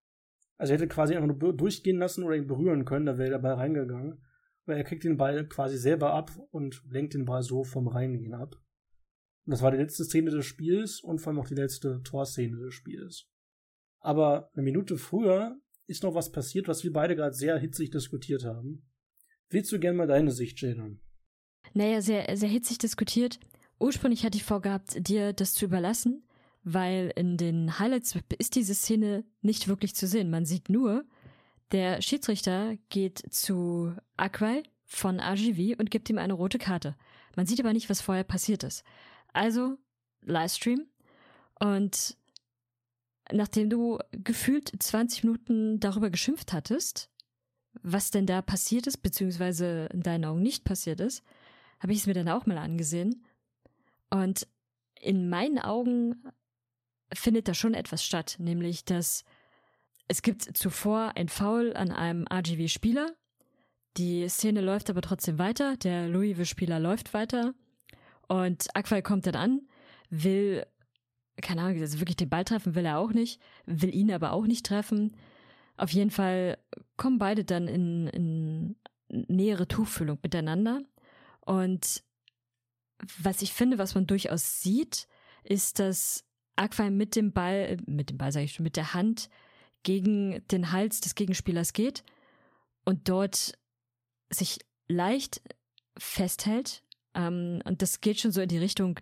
Also 0.59 0.73
er 0.73 0.79
hätte 0.79 0.89
quasi 0.89 1.15
einfach 1.15 1.33
nur 1.33 1.53
durchgehen 1.53 1.97
lassen 1.97 2.23
oder 2.23 2.35
ihn 2.35 2.45
berühren 2.45 2.83
können, 2.83 3.05
da 3.05 3.17
wäre 3.17 3.29
der 3.29 3.39
Ball 3.39 3.53
reingegangen. 3.53 4.21
Aber 4.65 4.75
er 4.75 4.83
kriegt 4.83 5.05
den 5.05 5.17
Ball 5.17 5.47
quasi 5.47 5.77
selber 5.77 6.13
ab 6.13 6.31
und 6.51 6.83
lenkt 6.89 7.13
den 7.13 7.25
Ball 7.25 7.41
so 7.41 7.63
vom 7.63 7.87
Reingehen 7.87 8.33
ab. 8.33 8.55
Und 9.45 9.51
das 9.51 9.61
war 9.61 9.71
die 9.71 9.77
letzte 9.77 10.03
Szene 10.03 10.31
des 10.31 10.45
Spiels 10.45 10.99
und 10.99 11.19
vor 11.19 11.31
allem 11.31 11.39
auch 11.39 11.47
die 11.47 11.55
letzte 11.55 12.01
Torszene 12.03 12.57
des 12.57 12.73
Spiels. 12.73 13.29
Aber 14.01 14.51
eine 14.53 14.63
Minute 14.63 14.97
früher 14.97 15.57
ist 15.87 16.03
noch 16.03 16.13
was 16.13 16.31
passiert, 16.31 16.67
was 16.67 16.83
wir 16.83 16.91
beide 16.91 17.15
gerade 17.15 17.33
sehr 17.33 17.57
hitzig 17.57 17.89
diskutiert 17.91 18.43
haben. 18.43 18.85
Willst 19.49 19.71
du 19.71 19.79
gerne 19.79 19.97
mal 19.97 20.07
deine 20.07 20.31
Sicht 20.31 20.59
schildern? 20.59 20.99
Naja, 21.73 22.01
sehr, 22.01 22.35
sehr 22.35 22.49
hitzig 22.49 22.79
diskutiert. 22.79 23.39
Ursprünglich 23.79 24.25
hatte 24.25 24.37
ich 24.37 24.43
vorgehabt, 24.43 25.07
dir 25.07 25.31
das 25.31 25.53
zu 25.53 25.65
überlassen, 25.65 26.23
weil 26.63 27.11
in 27.15 27.37
den 27.37 27.79
Highlights 27.79 28.17
ist 28.37 28.55
diese 28.55 28.75
Szene 28.75 29.23
nicht 29.41 29.67
wirklich 29.67 29.95
zu 29.95 30.07
sehen. 30.07 30.29
Man 30.29 30.45
sieht 30.45 30.69
nur, 30.69 31.05
der 31.71 32.01
Schiedsrichter 32.01 32.75
geht 32.89 33.21
zu 33.31 33.93
Aquai 34.17 34.63
von 34.85 35.19
RGV 35.19 35.79
und 35.79 35.91
gibt 35.91 36.09
ihm 36.09 36.17
eine 36.17 36.33
rote 36.33 36.57
Karte. 36.57 36.95
Man 37.35 37.45
sieht 37.45 37.59
aber 37.59 37.73
nicht, 37.73 37.89
was 37.89 38.01
vorher 38.01 38.23
passiert 38.23 38.63
ist. 38.63 38.83
Also 39.33 39.77
Livestream 40.21 40.87
und 41.59 42.17
nachdem 43.31 43.69
du 43.69 43.99
gefühlt 44.11 44.71
20 44.77 45.23
Minuten 45.23 45.79
darüber 45.79 46.09
geschimpft 46.09 46.53
hattest, 46.53 47.09
was 47.81 48.11
denn 48.11 48.25
da 48.25 48.41
passiert 48.41 48.87
ist, 48.87 48.97
beziehungsweise 48.97 49.87
in 49.93 50.01
deinen 50.01 50.25
Augen 50.25 50.41
nicht 50.41 50.63
passiert 50.63 50.99
ist, 50.99 51.23
habe 51.79 51.93
ich 51.93 51.99
es 51.99 52.07
mir 52.07 52.13
dann 52.13 52.29
auch 52.29 52.45
mal 52.45 52.57
angesehen. 52.57 53.23
Und 54.09 54.47
in 54.99 55.29
meinen 55.29 55.59
Augen 55.59 56.23
findet 57.13 57.47
da 57.47 57.53
schon 57.53 57.73
etwas 57.73 58.03
statt, 58.03 58.35
nämlich 58.39 58.85
dass 58.85 59.23
es 60.07 60.23
gibt 60.23 60.57
zuvor 60.57 61.13
ein 61.15 61.29
Foul 61.29 61.75
an 61.75 61.91
einem 61.91 62.25
RGV-Spieler. 62.31 63.15
Die 63.97 64.27
Szene 64.27 64.61
läuft 64.61 64.89
aber 64.89 65.01
trotzdem 65.01 65.37
weiter. 65.37 65.77
Der 65.77 66.07
Louisville-Spieler 66.07 66.79
läuft 66.79 67.13
weiter. 67.13 67.53
Und 68.27 68.75
Aquai 68.75 69.03
kommt 69.03 69.27
dann 69.27 69.35
an, 69.35 69.61
will, 70.09 70.65
keine 71.41 71.61
Ahnung, 71.61 71.79
also 71.79 71.99
wirklich 71.99 72.17
den 72.17 72.29
Ball 72.29 72.43
treffen 72.43 72.75
will 72.75 72.85
er 72.85 72.97
auch 72.97 73.11
nicht, 73.11 73.39
will 73.65 73.93
ihn 73.93 74.11
aber 74.11 74.33
auch 74.33 74.45
nicht 74.45 74.65
treffen. 74.65 75.15
Auf 75.77 75.91
jeden 75.91 76.11
Fall 76.11 76.57
kommen 76.97 77.19
beide 77.19 77.45
dann 77.45 77.67
in, 77.67 78.07
in 78.07 78.75
nähere 79.09 79.67
Tuchfüllung 79.67 80.19
miteinander. 80.23 80.81
Und 81.41 82.03
was 83.19 83.41
ich 83.41 83.53
finde, 83.53 83.77
was 83.77 83.95
man 83.95 84.07
durchaus 84.07 84.61
sieht, 84.61 85.07
ist, 85.43 85.79
dass 85.79 86.25
Aquai 86.59 86.89
mit 86.89 87.15
dem 87.15 87.31
Ball, 87.31 87.77
mit 87.85 88.09
dem 88.09 88.17
Ball 88.17 88.31
sage 88.31 88.45
ich 88.45 88.53
schon, 88.53 88.63
mit 88.63 88.75
der 88.75 88.93
Hand 88.93 89.29
gegen 89.83 90.45
den 90.49 90.71
Hals 90.71 90.99
des 90.99 91.15
Gegenspielers 91.15 91.73
geht 91.73 92.03
und 92.83 93.07
dort 93.07 93.57
sich 94.29 94.59
leicht 94.87 95.41
festhält. 95.97 96.83
Ähm, 97.13 97.61
und 97.63 97.81
das 97.81 98.01
geht 98.01 98.19
schon 98.19 98.31
so 98.31 98.41
in 98.41 98.49
die 98.49 98.57
Richtung 98.57 98.99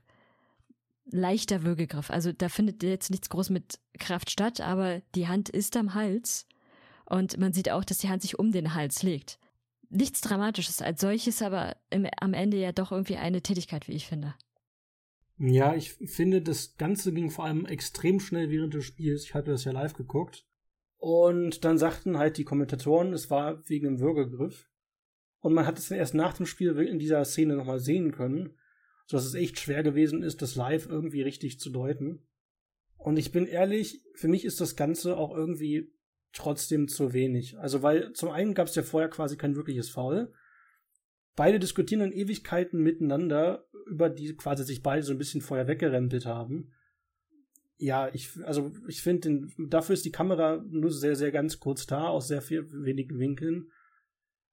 leichter 1.06 1.64
Würgegriff. 1.64 2.12
Also 2.12 2.32
da 2.32 2.50
findet 2.50 2.84
jetzt 2.84 3.10
nichts 3.10 3.30
groß 3.30 3.50
mit 3.50 3.80
Kraft 3.98 4.30
statt, 4.30 4.62
aber 4.62 5.02
die 5.16 5.28
Hand 5.28 5.50
ist 5.50 5.76
am 5.78 5.94
Hals 5.94 6.46
und 7.06 7.38
man 7.38 7.54
sieht 7.54 7.72
auch, 7.72 7.84
dass 7.84 8.00
die 8.00 8.10
Hand 8.10 8.22
sich 8.22 8.38
um 8.38 8.52
den 8.52 8.74
Hals 8.74 9.04
legt. 9.04 9.40
Nichts 9.90 10.20
Dramatisches 10.22 10.82
als 10.82 11.00
solches, 11.00 11.42
aber 11.42 11.78
im, 11.90 12.08
am 12.20 12.34
Ende 12.34 12.58
ja 12.58 12.74
doch 12.74 12.92
irgendwie 12.92 13.16
eine 13.16 13.42
Tätigkeit, 13.42 13.88
wie 13.88 13.94
ich 13.94 14.06
finde. 14.06 14.36
Ja, 15.40 15.76
ich 15.76 15.94
finde, 15.94 16.42
das 16.42 16.78
Ganze 16.78 17.14
ging 17.14 17.30
vor 17.30 17.46
allem 17.46 17.66
extrem 17.66 18.20
schnell 18.20 18.50
während 18.50 18.74
des 18.74 18.86
Spiels. 18.86 19.24
Ich 19.24 19.34
hatte 19.36 19.52
das 19.52 19.66
ja 19.66 19.72
live 19.72 19.94
geguckt. 19.94 20.46
Und 20.98 21.64
dann 21.64 21.78
sagten 21.78 22.18
halt 22.18 22.38
die 22.38 22.44
Kommentatoren, 22.44 23.14
es 23.14 23.30
war 23.30 23.68
wegen 23.70 23.88
einem 23.88 24.00
Würgegriff. 24.00 24.68
Und 25.40 25.54
man 25.54 25.68
hat 25.68 25.78
es 25.78 25.90
dann 25.90 26.00
erst 26.00 26.16
nach 26.16 26.34
dem 26.34 26.48
Spiel 26.48 26.76
in 26.80 26.98
dieser 26.98 27.24
Szene 27.24 27.56
nochmal 27.56 27.80
sehen 27.80 28.12
können, 28.12 28.58
sodass 29.06 29.26
es 29.26 29.36
echt 29.36 29.60
schwer 29.60 29.84
gewesen 29.84 30.24
ist, 30.24 30.42
das 30.42 30.56
live 30.56 30.88
irgendwie 30.88 31.22
richtig 31.22 31.60
zu 31.60 31.70
deuten. 31.70 32.28
Und 32.98 33.18
ich 33.18 33.32
bin 33.32 33.46
ehrlich, 33.46 34.02
für 34.16 34.28
mich 34.28 34.44
ist 34.44 34.60
das 34.60 34.76
Ganze 34.76 35.18
auch 35.18 35.36
irgendwie 35.36 35.94
trotzdem 36.34 36.88
zu 36.88 37.14
wenig. 37.14 37.58
Also, 37.60 37.84
weil 37.84 38.12
zum 38.14 38.30
einen 38.30 38.56
gab 38.56 38.68
es 38.68 38.76
ja 38.76 38.82
vorher 38.82 39.10
quasi 39.10 39.38
kein 39.38 39.56
wirkliches 39.56 39.90
Foul. 39.90 40.34
Beide 41.38 41.60
diskutieren 41.60 42.02
in 42.02 42.12
Ewigkeiten 42.12 42.84
miteinander, 42.84 43.66
über 43.86 44.10
die 44.10 44.36
quasi 44.36 44.66
sich 44.66 44.84
beide 44.84 45.04
so 45.04 45.14
ein 45.14 45.18
bisschen 45.18 45.40
vorher 45.40 45.68
weggerempelt 45.68 46.26
haben 46.26 46.74
ja, 47.78 48.10
ich, 48.14 48.32
also 48.44 48.72
ich 48.88 49.02
finde, 49.02 49.48
dafür 49.58 49.94
ist 49.94 50.06
die 50.06 50.12
Kamera 50.12 50.64
nur 50.68 50.92
sehr, 50.92 51.16
sehr 51.16 51.32
ganz 51.32 51.60
kurz 51.60 51.86
da, 51.86 52.08
aus 52.08 52.28
sehr 52.28 52.42
viel 52.42 52.68
wenigen 52.72 53.20
Winkeln. 53.20 53.72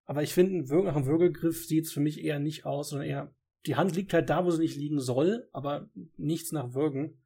Aber 0.04 0.22
ich 0.22 0.34
finde, 0.34 0.64
nach 0.84 0.96
einem 0.96 1.06
Würgegriff 1.06 1.64
sieht 1.64 1.86
es 1.86 1.92
für 1.92 2.00
mich 2.00 2.22
eher 2.22 2.38
nicht 2.38 2.66
aus, 2.66 2.90
sondern 2.90 3.08
eher, 3.08 3.34
die 3.66 3.76
Hand 3.76 3.96
liegt 3.96 4.12
halt 4.12 4.28
da, 4.28 4.44
wo 4.44 4.50
sie 4.50 4.60
nicht 4.60 4.76
liegen 4.76 5.00
soll, 5.00 5.48
aber 5.52 5.88
nichts 6.18 6.52
nach 6.52 6.74
Würgen. 6.74 7.22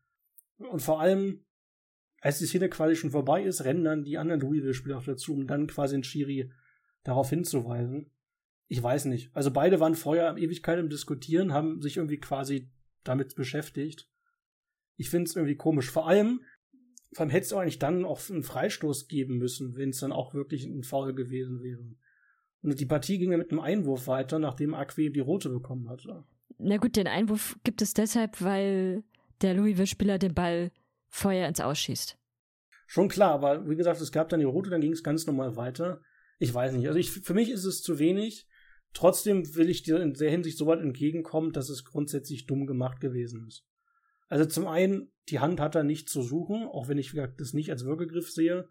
Und 0.59 0.81
vor 0.81 1.01
allem, 1.01 1.45
als 2.21 2.39
die 2.39 2.47
Szene 2.47 2.69
quasi 2.69 2.95
schon 2.95 3.11
vorbei 3.11 3.43
ist, 3.43 3.65
rennen 3.65 3.85
dann 3.85 4.05
die 4.05 4.19
anderen 4.19 4.41
Louisville-Spieler 4.41 5.03
dazu, 5.05 5.35
um 5.35 5.49
dann 5.49 5.67
quasi 5.67 5.97
den 5.97 6.05
Schiri 6.05 6.53
darauf 7.03 7.31
hinzuweisen. 7.31 8.13
Ich 8.69 8.83
weiß 8.83 9.07
nicht. 9.07 9.31
Also 9.35 9.51
beide 9.51 9.81
waren 9.81 9.95
vorher 9.95 10.37
Ewigkeit 10.37 10.79
im 10.79 10.91
Diskutieren, 10.91 11.53
haben 11.53 11.81
sich 11.81 11.97
irgendwie 11.97 12.19
quasi 12.19 12.71
damit 13.03 13.35
beschäftigt. 13.35 14.09
Ich 14.97 15.11
finde 15.11 15.29
es 15.29 15.37
irgendwie 15.37 15.57
komisch. 15.57 15.91
Vor 15.91 16.07
allem, 16.07 16.43
vor 17.13 17.23
allem 17.23 17.31
hätte 17.31 17.47
es 17.47 17.53
auch 17.53 17.61
eigentlich 17.61 17.79
dann 17.79 18.05
auch 18.05 18.21
einen 18.29 18.43
Freistoß 18.43 19.09
geben 19.09 19.39
müssen, 19.39 19.77
wenn 19.77 19.91
es 19.91 20.01
dann 20.01 20.13
auch 20.13 20.35
wirklich 20.35 20.65
ein 20.65 20.83
Foul 20.83 21.15
gewesen 21.15 21.63
wäre. 21.63 21.83
Und 22.63 22.79
die 22.79 22.87
Partie 22.87 23.19
ging 23.19 23.31
ja 23.31 23.39
mit 23.39 23.51
einem 23.51 23.61
Einwurf 23.61 24.07
weiter, 24.07 24.39
nachdem 24.39 24.75
Aqui 24.75 25.11
die 25.11 25.21
rote 25.21 25.49
bekommen 25.49 25.89
hatte. 25.89 26.25
Na 26.59 26.77
gut, 26.77 26.97
den 26.97 27.07
Einwurf 27.07 27.57
gibt 27.63 27.81
es 27.81 27.95
deshalb, 27.95 28.43
weil 28.43 29.05
der 29.41 29.55
Louisville-Spieler 29.55 30.19
den 30.19 30.35
Ball 30.35 30.73
vorher 31.09 31.49
ins 31.49 31.61
Ausschießt. 31.61 32.19
Schon 32.87 33.09
klar, 33.09 33.33
aber 33.33 33.69
wie 33.69 33.77
gesagt, 33.77 34.01
es 34.01 34.13
gab 34.13 34.29
dann 34.29 34.41
die 34.41 34.47
rote, 34.47 34.71
dann 34.71 34.81
ging 34.81 34.93
es 34.93 35.05
ganz 35.05 35.27
normal 35.27 35.57
weiter. 35.57 36.01
Ich 36.39 36.53
weiß 36.53 36.73
nicht. 36.73 36.89
Also 36.89 36.99
ich, 36.99 37.11
für 37.13 37.35
mich 37.35 37.51
ist 37.51 37.65
es 37.65 37.83
zu 37.83 37.99
wenig. 37.99 38.48
Trotzdem 38.93 39.55
will 39.55 39.69
ich 39.69 39.83
dir 39.83 40.01
in 40.01 40.15
der 40.15 40.31
Hinsicht 40.31 40.59
so 40.59 40.67
weit 40.67 40.81
entgegenkommen, 40.81 41.53
dass 41.53 41.69
es 41.69 41.85
grundsätzlich 41.85 42.47
dumm 42.47 42.67
gemacht 42.67 43.01
gewesen 43.01 43.47
ist. 43.47 43.65
Also 44.29 44.45
zum 44.45 44.67
einen, 44.67 45.13
die 45.29 45.39
Hand 45.39 45.61
hat 45.61 45.75
er 45.75 45.85
nicht 45.85 46.09
zu 46.09 46.23
suchen, 46.23 46.65
auch 46.65 46.89
wenn 46.89 46.99
ich 46.99 47.15
das 47.37 47.53
nicht 47.53 47.71
als 47.71 47.85
Würgegriff 47.85 48.31
sehe. 48.31 48.69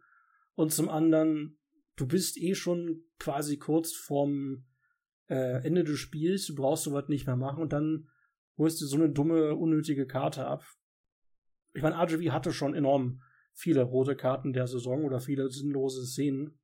Und 0.56 0.72
zum 0.72 0.90
anderen, 0.90 1.58
du 1.96 2.08
bist 2.08 2.38
eh 2.38 2.56
schon 2.56 3.04
quasi 3.20 3.58
kurz 3.58 3.94
vorm 3.94 4.66
äh, 5.30 5.66
Ende 5.66 5.84
des 5.84 6.00
Spiels, 6.00 6.46
du 6.48 6.56
brauchst 6.56 6.84
sowas 6.84 7.10
nicht 7.10 7.26
mehr 7.28 7.36
machen 7.36 7.62
und 7.62 7.74
dann 7.74 8.10
holst 8.58 8.82
du 8.82 8.86
so 8.86 8.98
eine 8.98 9.10
dumme, 9.10 9.56
unnötige 9.56 10.08
Karte 10.08 10.46
ab. 10.46 10.64
Ich 11.74 11.82
meine, 11.82 11.96
RGB 11.96 12.32
hatte 12.32 12.54
schon 12.54 12.74
enorm 12.74 13.22
viele 13.54 13.84
rote 13.84 14.16
Karten 14.16 14.54
der 14.54 14.68
Saison 14.68 15.04
oder 15.04 15.20
viele 15.20 15.50
sinnlose 15.50 16.06
Szenen. 16.06 16.60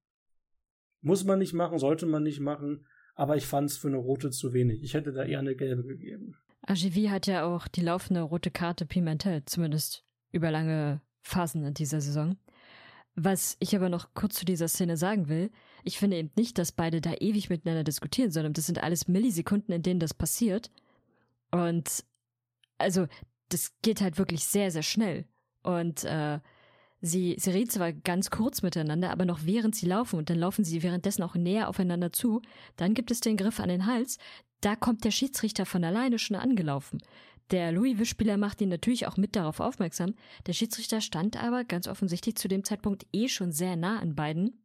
Muss 1.02 1.24
man 1.24 1.40
nicht 1.40 1.54
machen, 1.54 1.80
sollte 1.80 2.06
man 2.06 2.24
nicht 2.24 2.40
machen, 2.40 2.86
aber 3.16 3.38
ich 3.38 3.46
fand 3.46 3.70
es 3.70 3.78
für 3.78 3.88
eine 3.88 3.98
rote 3.98 4.32
zu 4.32 4.54
wenig. 4.54 4.84
Ich 4.84 4.94
hätte 4.94 5.14
da 5.14 5.24
eher 5.24 5.40
eine 5.40 5.56
gelbe 5.56 5.84
gegeben. 5.84 6.36
AGV 6.64 7.10
hat 7.10 7.28
ja 7.28 7.46
auch 7.46 7.68
die 7.68 7.82
laufende 7.82 8.22
rote 8.22 8.52
Karte 8.52 8.86
Pimentel, 8.86 9.44
zumindest 9.46 10.06
über 10.32 10.50
lange 10.50 11.02
Phasen 11.22 11.66
in 11.66 11.74
dieser 11.74 12.02
Saison. 12.02 12.38
Was 13.16 13.58
ich 13.60 13.76
aber 13.76 13.90
noch 13.90 14.14
kurz 14.16 14.36
zu 14.36 14.46
dieser 14.46 14.68
Szene 14.68 14.98
sagen 14.98 15.28
will, 15.30 15.52
ich 15.84 16.00
finde 16.00 16.18
eben 16.18 16.32
nicht, 16.36 16.58
dass 16.58 16.72
beide 16.72 17.00
da 17.00 17.14
ewig 17.14 17.50
miteinander 17.50 17.84
diskutieren, 17.84 18.32
sondern 18.32 18.54
das 18.54 18.66
sind 18.66 18.82
alles 18.82 19.08
Millisekunden, 19.08 19.74
in 19.74 19.84
denen 19.84 20.00
das 20.00 20.14
passiert. 20.14 20.72
Und 21.52 22.04
also, 22.80 23.08
das 23.50 23.74
geht 23.84 24.02
halt 24.02 24.18
wirklich 24.18 24.46
sehr, 24.46 24.72
sehr 24.72 24.82
schnell. 24.82 25.26
Und 25.62 26.06
äh, 26.06 26.40
sie, 27.04 27.36
sie 27.38 27.52
reden 27.52 27.70
zwar 27.70 27.92
ganz 27.92 28.32
kurz 28.32 28.62
miteinander, 28.62 29.12
aber 29.12 29.26
noch 29.26 29.42
während 29.44 29.76
sie 29.76 29.86
laufen 29.86 30.18
und 30.18 30.30
dann 30.30 30.40
laufen 30.40 30.64
sie 30.64 30.82
währenddessen 30.82 31.22
auch 31.22 31.36
näher 31.36 31.68
aufeinander 31.68 32.14
zu, 32.14 32.42
dann 32.78 32.94
gibt 32.94 33.12
es 33.12 33.20
den 33.20 33.38
Griff 33.38 33.60
an 33.60 33.70
den 33.70 33.86
Hals, 33.86 34.18
da 34.62 34.76
kommt 34.76 35.04
der 35.04 35.12
Schiedsrichter 35.12 35.66
von 35.66 35.84
alleine 35.84 36.18
schon 36.18 36.38
angelaufen. 36.38 37.04
Der 37.52 37.74
Louisville-Spieler 37.74 38.38
macht 38.38 38.62
ihn 38.62 38.70
natürlich 38.70 39.06
auch 39.06 39.18
mit 39.18 39.36
darauf 39.36 39.60
aufmerksam. 39.60 40.16
Der 40.48 40.54
Schiedsrichter 40.54 41.02
stand 41.02 41.36
aber 41.36 41.66
ganz 41.66 41.90
offensichtlich 41.90 42.36
zu 42.38 42.48
dem 42.48 42.64
Zeitpunkt 42.64 43.06
eh 43.12 43.28
schon 43.28 43.52
sehr 43.52 43.76
nah 43.76 44.00
an 44.00 44.16
beiden 44.16 44.64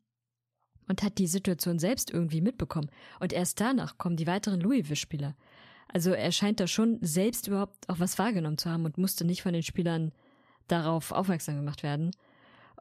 und 0.86 1.02
hat 1.02 1.18
die 1.18 1.26
Situation 1.26 1.80
selbst 1.80 2.12
irgendwie 2.12 2.40
mitbekommen. 2.40 2.88
Und 3.18 3.32
erst 3.32 3.60
danach 3.60 3.98
kommen 3.98 4.16
die 4.16 4.28
weiteren 4.28 4.60
Louisville-Spieler. 4.60 5.36
Also 5.92 6.12
er 6.12 6.30
scheint 6.30 6.60
da 6.60 6.68
schon 6.68 6.98
selbst 7.00 7.48
überhaupt 7.48 7.88
auch 7.88 7.98
was 7.98 8.16
wahrgenommen 8.18 8.58
zu 8.58 8.70
haben 8.70 8.84
und 8.84 8.96
musste 8.96 9.24
nicht 9.24 9.42
von 9.42 9.52
den 9.52 9.64
Spielern 9.64 10.12
darauf 10.68 11.10
aufmerksam 11.10 11.56
gemacht 11.56 11.82
werden. 11.82 12.12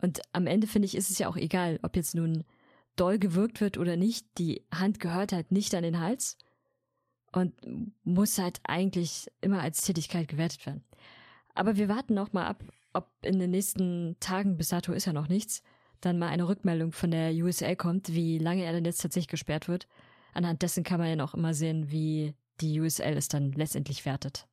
Und 0.02 0.22
am 0.32 0.48
Ende 0.48 0.68
finde 0.68 0.86
ich, 0.86 0.96
ist 0.96 1.10
es 1.10 1.18
ja 1.18 1.28
auch 1.28 1.38
egal, 1.38 1.80
ob 1.82 1.96
jetzt 1.96 2.16
nun 2.16 2.44
doll 2.96 3.20
gewirkt 3.20 3.62
wird 3.62 3.78
oder 3.78 3.96
nicht. 3.96 4.26
Die 4.38 4.64
Hand 4.74 5.00
gehört 5.00 5.32
halt 5.32 5.52
nicht 5.52 5.74
an 5.74 5.84
den 5.84 6.00
Hals 6.00 6.38
und 7.32 7.54
muss 8.04 8.38
halt 8.38 8.60
eigentlich 8.64 9.28
immer 9.42 9.62
als 9.62 9.82
Tätigkeit 9.82 10.28
gewertet 10.28 10.66
werden. 10.66 10.84
Aber 11.56 11.78
wir 11.78 11.90
warten 11.90 12.14
noch 12.14 12.34
mal 12.34 12.46
ab, 12.46 12.64
ob 12.94 13.10
in 13.24 13.40
den 13.40 13.52
nächsten 13.52 14.16
Tagen, 14.20 14.58
bis 14.58 14.70
dato 14.70 14.94
ist 14.94 15.06
ja 15.06 15.14
noch 15.14 15.28
nichts, 15.28 15.64
dann 16.02 16.20
mal 16.20 16.28
eine 16.28 16.48
Rückmeldung 16.48 16.92
von 16.92 17.12
der 17.12 17.32
USL 17.34 17.76
kommt, 17.76 18.14
wie 18.14 18.38
lange 18.38 18.64
er 18.64 18.74
denn 18.74 18.86
jetzt 18.86 19.02
tatsächlich 19.02 19.30
gesperrt 19.30 19.68
wird. 19.68 19.88
Anhand 20.34 20.62
dessen 20.62 20.84
kann 20.84 21.00
man 21.00 21.10
ja 21.10 21.16
noch 21.16 21.34
immer 21.34 21.54
sehen, 21.54 21.90
wie 21.90 22.36
die 22.62 22.80
USL 22.80 23.18
es 23.18 23.28
dann 23.28 23.52
letztendlich 23.54 24.06
wertet. 24.06 24.48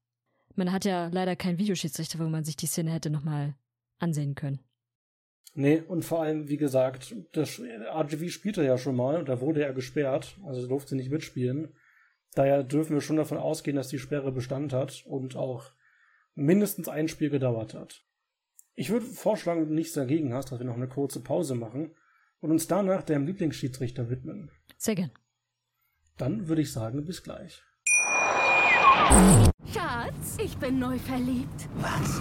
Man 0.54 0.72
hat 0.72 0.84
ja 0.84 1.08
leider 1.08 1.36
keinen 1.36 1.58
Videoschiedsrichter, 1.58 2.18
wo 2.18 2.24
man 2.24 2.44
sich 2.44 2.56
die 2.56 2.66
Szene 2.66 2.90
hätte 2.90 3.10
nochmal 3.10 3.54
ansehen 3.98 4.34
können. 4.34 4.60
Nee, 5.56 5.82
und 5.86 6.04
vor 6.04 6.22
allem, 6.22 6.48
wie 6.48 6.56
gesagt, 6.56 7.14
das 7.32 7.60
RGV 7.60 8.28
spielte 8.28 8.64
ja 8.64 8.76
schon 8.76 8.96
mal 8.96 9.18
und 9.18 9.28
da 9.28 9.40
wurde 9.40 9.64
er 9.64 9.72
gesperrt, 9.72 10.36
also 10.44 10.66
durfte 10.66 10.96
nicht 10.96 11.10
mitspielen. 11.10 11.74
Daher 12.34 12.64
dürfen 12.64 12.94
wir 12.94 13.00
schon 13.00 13.16
davon 13.16 13.38
ausgehen, 13.38 13.76
dass 13.76 13.86
die 13.86 14.00
Sperre 14.00 14.32
Bestand 14.32 14.72
hat 14.72 15.04
und 15.06 15.36
auch 15.36 15.70
mindestens 16.34 16.88
ein 16.88 17.06
Spiel 17.06 17.30
gedauert 17.30 17.74
hat. 17.74 18.02
Ich 18.74 18.90
würde 18.90 19.06
vorschlagen, 19.06 19.60
wenn 19.60 19.68
du 19.68 19.74
nichts 19.74 19.92
dagegen 19.92 20.34
hast, 20.34 20.50
dass 20.50 20.58
wir 20.58 20.66
noch 20.66 20.74
eine 20.74 20.88
kurze 20.88 21.20
Pause 21.20 21.54
machen 21.54 21.94
und 22.40 22.50
uns 22.50 22.66
danach 22.66 23.02
deinem 23.02 23.26
Lieblingsschiedsrichter 23.26 24.10
widmen. 24.10 24.50
Sehr 24.76 24.96
gern. 24.96 25.12
Dann 26.16 26.48
würde 26.48 26.62
ich 26.62 26.72
sagen, 26.72 27.04
bis 27.04 27.22
gleich. 27.22 27.62
Schatz, 29.72 30.38
ich 30.42 30.56
bin 30.56 30.80
neu 30.80 30.98
verliebt. 30.98 31.68
Was? 31.76 32.20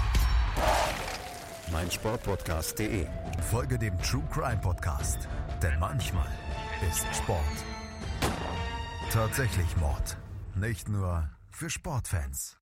meinsportpodcast.de. 1.71 3.05
Folge 3.49 3.77
dem 3.79 3.97
True 3.99 4.27
Crime 4.31 4.61
Podcast, 4.61 5.27
denn 5.61 5.79
manchmal 5.79 6.29
ist 6.89 7.05
Sport 7.15 7.65
tatsächlich 9.11 9.75
Mord. 9.75 10.17
Nicht 10.55 10.87
nur 10.87 11.29
für 11.49 11.69
Sportfans. 11.69 12.57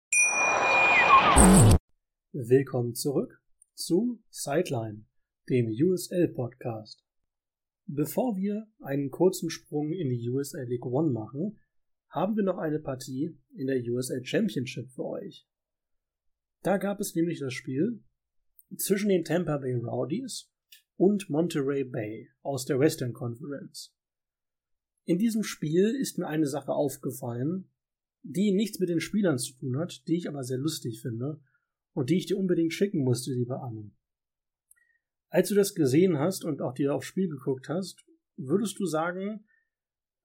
Willkommen 2.32 2.96
zurück 2.96 3.40
zu 3.76 4.20
Sideline, 4.32 5.06
dem 5.48 5.68
USL 5.68 6.28
Podcast. 6.30 7.06
Bevor 7.86 8.36
wir 8.36 8.66
einen 8.80 9.12
kurzen 9.12 9.52
Sprung 9.52 9.92
in 9.92 10.10
die 10.10 10.28
USL 10.28 10.66
League 10.66 10.88
One 10.88 11.12
machen, 11.12 11.60
haben 12.10 12.36
wir 12.36 12.44
noch 12.44 12.58
eine 12.58 12.80
Partie 12.80 13.38
in 13.56 13.68
der 13.68 13.80
USL 13.84 14.26
Championship 14.26 14.90
für 14.90 15.06
euch. 15.06 15.48
Da 16.64 16.78
gab 16.78 17.00
es 17.00 17.14
nämlich 17.14 17.40
das 17.40 17.54
Spiel 17.54 18.04
zwischen 18.78 19.10
den 19.10 19.24
Tampa 19.24 19.58
Bay 19.58 19.76
Rowdies 19.76 20.50
und 20.96 21.30
Monterey 21.30 21.84
Bay 21.84 22.30
aus 22.42 22.66
der 22.66 22.80
Western 22.80 23.14
Conference. 23.14 23.96
In 25.06 25.18
diesem 25.18 25.44
Spiel 25.44 25.96
ist 25.96 26.18
mir 26.18 26.28
eine 26.28 26.46
Sache 26.46 26.74
aufgefallen, 26.74 27.70
die 28.22 28.52
nichts 28.52 28.80
mit 28.80 28.90
den 28.90 29.00
Spielern 29.00 29.38
zu 29.38 29.54
tun 29.54 29.78
hat, 29.78 30.08
die 30.08 30.18
ich 30.18 30.28
aber 30.28 30.44
sehr 30.44 30.58
lustig 30.58 31.02
finde 31.02 31.40
und 31.94 32.10
die 32.10 32.18
ich 32.18 32.28
dir 32.28 32.38
unbedingt 32.38 32.74
schicken 32.74 33.04
musste, 33.04 33.32
liebe 33.32 33.60
Anne. 33.60 33.92
Als 35.30 35.50
du 35.50 35.56
das 35.56 35.76
gesehen 35.76 36.18
hast 36.18 36.44
und 36.44 36.62
auch 36.62 36.74
dir 36.74 36.94
aufs 36.94 37.08
Spiel 37.08 37.30
geguckt 37.30 37.70
hast, 37.70 38.06
würdest 38.36 38.80
du 38.80 38.86
sagen, 38.86 39.46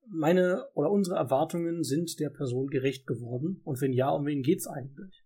meine 0.07 0.69
oder 0.75 0.91
unsere 0.91 1.17
Erwartungen 1.17 1.83
sind 1.83 2.19
der 2.21 2.31
Person 2.31 2.67
gerecht 2.67 3.07
geworden? 3.07 3.61
Und 3.65 3.81
wenn 3.81 3.93
ja, 3.93 4.11
um 4.11 4.27
wen 4.27 4.43
geht's 4.43 4.67
eigentlich? 4.67 5.24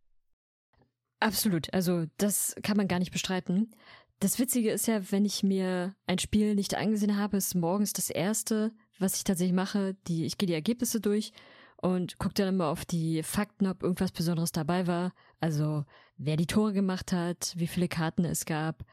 Absolut. 1.21 1.73
Also, 1.75 2.07
das 2.17 2.55
kann 2.63 2.77
man 2.77 2.89
gar 2.89 2.99
nicht 2.99 3.13
bestreiten. 3.13 3.75
Das 4.21 4.39
Witzige 4.39 4.71
ist 4.71 4.87
ja, 4.87 5.11
wenn 5.13 5.25
ich 5.25 5.43
mir 5.43 5.95
ein 6.07 6.19
Spiel 6.19 6.55
nicht 6.55 6.75
angesehen 6.75 7.17
habe, 7.17 7.37
ist 7.37 7.55
morgens 7.55 7.93
das 7.93 8.11
erste, 8.11 8.73
was 8.99 9.17
ich 9.17 9.25
tatsächlich 9.25 9.55
mache. 9.55 9.95
Die, 10.07 10.25
ich 10.25 10.39
gehe 10.39 10.47
die 10.47 10.55
Ergebnisse 10.55 11.01
durch 11.01 11.33
und 11.77 12.19
gucke 12.19 12.35
dann 12.35 12.49
immer 12.49 12.67
auf 12.67 12.85
die 12.85 13.23
Fakten, 13.23 13.67
ob 13.67 13.83
irgendwas 13.83 14.13
Besonderes 14.13 14.53
dabei 14.53 14.87
war. 14.87 15.13
Also, 15.41 15.85
wer 16.17 16.37
die 16.37 16.47
Tore 16.47 16.73
gemacht 16.73 17.13
hat, 17.13 17.55
wie 17.57 17.69
viele 17.69 17.89
Karten 17.89 18.25
es 18.25 18.45
gab 18.45 18.85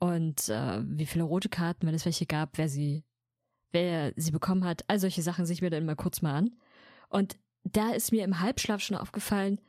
und 0.00 0.48
äh, 0.48 0.80
wie 0.84 1.06
viele 1.06 1.24
rote 1.24 1.48
Karten, 1.48 1.86
wenn 1.86 1.94
es 1.94 2.04
welche 2.04 2.26
gab, 2.26 2.58
wer 2.58 2.68
sie 2.68 3.04
wer 3.72 4.12
sie 4.16 4.30
bekommen 4.30 4.64
hat. 4.64 4.84
All 4.88 4.98
solche 4.98 5.22
Sachen 5.22 5.46
sehe 5.46 5.54
ich 5.54 5.62
mir 5.62 5.70
dann 5.70 5.86
mal 5.86 5.96
kurz 5.96 6.22
mal 6.22 6.34
an. 6.34 6.50
Und 7.08 7.36
da 7.64 7.90
ist 7.90 8.12
mir 8.12 8.24
im 8.24 8.40
Halbschlaf 8.40 8.80
schon 8.80 8.96
aufgefallen, 8.96 9.60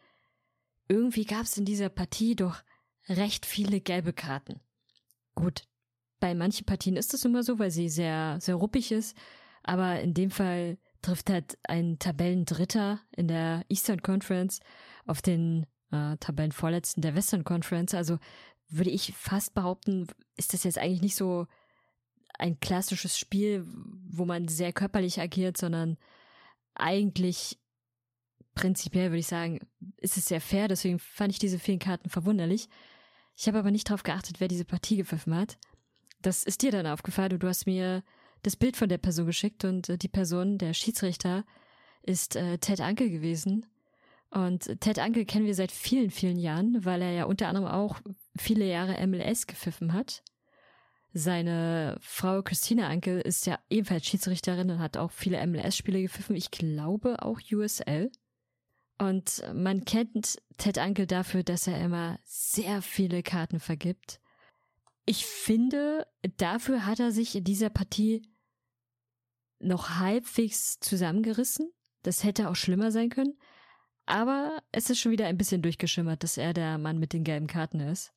irgendwie 0.87 1.25
gab 1.25 1.43
es 1.43 1.57
in 1.57 1.65
dieser 1.65 1.89
Partie 1.89 2.35
doch 2.35 2.61
recht 3.07 3.45
viele 3.45 3.81
gelbe 3.81 4.13
Karten. 4.13 4.59
Gut, 5.35 5.67
bei 6.19 6.35
manchen 6.35 6.65
Partien 6.65 6.95
ist 6.95 7.13
das 7.13 7.25
immer 7.25 7.43
so, 7.43 7.59
weil 7.59 7.71
sie 7.71 7.89
sehr, 7.89 8.37
sehr 8.39 8.55
ruppig 8.55 8.91
ist. 8.91 9.17
Aber 9.63 9.99
in 10.01 10.13
dem 10.13 10.31
Fall 10.31 10.77
trifft 11.01 11.29
halt 11.29 11.57
ein 11.63 11.99
Tabellendritter 11.99 13.01
in 13.15 13.27
der 13.27 13.65
Eastern 13.69 14.01
Conference 14.01 14.59
auf 15.05 15.21
den 15.21 15.65
äh, 15.91 16.17
Tabellenvorletzten 16.17 17.01
der 17.01 17.15
Western 17.15 17.43
Conference. 17.43 17.93
Also 17.93 18.19
würde 18.69 18.89
ich 18.89 19.13
fast 19.13 19.53
behaupten, 19.53 20.07
ist 20.35 20.53
das 20.53 20.63
jetzt 20.63 20.77
eigentlich 20.77 21.01
nicht 21.01 21.15
so 21.15 21.47
ein 22.39 22.59
klassisches 22.59 23.17
Spiel, 23.17 23.65
wo 24.09 24.25
man 24.25 24.47
sehr 24.47 24.73
körperlich 24.73 25.19
agiert, 25.19 25.57
sondern 25.57 25.97
eigentlich 26.73 27.59
prinzipiell 28.55 29.09
würde 29.09 29.19
ich 29.19 29.27
sagen, 29.27 29.59
ist 29.97 30.17
es 30.17 30.25
sehr 30.25 30.41
fair, 30.41 30.67
deswegen 30.67 30.99
fand 30.99 31.31
ich 31.31 31.39
diese 31.39 31.59
vielen 31.59 31.79
Karten 31.79 32.09
verwunderlich. 32.09 32.69
Ich 33.35 33.47
habe 33.47 33.59
aber 33.59 33.71
nicht 33.71 33.89
darauf 33.89 34.03
geachtet, 34.03 34.39
wer 34.39 34.47
diese 34.47 34.65
Partie 34.65 34.97
gepfiffen 34.97 35.35
hat. 35.35 35.57
Das 36.21 36.43
ist 36.43 36.61
dir 36.61 36.71
dann 36.71 36.87
aufgefallen 36.87 37.33
und 37.33 37.43
du 37.43 37.47
hast 37.47 37.65
mir 37.65 38.03
das 38.43 38.55
Bild 38.55 38.77
von 38.77 38.89
der 38.89 38.97
Person 38.97 39.25
geschickt 39.25 39.65
und 39.65 39.89
äh, 39.89 39.97
die 39.97 40.09
Person, 40.09 40.57
der 40.57 40.73
Schiedsrichter, 40.73 41.45
ist 42.03 42.35
äh, 42.35 42.57
Ted 42.57 42.81
Anke 42.81 43.09
gewesen. 43.09 43.65
Und 44.29 44.79
Ted 44.81 44.99
Anke 44.99 45.25
kennen 45.25 45.45
wir 45.45 45.55
seit 45.55 45.71
vielen, 45.71 46.09
vielen 46.09 46.37
Jahren, 46.37 46.83
weil 46.83 47.01
er 47.01 47.11
ja 47.11 47.23
unter 47.25 47.47
anderem 47.47 47.67
auch 47.67 47.99
viele 48.35 48.65
Jahre 48.65 49.05
MLS 49.05 49.47
gepfiffen 49.47 49.93
hat. 49.93 50.23
Seine 51.13 51.97
Frau 52.01 52.41
Christina 52.41 52.87
Ankel 52.87 53.21
ist 53.21 53.45
ja 53.45 53.59
ebenfalls 53.69 54.07
Schiedsrichterin 54.07 54.71
und 54.71 54.79
hat 54.79 54.97
auch 54.97 55.11
viele 55.11 55.45
MLS-Spiele 55.45 56.01
gepfiffen. 56.01 56.35
Ich 56.35 56.49
glaube 56.49 57.21
auch 57.21 57.39
USL. 57.51 58.11
Und 59.07 59.43
man 59.53 59.85
kennt 59.85 60.41
Ted 60.57 60.77
Ankel 60.77 61.07
dafür, 61.07 61.43
dass 61.43 61.67
er 61.67 61.83
immer 61.83 62.19
sehr 62.23 62.81
viele 62.81 63.23
Karten 63.23 63.59
vergibt. 63.59 64.19
Ich 65.05 65.25
finde, 65.25 66.07
dafür 66.37 66.85
hat 66.85 66.99
er 66.99 67.11
sich 67.11 67.35
in 67.35 67.43
dieser 67.43 67.69
Partie 67.69 68.21
noch 69.59 69.99
halbwegs 69.99 70.79
zusammengerissen. 70.79 71.71
Das 72.03 72.23
hätte 72.23 72.49
auch 72.49 72.55
schlimmer 72.55 72.91
sein 72.91 73.09
können. 73.09 73.37
Aber 74.05 74.61
es 74.71 74.89
ist 74.89 74.99
schon 74.99 75.11
wieder 75.11 75.27
ein 75.27 75.37
bisschen 75.37 75.61
durchgeschimmert, 75.61 76.23
dass 76.23 76.37
er 76.37 76.53
der 76.53 76.77
Mann 76.77 76.99
mit 76.99 77.13
den 77.13 77.23
gelben 77.23 77.47
Karten 77.47 77.79
ist 77.79 78.13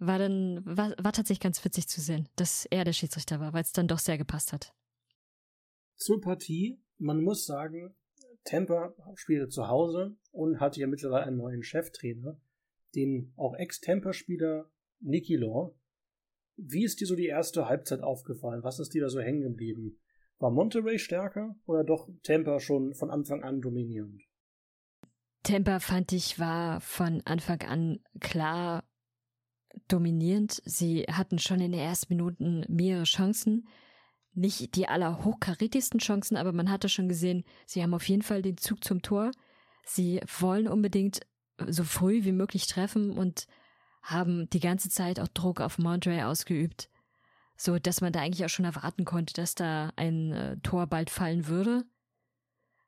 war 0.00 0.18
dann, 0.18 0.62
war, 0.64 0.94
war 0.98 1.12
tatsächlich 1.12 1.40
ganz 1.40 1.64
witzig 1.64 1.86
zu 1.86 2.00
sehen, 2.00 2.28
dass 2.36 2.64
er 2.66 2.84
der 2.84 2.94
Schiedsrichter 2.94 3.38
war, 3.38 3.52
weil 3.52 3.62
es 3.62 3.72
dann 3.72 3.86
doch 3.86 3.98
sehr 3.98 4.18
gepasst 4.18 4.52
hat. 4.52 4.74
Zur 5.96 6.20
Partie, 6.20 6.82
man 6.98 7.22
muss 7.22 7.44
sagen, 7.44 7.94
Tampa 8.44 8.94
spielte 9.14 9.48
zu 9.48 9.68
Hause 9.68 10.16
und 10.32 10.60
hatte 10.60 10.80
ja 10.80 10.86
mittlerweile 10.86 11.26
einen 11.26 11.36
neuen 11.36 11.62
Cheftrainer, 11.62 12.40
den 12.94 13.32
auch 13.36 13.54
Ex-Tampa-Spieler 13.54 14.70
Nicky 15.00 15.36
Law. 15.36 15.74
Wie 16.56 16.84
ist 16.84 17.00
dir 17.00 17.06
so 17.06 17.16
die 17.16 17.26
erste 17.26 17.68
Halbzeit 17.68 18.02
aufgefallen? 18.02 18.62
Was 18.62 18.80
ist 18.80 18.92
dir 18.92 19.02
da 19.02 19.08
so 19.08 19.20
hängen 19.20 19.42
geblieben? 19.42 19.98
War 20.38 20.50
Monterey 20.50 20.98
stärker 20.98 21.54
oder 21.66 21.84
doch 21.84 22.08
Tampa 22.22 22.60
schon 22.60 22.94
von 22.94 23.10
Anfang 23.10 23.42
an 23.42 23.60
dominierend? 23.60 24.22
Tampa 25.42 25.80
fand 25.80 26.12
ich 26.12 26.38
war 26.38 26.80
von 26.80 27.22
Anfang 27.24 27.62
an 27.62 28.00
klar 28.20 28.84
dominierend. 29.88 30.60
Sie 30.64 31.02
hatten 31.04 31.38
schon 31.38 31.60
in 31.60 31.72
den 31.72 31.80
ersten 31.80 32.14
Minuten 32.14 32.64
mehrere 32.68 33.04
Chancen. 33.04 33.68
Nicht 34.32 34.76
die 34.76 34.86
allerhochkarätigsten 34.86 35.98
Chancen, 35.98 36.36
aber 36.36 36.52
man 36.52 36.70
hatte 36.70 36.88
schon 36.88 37.08
gesehen, 37.08 37.44
sie 37.66 37.82
haben 37.82 37.94
auf 37.94 38.08
jeden 38.08 38.22
Fall 38.22 38.42
den 38.42 38.56
Zug 38.56 38.84
zum 38.84 39.02
Tor. 39.02 39.32
Sie 39.84 40.20
wollen 40.38 40.68
unbedingt 40.68 41.20
so 41.66 41.84
früh 41.84 42.24
wie 42.24 42.32
möglich 42.32 42.66
treffen 42.68 43.18
und 43.18 43.46
haben 44.02 44.48
die 44.50 44.60
ganze 44.60 44.88
Zeit 44.88 45.20
auch 45.20 45.28
Druck 45.28 45.60
auf 45.60 45.78
Monterey 45.78 46.22
ausgeübt. 46.22 46.88
so 47.56 47.78
dass 47.78 48.00
man 48.00 48.12
da 48.12 48.20
eigentlich 48.20 48.44
auch 48.44 48.48
schon 48.48 48.64
erwarten 48.64 49.04
konnte, 49.04 49.34
dass 49.34 49.54
da 49.54 49.92
ein 49.96 50.32
äh, 50.32 50.56
Tor 50.62 50.86
bald 50.86 51.10
fallen 51.10 51.46
würde. 51.46 51.84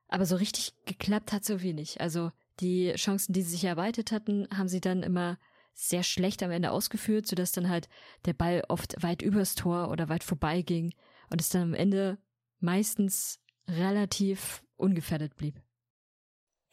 Aber 0.08 0.24
so 0.24 0.36
richtig 0.36 0.72
geklappt 0.86 1.32
hat 1.32 1.44
so 1.44 1.60
wenig. 1.60 2.00
Also 2.00 2.32
die 2.60 2.92
Chancen, 2.94 3.34
die 3.34 3.42
sie 3.42 3.50
sich 3.50 3.64
erarbeitet 3.64 4.12
hatten, 4.12 4.48
haben 4.56 4.68
sie 4.68 4.80
dann 4.80 5.02
immer 5.02 5.38
sehr 5.74 6.02
schlecht 6.02 6.42
am 6.42 6.50
Ende 6.50 6.70
ausgeführt, 6.70 7.26
sodass 7.26 7.52
dann 7.52 7.68
halt 7.68 7.90
der 8.24 8.32
Ball 8.32 8.62
oft 8.68 9.02
weit 9.02 9.20
übers 9.20 9.54
Tor 9.54 9.90
oder 9.90 10.08
weit 10.08 10.24
vorbei 10.24 10.62
ging 10.62 10.94
und 11.32 11.40
es 11.40 11.48
dann 11.48 11.62
am 11.62 11.74
Ende 11.74 12.18
meistens 12.60 13.40
relativ 13.66 14.62
ungefährdet 14.76 15.36
blieb. 15.36 15.60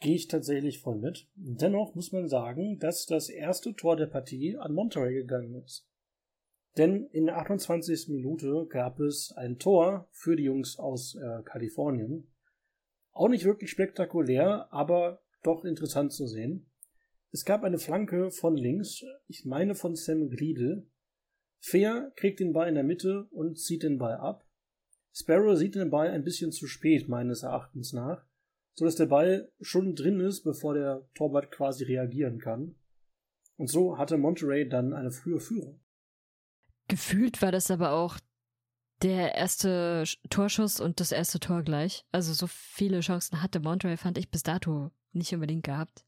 Gehe 0.00 0.14
ich 0.14 0.28
tatsächlich 0.28 0.80
voll 0.80 0.96
mit. 0.96 1.28
Dennoch 1.34 1.94
muss 1.94 2.12
man 2.12 2.28
sagen, 2.28 2.78
dass 2.78 3.06
das 3.06 3.28
erste 3.28 3.74
Tor 3.74 3.96
der 3.96 4.06
Partie 4.06 4.56
an 4.56 4.72
Monterey 4.72 5.14
gegangen 5.14 5.54
ist. 5.62 5.86
Denn 6.76 7.06
in 7.06 7.26
der 7.26 7.38
28. 7.38 8.08
Minute 8.08 8.66
gab 8.68 9.00
es 9.00 9.32
ein 9.32 9.58
Tor 9.58 10.08
für 10.12 10.36
die 10.36 10.44
Jungs 10.44 10.78
aus 10.78 11.16
äh, 11.16 11.42
Kalifornien. 11.42 12.32
Auch 13.12 13.28
nicht 13.28 13.44
wirklich 13.44 13.70
spektakulär, 13.70 14.72
aber 14.72 15.22
doch 15.42 15.64
interessant 15.64 16.12
zu 16.12 16.26
sehen. 16.26 16.70
Es 17.32 17.44
gab 17.44 17.62
eine 17.64 17.78
Flanke 17.78 18.30
von 18.30 18.56
links, 18.56 19.04
ich 19.26 19.44
meine 19.44 19.74
von 19.74 19.96
Sam 19.96 20.30
Griedel. 20.30 20.88
Fair 21.58 22.12
kriegt 22.16 22.40
den 22.40 22.52
Ball 22.52 22.68
in 22.68 22.74
der 22.74 22.84
Mitte 22.84 23.26
und 23.30 23.58
zieht 23.58 23.82
den 23.82 23.98
Ball 23.98 24.14
ab. 24.14 24.46
Sparrow 25.12 25.56
sieht 25.56 25.74
den 25.74 25.90
Ball 25.90 26.10
ein 26.10 26.24
bisschen 26.24 26.52
zu 26.52 26.66
spät, 26.66 27.08
meines 27.08 27.42
Erachtens 27.42 27.92
nach, 27.92 28.24
so 28.74 28.84
dass 28.84 28.96
der 28.96 29.06
Ball 29.06 29.50
schon 29.60 29.94
drin 29.94 30.20
ist, 30.20 30.42
bevor 30.42 30.74
der 30.74 31.08
Torwart 31.14 31.50
quasi 31.50 31.84
reagieren 31.84 32.38
kann. 32.38 32.76
Und 33.56 33.68
so 33.68 33.98
hatte 33.98 34.16
Monterey 34.16 34.68
dann 34.68 34.94
eine 34.94 35.10
frühe 35.10 35.40
Führung. 35.40 35.80
Gefühlt 36.88 37.42
war 37.42 37.52
das 37.52 37.70
aber 37.70 37.92
auch 37.92 38.18
der 39.02 39.34
erste 39.34 40.04
Torschuss 40.28 40.80
und 40.80 41.00
das 41.00 41.12
erste 41.12 41.40
Tor 41.40 41.62
gleich. 41.62 42.04
Also 42.12 42.32
so 42.32 42.46
viele 42.46 43.00
Chancen 43.00 43.42
hatte 43.42 43.60
Monterey, 43.60 43.96
fand 43.96 44.18
ich 44.18 44.30
bis 44.30 44.42
dato 44.42 44.90
nicht 45.12 45.32
unbedingt 45.34 45.64
gehabt. 45.64 46.04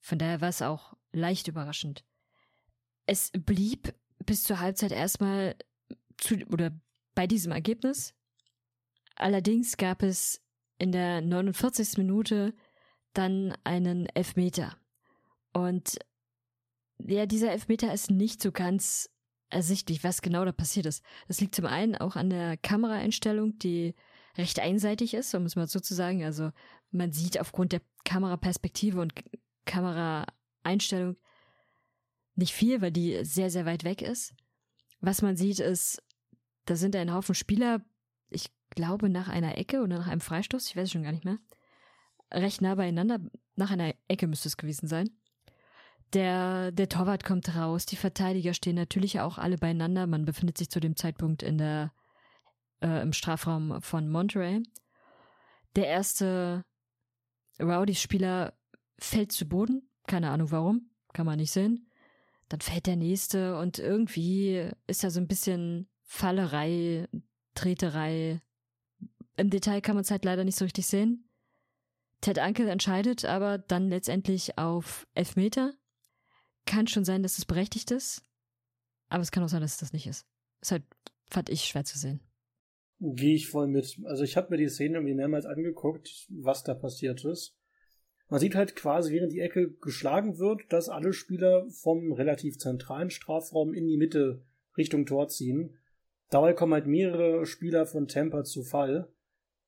Von 0.00 0.18
daher 0.18 0.40
war 0.40 0.48
es 0.48 0.62
auch 0.62 0.96
leicht 1.12 1.48
überraschend. 1.48 2.04
Es 3.06 3.30
blieb 3.32 3.94
bis 4.24 4.44
zur 4.44 4.60
Halbzeit 4.60 4.92
erstmal 4.92 5.56
zu, 6.18 6.36
oder 6.50 6.72
bei 7.14 7.26
diesem 7.26 7.52
Ergebnis. 7.52 8.14
Allerdings 9.16 9.76
gab 9.76 10.02
es 10.02 10.40
in 10.78 10.92
der 10.92 11.20
49. 11.20 11.98
Minute 11.98 12.54
dann 13.12 13.56
einen 13.64 14.06
Elfmeter. 14.06 14.76
Und 15.52 15.98
ja, 16.98 17.26
dieser 17.26 17.52
Elfmeter 17.52 17.92
ist 17.92 18.10
nicht 18.10 18.40
so 18.40 18.52
ganz 18.52 19.10
ersichtlich, 19.50 20.02
was 20.02 20.22
genau 20.22 20.44
da 20.44 20.52
passiert 20.52 20.86
ist. 20.86 21.04
Das 21.28 21.40
liegt 21.40 21.54
zum 21.54 21.66
einen 21.66 21.94
auch 21.96 22.16
an 22.16 22.30
der 22.30 22.56
Kameraeinstellung, 22.56 23.58
die 23.58 23.94
recht 24.36 24.60
einseitig 24.60 25.14
ist, 25.14 25.34
um 25.34 25.44
es 25.44 25.56
mal 25.56 25.66
so 25.66 25.78
zu 25.78 25.94
sagen. 25.94 26.24
Also 26.24 26.50
man 26.90 27.12
sieht 27.12 27.38
aufgrund 27.38 27.72
der 27.72 27.82
Kameraperspektive 28.04 29.00
und 29.00 29.12
Kameraeinstellung 29.66 31.16
nicht 32.34 32.54
viel, 32.54 32.80
weil 32.80 32.92
die 32.92 33.24
sehr, 33.24 33.50
sehr 33.50 33.66
weit 33.66 33.84
weg 33.84 34.00
ist. 34.00 34.34
Was 35.00 35.20
man 35.20 35.36
sieht, 35.36 35.58
ist 35.58 36.02
da 36.64 36.76
sind 36.76 36.96
ein 36.96 37.12
Haufen 37.12 37.34
Spieler, 37.34 37.80
ich 38.28 38.50
glaube 38.70 39.08
nach 39.08 39.28
einer 39.28 39.58
Ecke 39.58 39.82
oder 39.82 39.98
nach 39.98 40.06
einem 40.06 40.20
Freistoß, 40.20 40.68
ich 40.68 40.76
weiß 40.76 40.90
schon 40.90 41.02
gar 41.02 41.12
nicht 41.12 41.24
mehr, 41.24 41.38
recht 42.32 42.60
nah 42.60 42.74
beieinander, 42.74 43.20
nach 43.56 43.70
einer 43.70 43.94
Ecke 44.08 44.26
müsste 44.26 44.48
es 44.48 44.56
gewesen 44.56 44.88
sein. 44.88 45.10
Der, 46.12 46.72
der 46.72 46.88
Torwart 46.88 47.24
kommt 47.24 47.54
raus, 47.56 47.86
die 47.86 47.96
Verteidiger 47.96 48.52
stehen 48.52 48.76
natürlich 48.76 49.20
auch 49.20 49.38
alle 49.38 49.56
beieinander. 49.56 50.06
Man 50.06 50.26
befindet 50.26 50.58
sich 50.58 50.68
zu 50.68 50.78
dem 50.78 50.94
Zeitpunkt 50.94 51.42
in 51.42 51.56
der, 51.56 51.92
äh, 52.82 53.00
im 53.00 53.14
Strafraum 53.14 53.80
von 53.80 54.10
Monterey. 54.10 54.62
Der 55.74 55.86
erste 55.86 56.64
Rowdy-Spieler 57.58 58.52
fällt 58.98 59.32
zu 59.32 59.48
Boden, 59.48 59.88
keine 60.06 60.30
Ahnung 60.30 60.50
warum, 60.50 60.90
kann 61.14 61.24
man 61.24 61.38
nicht 61.38 61.50
sehen. 61.50 61.88
Dann 62.48 62.60
fällt 62.60 62.86
der 62.86 62.96
nächste 62.96 63.58
und 63.58 63.78
irgendwie 63.78 64.70
ist 64.86 65.02
da 65.04 65.10
so 65.10 65.18
ein 65.18 65.28
bisschen 65.28 65.88
Fallerei, 66.14 67.08
Treterei. 67.54 68.42
Im 69.38 69.48
Detail 69.48 69.80
kann 69.80 69.94
man 69.94 70.02
es 70.02 70.10
halt 70.10 70.26
leider 70.26 70.44
nicht 70.44 70.58
so 70.58 70.66
richtig 70.66 70.86
sehen. 70.86 71.26
Ted 72.20 72.38
Ankel 72.38 72.68
entscheidet 72.68 73.24
aber 73.24 73.56
dann 73.56 73.88
letztendlich 73.88 74.58
auf 74.58 75.06
Elfmeter. 75.14 75.72
Kann 76.66 76.86
schon 76.86 77.06
sein, 77.06 77.22
dass 77.22 77.38
es 77.38 77.46
berechtigt 77.46 77.90
ist, 77.90 78.22
aber 79.08 79.22
es 79.22 79.30
kann 79.30 79.42
auch 79.42 79.48
sein, 79.48 79.62
dass 79.62 79.72
es 79.72 79.78
das 79.78 79.94
nicht 79.94 80.06
ist. 80.06 80.26
Ist 80.60 80.72
halt, 80.72 80.82
fand 81.30 81.48
ich 81.48 81.64
schwer 81.64 81.86
zu 81.86 81.98
sehen. 81.98 82.20
Gehe 83.00 83.34
ich 83.34 83.48
voll 83.48 83.66
mit. 83.66 83.98
Also 84.04 84.22
ich 84.22 84.36
habe 84.36 84.50
mir 84.50 84.58
die 84.58 84.68
Szene 84.68 84.98
irgendwie 84.98 85.14
mehrmals 85.14 85.46
angeguckt, 85.46 86.26
was 86.28 86.62
da 86.62 86.74
passiert 86.74 87.24
ist. 87.24 87.56
Man 88.28 88.38
sieht 88.38 88.54
halt 88.54 88.76
quasi, 88.76 89.14
während 89.14 89.32
die 89.32 89.40
Ecke 89.40 89.72
geschlagen 89.80 90.38
wird, 90.38 90.70
dass 90.74 90.90
alle 90.90 91.14
Spieler 91.14 91.66
vom 91.70 92.12
relativ 92.12 92.58
zentralen 92.58 93.08
Strafraum 93.08 93.72
in 93.72 93.86
die 93.86 93.96
Mitte 93.96 94.44
Richtung 94.76 95.06
Tor 95.06 95.28
ziehen. 95.28 95.78
Dabei 96.32 96.54
kommen 96.54 96.72
halt 96.72 96.86
mehrere 96.86 97.44
Spieler 97.44 97.84
von 97.84 98.08
Tampa 98.08 98.42
zu 98.42 98.62
Fall. 98.62 99.12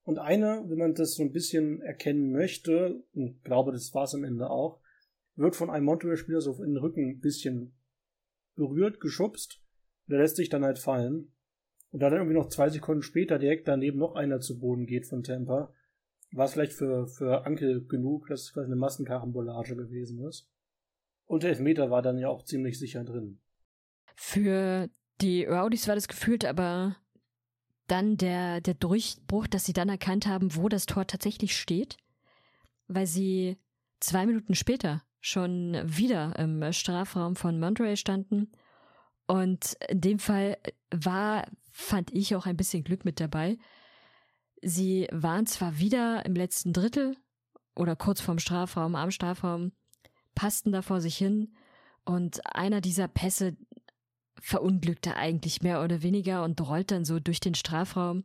Und 0.02 0.18
einer, 0.18 0.66
wenn 0.70 0.78
man 0.78 0.94
das 0.94 1.14
so 1.14 1.22
ein 1.22 1.30
bisschen 1.30 1.82
erkennen 1.82 2.32
möchte, 2.32 3.04
und 3.12 3.44
glaube, 3.44 3.70
das 3.70 3.92
war 3.92 4.04
es 4.04 4.14
am 4.14 4.24
Ende 4.24 4.48
auch, 4.48 4.80
wird 5.36 5.56
von 5.56 5.68
einem 5.68 5.84
Monterey-Spieler 5.84 6.40
so 6.40 6.54
in 6.64 6.70
den 6.70 6.78
Rücken 6.78 7.10
ein 7.10 7.20
bisschen 7.20 7.76
berührt, 8.54 8.98
geschubst. 8.98 9.60
Und 10.06 10.12
der 10.12 10.20
lässt 10.20 10.36
sich 10.36 10.48
dann 10.48 10.64
halt 10.64 10.78
fallen. 10.78 11.34
Und 11.90 12.00
da 12.00 12.08
dann 12.08 12.20
irgendwie 12.20 12.38
noch 12.38 12.48
zwei 12.48 12.70
Sekunden 12.70 13.02
später 13.02 13.38
direkt 13.38 13.68
daneben 13.68 13.98
noch 13.98 14.14
einer 14.14 14.40
zu 14.40 14.58
Boden 14.58 14.86
geht 14.86 15.06
von 15.06 15.22
Tampa, 15.22 15.70
war 16.32 16.46
es 16.46 16.54
vielleicht 16.54 16.72
für, 16.72 17.06
für 17.08 17.44
Ankel 17.44 17.86
genug, 17.86 18.28
dass 18.28 18.40
es 18.40 18.52
quasi 18.54 18.66
eine 18.66 18.76
Massenkarambolage 18.76 19.76
gewesen 19.76 20.26
ist. 20.26 20.50
Und 21.26 21.42
der 21.42 21.50
Elfmeter 21.50 21.90
war 21.90 22.00
dann 22.00 22.16
ja 22.16 22.30
auch 22.30 22.42
ziemlich 22.42 22.78
sicher 22.78 23.04
drin. 23.04 23.38
Für 24.16 24.88
die 25.20 25.44
Rowdies 25.44 25.88
war 25.88 25.94
das 25.94 26.08
gefühlt 26.08 26.44
aber 26.44 26.96
dann 27.86 28.16
der, 28.16 28.60
der 28.60 28.74
Durchbruch, 28.74 29.46
dass 29.46 29.64
sie 29.64 29.72
dann 29.72 29.88
erkannt 29.88 30.26
haben, 30.26 30.54
wo 30.56 30.68
das 30.68 30.86
Tor 30.86 31.06
tatsächlich 31.06 31.56
steht, 31.56 31.96
weil 32.88 33.06
sie 33.06 33.58
zwei 34.00 34.26
Minuten 34.26 34.54
später 34.54 35.02
schon 35.20 35.80
wieder 35.84 36.38
im 36.38 36.72
Strafraum 36.72 37.36
von 37.36 37.58
Monterey 37.58 37.96
standen. 37.96 38.52
Und 39.26 39.76
in 39.88 40.00
dem 40.00 40.18
Fall 40.18 40.58
war, 40.90 41.46
fand 41.72 42.12
ich 42.12 42.34
auch 42.36 42.46
ein 42.46 42.56
bisschen 42.56 42.84
Glück 42.84 43.04
mit 43.04 43.20
dabei. 43.20 43.58
Sie 44.62 45.08
waren 45.12 45.46
zwar 45.46 45.78
wieder 45.78 46.24
im 46.26 46.34
letzten 46.34 46.72
Drittel 46.72 47.16
oder 47.74 47.96
kurz 47.96 48.20
vorm 48.20 48.38
Strafraum, 48.38 48.94
am 48.94 49.10
Strafraum, 49.10 49.72
passten 50.34 50.72
da 50.72 50.82
vor 50.82 51.00
sich 51.00 51.16
hin 51.16 51.54
und 52.04 52.46
einer 52.54 52.80
dieser 52.80 53.08
Pässe, 53.08 53.56
verunglückt 54.40 55.06
er 55.06 55.16
eigentlich 55.16 55.62
mehr 55.62 55.82
oder 55.82 56.02
weniger 56.02 56.44
und 56.44 56.60
rollt 56.60 56.90
dann 56.90 57.04
so 57.04 57.20
durch 57.20 57.40
den 57.40 57.54
Strafraum. 57.54 58.24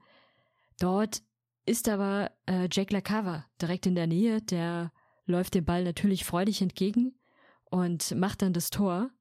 Dort 0.80 1.22
ist 1.66 1.88
aber 1.88 2.32
äh, 2.46 2.68
Jake 2.72 2.94
LaCava 2.94 3.46
direkt 3.62 3.86
in 3.86 3.96
der 3.96 4.08
Nähe, 4.08 4.42
der 4.42 4.92
läuft 5.26 5.54
dem 5.54 5.66
Ball 5.66 5.84
natürlich 5.84 6.26
freudig 6.26 6.62
entgegen 6.62 7.14
und 7.66 8.16
macht 8.16 8.42
dann 8.42 8.54
das 8.54 8.70
Tor. 8.70 9.12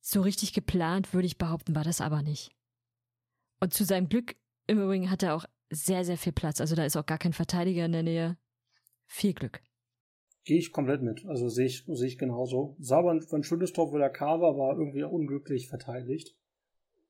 So 0.00 0.20
richtig 0.20 0.52
geplant, 0.52 1.14
würde 1.14 1.26
ich 1.26 1.38
behaupten, 1.38 1.74
war 1.74 1.84
das 1.84 2.00
aber 2.00 2.22
nicht. 2.22 2.52
Und 3.60 3.74
zu 3.74 3.84
seinem 3.84 4.08
Glück 4.08 4.36
im 4.66 4.80
Übrigen 4.80 5.10
hat 5.10 5.22
er 5.22 5.34
auch 5.34 5.46
sehr, 5.70 6.04
sehr 6.04 6.18
viel 6.18 6.32
Platz. 6.32 6.60
Also 6.60 6.76
da 6.76 6.84
ist 6.84 6.96
auch 6.96 7.06
gar 7.06 7.18
kein 7.18 7.32
Verteidiger 7.32 7.84
in 7.86 7.92
der 7.92 8.02
Nähe. 8.02 8.36
Viel 9.06 9.34
Glück. 9.34 9.62
Gehe 10.46 10.58
ich 10.58 10.70
komplett 10.70 11.02
mit. 11.02 11.26
Also 11.26 11.48
sehe 11.48 11.66
ich, 11.66 11.84
sehe 11.88 12.06
ich 12.06 12.18
genauso. 12.18 12.76
Sauber 12.78 13.10
ein 13.10 13.42
schönes 13.42 13.72
Tor 13.72 13.90
für 13.90 13.98
der 13.98 14.10
Carver 14.10 14.56
war 14.56 14.78
irgendwie 14.78 15.02
unglücklich 15.02 15.68
verteidigt. 15.68 16.36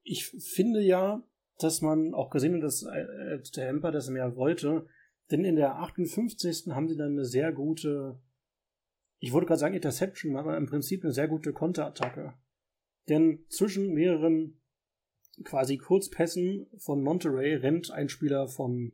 Ich 0.02 0.24
finde 0.26 0.80
ja, 0.80 1.22
dass 1.58 1.82
man 1.82 2.14
auch 2.14 2.30
gesehen 2.30 2.54
hat, 2.54 2.62
dass 2.62 2.82
äh, 2.82 3.38
der 3.54 3.68
Emper 3.68 3.92
das 3.92 4.08
mehr 4.08 4.36
wollte. 4.36 4.86
Denn 5.30 5.44
in 5.44 5.56
der 5.56 5.76
58. 5.76 6.68
haben 6.68 6.88
sie 6.88 6.96
dann 6.96 7.12
eine 7.12 7.26
sehr 7.26 7.52
gute, 7.52 8.18
ich 9.18 9.34
wollte 9.34 9.48
gerade 9.48 9.60
sagen 9.60 9.74
Interception, 9.74 10.36
aber 10.36 10.56
im 10.56 10.66
Prinzip 10.66 11.04
eine 11.04 11.12
sehr 11.12 11.28
gute 11.28 11.52
Konterattacke. 11.52 12.32
Denn 13.10 13.44
zwischen 13.50 13.92
mehreren 13.92 14.62
quasi 15.44 15.76
Kurzpässen 15.76 16.68
von 16.78 17.02
Monterey 17.02 17.54
rennt 17.56 17.90
ein 17.90 18.08
Spieler 18.08 18.48
von 18.48 18.92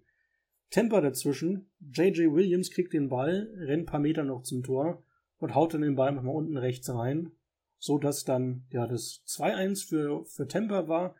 Temper 0.73 1.01
dazwischen. 1.01 1.71
JJ 1.81 2.33
Williams 2.33 2.71
kriegt 2.71 2.93
den 2.93 3.09
Ball, 3.09 3.49
rennt 3.57 3.85
ein 3.85 3.87
paar 3.87 4.01
Meter 4.01 4.25
noch 4.25 4.43
zum 4.43 4.65
Tor 4.65 5.05
und 5.39 5.55
haut 5.55 5.75
dann 5.75 5.83
den 5.83 5.95
Ball 5.95 6.13
nochmal 6.13 6.35
unten 6.35 6.57
rechts 6.57 6.93
rein, 6.93 7.31
so 7.79 7.99
dass 7.99 8.25
dann 8.25 8.67
ja 8.71 8.87
das 8.89 9.23
2-1 9.27 9.87
für, 9.87 10.25
für 10.25 10.49
Temper 10.49 10.89
war. 10.89 11.15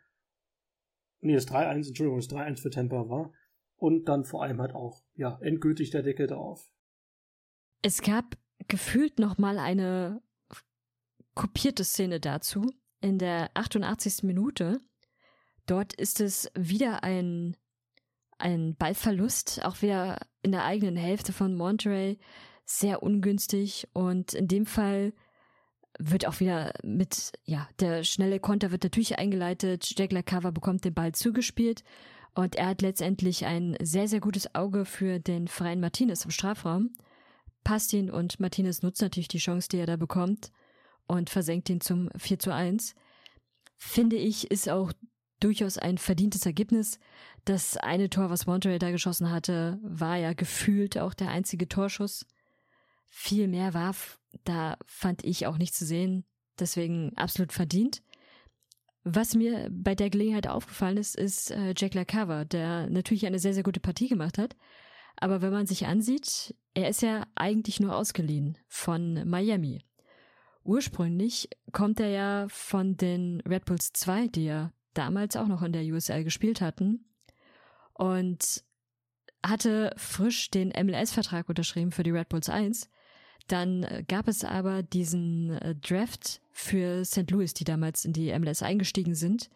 Nee, 1.21 1.35
das 1.35 1.47
3-1, 1.47 1.87
Entschuldigung, 1.87 2.19
das 2.19 2.29
3-1 2.29 2.61
für 2.61 2.69
Temper 2.69 3.09
war. 3.09 3.33
Und 3.77 4.09
dann 4.09 4.25
vor 4.25 4.43
allem 4.43 4.59
halt 4.59 4.73
auch, 4.73 5.03
ja, 5.15 5.39
endgültig 5.41 5.91
der 5.91 6.03
Deckel 6.03 6.27
drauf. 6.27 6.69
Es 7.81 8.01
gab 8.01 8.37
gefühlt 8.67 9.19
nochmal 9.19 9.57
eine 9.57 10.21
kopierte 11.33 11.83
Szene 11.83 12.19
dazu. 12.19 12.71
In 13.01 13.19
der 13.19 13.51
88. 13.55 14.23
Minute 14.23 14.79
Dort 15.65 15.93
ist 15.93 16.19
es 16.19 16.51
wieder 16.55 17.03
ein, 17.03 17.55
ein 18.43 18.75
Ballverlust, 18.75 19.63
auch 19.63 19.81
wieder 19.81 20.19
in 20.41 20.51
der 20.51 20.65
eigenen 20.65 20.97
Hälfte 20.97 21.31
von 21.31 21.55
Monterey, 21.55 22.19
sehr 22.65 23.01
ungünstig 23.01 23.87
und 23.93 24.33
in 24.33 24.47
dem 24.49 24.65
Fall 24.65 25.13
wird 25.97 26.27
auch 26.27 26.39
wieder 26.41 26.73
mit, 26.83 27.31
ja, 27.45 27.69
der 27.79 28.03
schnelle 28.03 28.39
Konter 28.39 28.71
wird 28.71 28.83
natürlich 28.83 29.17
eingeleitet, 29.17 29.93
Jack 29.97 30.11
LaCava 30.11 30.51
bekommt 30.51 30.83
den 30.83 30.93
Ball 30.93 31.13
zugespielt 31.13 31.83
und 32.35 32.55
er 32.55 32.67
hat 32.67 32.81
letztendlich 32.81 33.45
ein 33.45 33.77
sehr, 33.81 34.09
sehr 34.09 34.19
gutes 34.19 34.53
Auge 34.55 34.83
für 34.83 35.19
den 35.19 35.47
freien 35.47 35.79
Martinez 35.79 36.25
im 36.25 36.31
Strafraum, 36.31 36.91
passt 37.63 37.93
ihn 37.93 38.09
und 38.09 38.41
Martinez 38.41 38.81
nutzt 38.81 39.01
natürlich 39.01 39.29
die 39.29 39.37
Chance, 39.37 39.69
die 39.69 39.77
er 39.77 39.85
da 39.85 39.95
bekommt 39.95 40.51
und 41.07 41.29
versenkt 41.29 41.69
ihn 41.69 41.79
zum 41.79 42.09
4 42.17 42.39
zu 42.39 42.53
1. 42.53 42.95
Finde 43.77 44.17
ich, 44.17 44.51
ist 44.51 44.67
auch 44.69 44.91
durchaus 45.43 45.77
ein 45.77 45.97
verdientes 45.97 46.45
Ergebnis. 46.45 46.99
Das 47.45 47.77
eine 47.77 48.09
Tor, 48.09 48.29
was 48.29 48.45
Monterey 48.45 48.79
da 48.79 48.91
geschossen 48.91 49.31
hatte, 49.31 49.79
war 49.83 50.17
ja 50.17 50.33
gefühlt 50.33 50.97
auch 50.97 51.13
der 51.13 51.29
einzige 51.29 51.67
Torschuss. 51.67 52.25
Viel 53.05 53.47
mehr 53.47 53.73
war 53.73 53.93
da 54.43 54.77
fand 54.85 55.23
ich 55.23 55.47
auch 55.47 55.57
nicht 55.57 55.75
zu 55.75 55.85
sehen. 55.85 56.25
Deswegen 56.59 57.15
absolut 57.15 57.51
verdient. 57.51 58.01
Was 59.03 59.35
mir 59.35 59.69
bei 59.71 59.95
der 59.95 60.09
Gelegenheit 60.09 60.47
aufgefallen 60.47 60.97
ist, 60.97 61.15
ist 61.15 61.51
äh, 61.51 61.73
Jack 61.75 61.93
LaCava, 61.93 62.45
der 62.45 62.89
natürlich 62.89 63.25
eine 63.25 63.39
sehr, 63.39 63.53
sehr 63.53 63.63
gute 63.63 63.79
Partie 63.79 64.07
gemacht 64.07 64.37
hat. 64.37 64.55
Aber 65.17 65.41
wenn 65.41 65.51
man 65.51 65.67
sich 65.67 65.85
ansieht, 65.85 66.55
er 66.73 66.89
ist 66.89 67.01
ja 67.01 67.27
eigentlich 67.35 67.79
nur 67.79 67.95
ausgeliehen 67.95 68.57
von 68.67 69.27
Miami. 69.27 69.83
Ursprünglich 70.63 71.49
kommt 71.71 71.99
er 71.99 72.09
ja 72.09 72.47
von 72.49 72.95
den 72.95 73.41
Red 73.41 73.65
Bulls 73.65 73.91
2, 73.93 74.27
die 74.27 74.45
ja 74.45 74.71
damals 74.93 75.35
auch 75.35 75.47
noch 75.47 75.61
in 75.61 75.73
der 75.73 75.83
USL 75.83 76.23
gespielt 76.23 76.61
hatten. 76.61 77.05
Und 77.93 78.63
hatte 79.45 79.93
frisch 79.97 80.49
den 80.49 80.69
MLS-Vertrag 80.69 81.49
unterschrieben 81.49 81.91
für 81.91 82.03
die 82.03 82.11
Red 82.11 82.29
Bulls 82.29 82.49
1. 82.49 82.89
Dann 83.47 83.83
äh, 83.83 84.03
gab 84.07 84.27
es 84.27 84.45
aber 84.45 84.83
diesen 84.83 85.51
äh, 85.57 85.75
Draft 85.75 86.41
für 86.51 87.03
St. 87.03 87.29
Louis, 87.29 87.53
die 87.53 87.65
damals 87.65 88.05
in 88.05 88.13
die 88.13 88.37
MLS 88.39 88.63
eingestiegen 88.63 89.15
sind. 89.15 89.49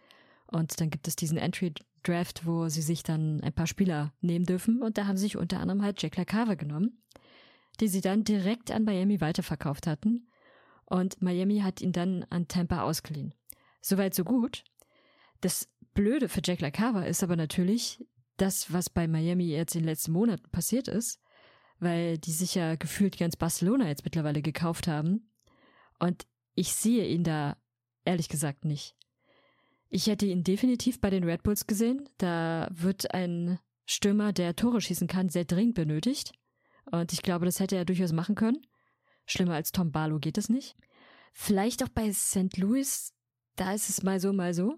Und 0.47 0.79
dann 0.79 0.89
gibt 0.89 1.07
es 1.07 1.15
diesen 1.15 1.37
Entry 1.37 1.73
Draft, 2.03 2.45
wo 2.45 2.69
sie 2.69 2.81
sich 2.81 3.03
dann 3.03 3.41
ein 3.41 3.53
paar 3.53 3.67
Spieler 3.67 4.13
nehmen 4.21 4.45
dürfen. 4.45 4.81
Und 4.81 4.97
da 4.97 5.07
haben 5.07 5.17
sie 5.17 5.23
sich 5.23 5.37
unter 5.37 5.59
anderem 5.59 5.81
halt 5.81 6.01
Jack 6.01 6.17
LaCave 6.17 6.57
genommen, 6.57 7.01
die 7.79 7.87
sie 7.87 8.01
dann 8.01 8.23
direkt 8.23 8.71
an 8.71 8.83
Miami 8.83 9.21
weiterverkauft 9.21 9.87
hatten. 9.87 10.27
Und 10.85 11.21
Miami 11.21 11.59
hat 11.59 11.81
ihn 11.81 11.91
dann 11.91 12.25
an 12.29 12.47
Tampa 12.47 12.81
ausgeliehen. 12.81 13.33
Soweit 13.81 14.15
so 14.15 14.23
gut. 14.23 14.63
Das 15.41 15.69
Blöde 15.93 16.29
für 16.29 16.41
Jack 16.43 16.61
LaCava 16.61 17.03
ist 17.03 17.23
aber 17.23 17.35
natürlich 17.35 18.05
das, 18.37 18.71
was 18.71 18.89
bei 18.89 19.07
Miami 19.07 19.45
jetzt 19.45 19.75
in 19.75 19.81
den 19.81 19.89
letzten 19.89 20.11
Monaten 20.11 20.49
passiert 20.51 20.87
ist 20.87 21.19
weil 21.79 22.17
die 22.17 22.31
sich 22.31 22.55
ja 22.55 22.75
gefühlt 22.75 23.17
ganz 23.17 23.35
Barcelona 23.35 23.87
jetzt 23.87 24.03
mittlerweile 24.03 24.41
gekauft 24.41 24.87
haben. 24.87 25.31
Und 25.99 26.25
ich 26.55 26.73
sehe 26.73 27.07
ihn 27.07 27.23
da 27.23 27.57
ehrlich 28.05 28.29
gesagt 28.29 28.65
nicht. 28.65 28.95
Ich 29.89 30.07
hätte 30.07 30.25
ihn 30.25 30.43
definitiv 30.43 30.99
bei 30.99 31.09
den 31.09 31.23
Red 31.23 31.43
Bulls 31.43 31.67
gesehen. 31.67 32.09
Da 32.17 32.67
wird 32.71 33.13
ein 33.13 33.59
Stürmer, 33.85 34.33
der 34.33 34.55
Tore 34.55 34.81
schießen 34.81 35.07
kann, 35.07 35.29
sehr 35.29 35.45
dringend 35.45 35.75
benötigt. 35.75 36.33
Und 36.91 37.13
ich 37.13 37.21
glaube, 37.21 37.45
das 37.45 37.59
hätte 37.59 37.75
er 37.75 37.85
durchaus 37.85 38.11
machen 38.11 38.35
können. 38.35 38.65
Schlimmer 39.25 39.53
als 39.53 39.71
Tom 39.71 39.91
Barlow 39.91 40.19
geht 40.19 40.37
es 40.37 40.49
nicht. 40.49 40.75
Vielleicht 41.33 41.83
auch 41.83 41.89
bei 41.89 42.11
St. 42.11 42.57
Louis, 42.57 43.13
da 43.55 43.73
ist 43.73 43.89
es 43.89 44.03
mal 44.03 44.19
so, 44.19 44.33
mal 44.33 44.53
so. 44.53 44.77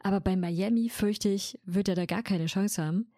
Aber 0.00 0.20
bei 0.20 0.36
Miami, 0.36 0.88
fürchte 0.88 1.28
ich, 1.28 1.58
wird 1.64 1.88
er 1.88 1.94
da 1.94 2.06
gar 2.06 2.22
keine 2.22 2.46
Chance 2.46 2.84
haben. 2.84 3.12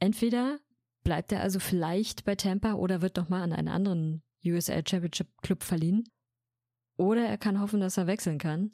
Entweder 0.00 0.58
Bleibt 1.04 1.32
er 1.32 1.42
also 1.42 1.60
vielleicht 1.60 2.24
bei 2.24 2.34
Tampa 2.34 2.74
oder 2.74 3.02
wird 3.02 3.18
nochmal 3.18 3.42
an 3.42 3.52
einen 3.52 3.68
anderen 3.68 4.22
USL 4.42 4.82
Championship 4.88 5.28
Club 5.42 5.62
verliehen? 5.62 6.08
Oder 6.96 7.26
er 7.26 7.36
kann 7.36 7.60
hoffen, 7.60 7.80
dass 7.80 7.98
er 7.98 8.06
wechseln 8.06 8.38
kann. 8.38 8.70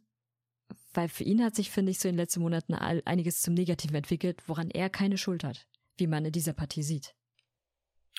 Weil 0.94 1.08
für 1.08 1.24
ihn 1.24 1.42
hat 1.42 1.56
sich, 1.56 1.70
finde 1.70 1.90
ich, 1.90 1.98
so 1.98 2.08
in 2.08 2.14
den 2.14 2.20
letzten 2.20 2.40
Monaten 2.40 2.74
einiges 2.74 3.42
zum 3.42 3.54
Negativen 3.54 3.96
entwickelt, 3.96 4.42
woran 4.46 4.70
er 4.70 4.88
keine 4.88 5.18
Schuld 5.18 5.42
hat, 5.42 5.66
wie 5.96 6.06
man 6.06 6.24
in 6.24 6.32
dieser 6.32 6.52
Partie 6.52 6.84
sieht. 6.84 7.16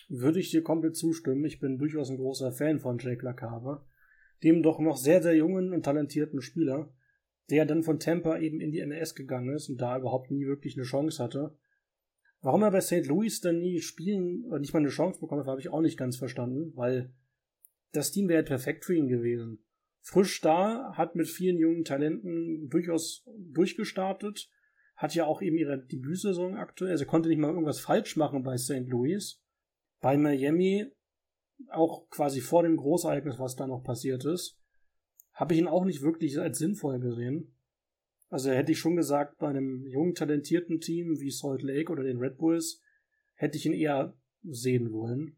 Würde 0.10 0.39
ich 0.39 0.52
dir 0.52 0.62
komplett 0.62 0.98
zustimmen. 0.98 1.46
Ich 1.46 1.60
bin 1.60 1.78
durchaus 1.78 2.10
ein 2.10 2.17
großer 2.17 2.52
Fan 2.52 2.80
von 2.80 2.98
Jake 2.98 3.24
LaCava, 3.24 3.86
dem 4.44 4.62
doch 4.62 4.80
noch 4.80 4.98
sehr, 4.98 5.22
sehr 5.22 5.36
jungen 5.36 5.74
und 5.74 5.84
talentierten 5.84 6.41
Spieler, 6.41 6.94
der 7.52 7.66
dann 7.66 7.84
von 7.84 8.00
Tampa 8.00 8.40
eben 8.40 8.60
in 8.60 8.72
die 8.72 8.84
MLS 8.86 9.14
gegangen 9.14 9.54
ist 9.54 9.70
und 9.70 9.80
da 9.80 9.98
überhaupt 9.98 10.32
nie 10.32 10.46
wirklich 10.46 10.76
eine 10.76 10.86
Chance 10.86 11.24
hatte 11.24 11.56
Warum 12.42 12.64
er 12.64 12.72
bei 12.72 12.82
St. 12.82 13.06
Louis 13.06 13.40
dann 13.40 13.60
nie 13.60 13.82
spielen 13.82 14.46
oder 14.46 14.60
nicht 14.60 14.74
mal 14.74 14.80
eine 14.80 14.90
Chance 14.90 15.20
bekommen 15.20 15.42
hat, 15.42 15.48
habe 15.48 15.62
ich 15.62 15.70
auch 15.70 15.82
nicht 15.82 15.98
ganz 15.98 16.18
verstanden, 16.18 16.76
weil 16.76 17.14
das 17.92 18.12
Team 18.12 18.28
wäre 18.30 18.44
perfekt 18.44 18.84
für 18.84 18.96
ihn 18.96 19.08
gewesen. 19.08 19.64
Frisch 20.02 20.42
da, 20.42 20.94
hat 20.96 21.16
mit 21.16 21.28
vielen 21.28 21.60
jungen 21.60 21.84
Talenten 21.84 22.68
durchaus 22.70 23.24
durchgestartet, 23.38 24.50
hat 24.96 25.14
ja 25.14 25.26
auch 25.26 25.44
eben 25.44 25.58
ihre 25.58 25.86
Debütsaison 25.86 26.56
aktuell, 26.56 26.92
also 26.92 27.06
konnte 27.06 27.30
nicht 27.30 27.38
mal 27.38 27.52
irgendwas 27.52 27.80
falsch 27.80 28.18
machen 28.18 28.42
bei 28.42 28.58
St. 28.58 28.88
Louis. 28.88 29.40
Bei 30.00 30.18
Miami, 30.18 30.88
auch 31.70 32.10
quasi 32.10 32.42
vor 32.42 32.64
dem 32.64 32.76
Großereignis, 32.76 33.38
was 33.38 33.56
da 33.56 33.68
noch 33.68 33.84
passiert 33.84 34.26
ist, 34.26 34.60
habe 35.42 35.56
ich 35.56 35.60
ihn 35.60 35.68
auch 35.68 35.86
nicht 35.86 36.04
wirklich 36.04 36.38
als 36.40 36.60
sinnvoll 36.60 37.00
gesehen. 37.00 37.52
Also 38.30 38.52
hätte 38.52 38.74
ich 38.74 38.78
schon 38.78 38.96
gesagt, 38.96 39.40
bei 39.40 39.48
einem 39.48 39.88
jungen, 39.88 40.14
talentierten 40.14 40.80
Team 40.80 41.20
wie 41.20 41.32
Salt 41.32 41.64
Lake 41.64 41.92
oder 41.92 42.04
den 42.04 42.20
Red 42.20 42.38
Bulls 42.38 42.80
hätte 43.34 43.58
ich 43.58 43.66
ihn 43.66 43.74
eher 43.74 44.16
sehen 44.44 44.92
wollen. 44.94 45.38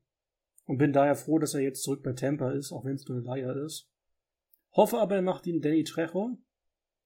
Und 0.65 0.77
bin 0.77 0.91
daher 0.91 1.15
froh, 1.15 1.39
dass 1.39 1.53
er 1.53 1.61
jetzt 1.61 1.83
zurück 1.83 2.03
bei 2.03 2.11
Tampa 2.11 2.51
ist, 2.51 2.73
auch 2.73 2.83
wenn 2.83 2.95
es 2.95 3.07
nur 3.07 3.17
eine 3.17 3.25
Leier 3.25 3.55
ist. 3.63 3.89
Hoffe 4.73 4.97
aber, 4.97 5.15
er 5.15 5.21
macht 5.21 5.47
ihn 5.47 5.61
Danny 5.61 5.85
Trejo 5.85 6.37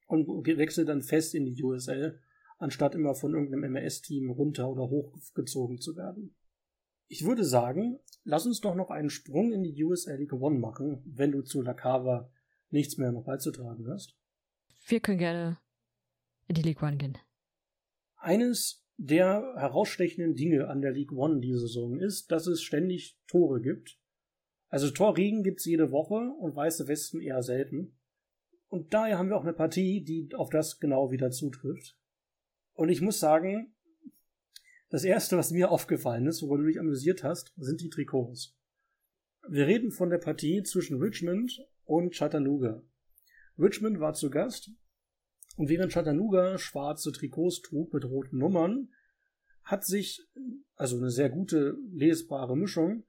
und 0.08 0.28
wechselt 0.48 0.90
dann 0.90 1.04
fest 1.04 1.36
in 1.36 1.46
die 1.46 1.64
USL, 1.64 2.20
anstatt 2.58 2.96
immer 2.96 3.14
von 3.14 3.36
irgendeinem 3.36 3.74
MLS-Team 3.74 4.32
runter 4.32 4.68
oder 4.72 4.90
hochgezogen 4.90 5.80
zu 5.80 5.96
werden. 5.96 6.36
Ich 7.10 7.26
würde 7.26 7.44
sagen, 7.44 8.00
lass 8.24 8.48
uns 8.48 8.60
doch 8.60 8.74
noch 8.74 8.90
einen 8.90 9.12
Sprung 9.12 9.52
in 9.52 9.62
die 9.62 9.84
USL 9.84 10.18
League 10.18 10.34
One 10.34 10.58
machen, 10.58 11.04
wenn 11.06 11.32
du 11.32 11.44
zu 11.44 11.62
La 11.62 11.76
Cava 11.76 12.32
nichts 12.70 12.98
mehr 12.98 13.12
noch 13.12 13.24
beizutragen 13.24 13.88
hast. 13.90 14.16
Wir 14.88 15.00
können 15.00 15.18
gerne 15.18 15.58
in 16.48 16.56
die 16.56 16.62
League 16.62 16.82
One 16.82 16.98
gehen. 16.98 17.18
Eines 18.16 18.86
der 18.98 19.54
herausstechenden 19.56 20.36
Dinge 20.36 20.68
an 20.68 20.82
der 20.82 20.92
League 20.92 21.12
One 21.12 21.40
diese 21.40 21.60
Saison 21.60 22.00
ist, 22.00 22.32
dass 22.32 22.48
es 22.48 22.62
ständig 22.62 23.20
Tore 23.28 23.62
gibt. 23.62 24.00
Also 24.70 24.90
Torregen 24.90 25.44
gibt's 25.44 25.66
jede 25.66 25.92
Woche 25.92 26.16
und 26.40 26.56
weiße 26.56 26.88
Westen 26.88 27.22
eher 27.22 27.44
selten. 27.44 27.98
Und 28.70 28.94
daher 28.94 29.18
haben 29.18 29.30
wir 29.30 29.38
auch 29.38 29.44
eine 29.44 29.54
Partie, 29.54 30.04
die 30.04 30.34
auf 30.36 30.50
das 30.50 30.80
genau 30.80 31.12
wieder 31.12 31.32
zutrifft. 31.32 31.98
Und 32.74 32.90
ich 32.90 33.02
muss 33.02 33.20
sagen, 33.20 33.74
das 34.90 35.04
erste, 35.04 35.38
was 35.38 35.52
mir 35.52 35.72
aufgefallen 35.72 36.28
ist, 36.28 36.42
worüber 36.42 36.64
du 36.64 36.68
dich 36.68 36.80
amüsiert 36.80 37.24
hast, 37.24 37.54
sind 37.58 37.82
die 37.82 37.90
Trikots. 37.90 38.58
Wir 39.48 39.68
reden 39.68 39.92
von 39.92 40.10
der 40.10 40.18
Partie 40.18 40.64
zwischen 40.64 40.98
Richmond 40.98 41.62
und 41.88 42.14
Chattanooga. 42.14 42.84
Richmond 43.58 44.00
war 44.00 44.14
zu 44.14 44.30
Gast 44.30 44.72
und 45.56 45.70
während 45.70 45.92
Chattanooga 45.92 46.58
schwarze 46.58 47.12
Trikots 47.12 47.62
trug 47.62 47.94
mit 47.94 48.06
roten 48.06 48.38
Nummern, 48.38 48.90
hat 49.64 49.86
sich, 49.86 50.26
also 50.76 50.98
eine 50.98 51.10
sehr 51.10 51.30
gute 51.30 51.78
lesbare 51.92 52.56
Mischung, 52.56 53.06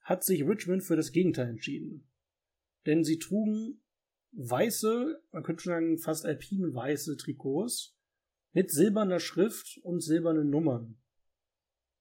hat 0.00 0.24
sich 0.24 0.46
Richmond 0.46 0.84
für 0.84 0.96
das 0.96 1.12
Gegenteil 1.12 1.48
entschieden. 1.48 2.08
Denn 2.86 3.04
sie 3.04 3.18
trugen 3.18 3.82
weiße, 4.32 5.22
man 5.32 5.42
könnte 5.42 5.62
schon 5.62 5.72
sagen 5.72 5.98
fast 5.98 6.24
alpinweiße 6.24 7.16
Trikots 7.16 7.96
mit 8.52 8.70
silberner 8.70 9.20
Schrift 9.20 9.78
und 9.82 10.00
silbernen 10.00 10.48
Nummern. 10.48 10.98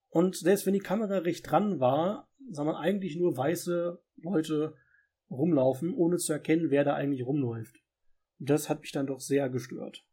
Und 0.10 0.38
selbst 0.38 0.66
wenn 0.66 0.74
die 0.74 0.80
Kamera 0.80 1.18
recht 1.20 1.50
dran 1.50 1.80
war, 1.80 2.32
sah 2.50 2.64
man 2.64 2.76
eigentlich 2.76 3.18
nur 3.18 3.36
weiße 3.36 4.02
Leute 4.18 4.76
rumlaufen, 5.30 5.94
ohne 5.94 6.18
zu 6.18 6.34
erkennen, 6.34 6.70
wer 6.70 6.84
da 6.84 6.96
eigentlich 6.96 7.26
rumläuft. 7.26 7.82
Und 8.40 8.50
das 8.50 8.70
hat 8.70 8.82
mich 8.82 8.92
dann 8.92 9.08
doch 9.08 9.20
sehr 9.20 9.50
gestört. 9.50 10.06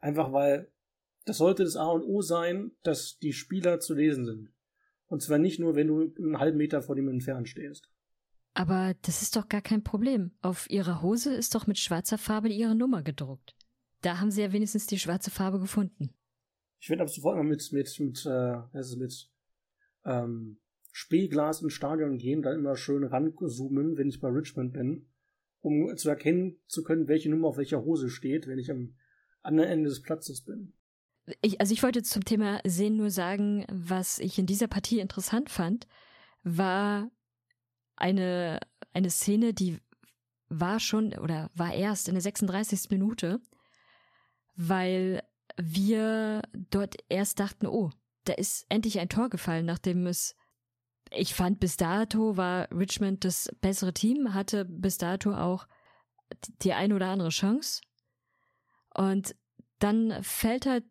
Einfach 0.00 0.32
weil 0.32 0.70
das 1.24 1.38
sollte 1.38 1.64
das 1.64 1.76
A 1.76 1.86
und 1.88 2.04
O 2.04 2.22
sein, 2.22 2.72
dass 2.82 3.18
die 3.18 3.34
Spieler 3.34 3.80
zu 3.80 3.94
lesen 3.94 4.24
sind. 4.24 4.50
Und 5.06 5.22
zwar 5.22 5.38
nicht 5.38 5.58
nur, 5.58 5.74
wenn 5.74 5.88
du 5.88 6.14
einen 6.16 6.38
halben 6.38 6.56
Meter 6.56 6.80
vor 6.80 6.96
dem 6.96 7.08
entfernt 7.08 7.48
stehst. 7.48 7.90
Aber 8.54 8.94
das 9.02 9.22
ist 9.22 9.36
doch 9.36 9.48
gar 9.48 9.60
kein 9.60 9.84
Problem. 9.84 10.32
Auf 10.40 10.68
ihrer 10.70 11.02
Hose 11.02 11.34
ist 11.34 11.54
doch 11.54 11.66
mit 11.66 11.78
schwarzer 11.78 12.18
Farbe 12.18 12.48
ihre 12.48 12.74
Nummer 12.74 13.02
gedruckt. 13.02 13.54
Da 14.00 14.20
haben 14.20 14.30
sie 14.30 14.42
ja 14.42 14.52
wenigstens 14.52 14.86
die 14.86 14.98
schwarze 14.98 15.30
Farbe 15.30 15.60
gefunden. 15.60 16.14
Ich 16.80 16.88
werde 16.88 17.02
ab 17.02 17.10
sofort 17.10 17.36
mal 17.36 17.44
mit, 17.44 17.72
mit, 17.72 18.00
mit, 18.00 18.26
äh, 18.26 18.96
mit 18.96 19.30
ähm, 20.04 20.58
Spielglas 20.92 21.62
ins 21.62 21.74
Stadion 21.74 22.18
gehen, 22.18 22.42
dann 22.42 22.58
immer 22.58 22.76
schön 22.76 23.04
ranzoomen, 23.04 23.96
wenn 23.96 24.08
ich 24.08 24.20
bei 24.20 24.28
Richmond 24.28 24.72
bin 24.72 25.06
um 25.60 25.96
zu 25.96 26.08
erkennen 26.08 26.58
zu 26.66 26.82
können, 26.82 27.08
welche 27.08 27.30
Nummer 27.30 27.48
auf 27.48 27.56
welcher 27.56 27.84
Hose 27.84 28.08
steht, 28.08 28.46
wenn 28.46 28.58
ich 28.58 28.70
am 28.70 28.94
anderen 29.42 29.70
Ende 29.70 29.88
des 29.88 30.02
Platzes 30.02 30.44
bin. 30.44 30.74
ich, 31.42 31.60
also 31.60 31.72
ich 31.72 31.82
wollte 31.82 32.02
zum 32.02 32.24
Thema 32.24 32.60
Sehen 32.64 32.96
nur 32.96 33.10
sagen, 33.10 33.64
was 33.70 34.18
ich 34.18 34.38
in 34.38 34.46
dieser 34.46 34.68
Partie 34.68 35.00
interessant 35.00 35.50
fand, 35.50 35.86
war 36.42 37.10
eine, 37.96 38.60
eine 38.92 39.10
Szene, 39.10 39.52
die 39.52 39.78
war 40.48 40.80
schon 40.80 41.12
oder 41.14 41.50
war 41.54 41.74
erst 41.74 42.08
in 42.08 42.14
der 42.14 42.22
36. 42.22 42.90
Minute, 42.90 43.40
weil 44.54 45.22
wir 45.56 46.42
dort 46.70 46.96
erst 47.08 47.40
dachten, 47.40 47.66
oh, 47.66 47.90
da 48.24 48.34
ist 48.34 48.66
endlich 48.68 48.98
ein 49.00 49.08
Tor 49.08 49.28
gefallen, 49.28 49.66
nachdem 49.66 50.06
es, 50.06 50.36
ich 51.10 51.34
fand, 51.34 51.60
bis 51.60 51.76
dato 51.76 52.36
war 52.36 52.70
Richmond 52.70 53.24
das 53.24 53.48
bessere 53.60 53.94
Team, 53.94 54.34
hatte 54.34 54.64
bis 54.64 54.98
dato 54.98 55.34
auch 55.34 55.66
die 56.62 56.72
eine 56.72 56.94
oder 56.94 57.08
andere 57.08 57.30
Chance. 57.30 57.80
Und 58.94 59.34
dann 59.78 60.22
fällt 60.22 60.66
halt 60.66 60.84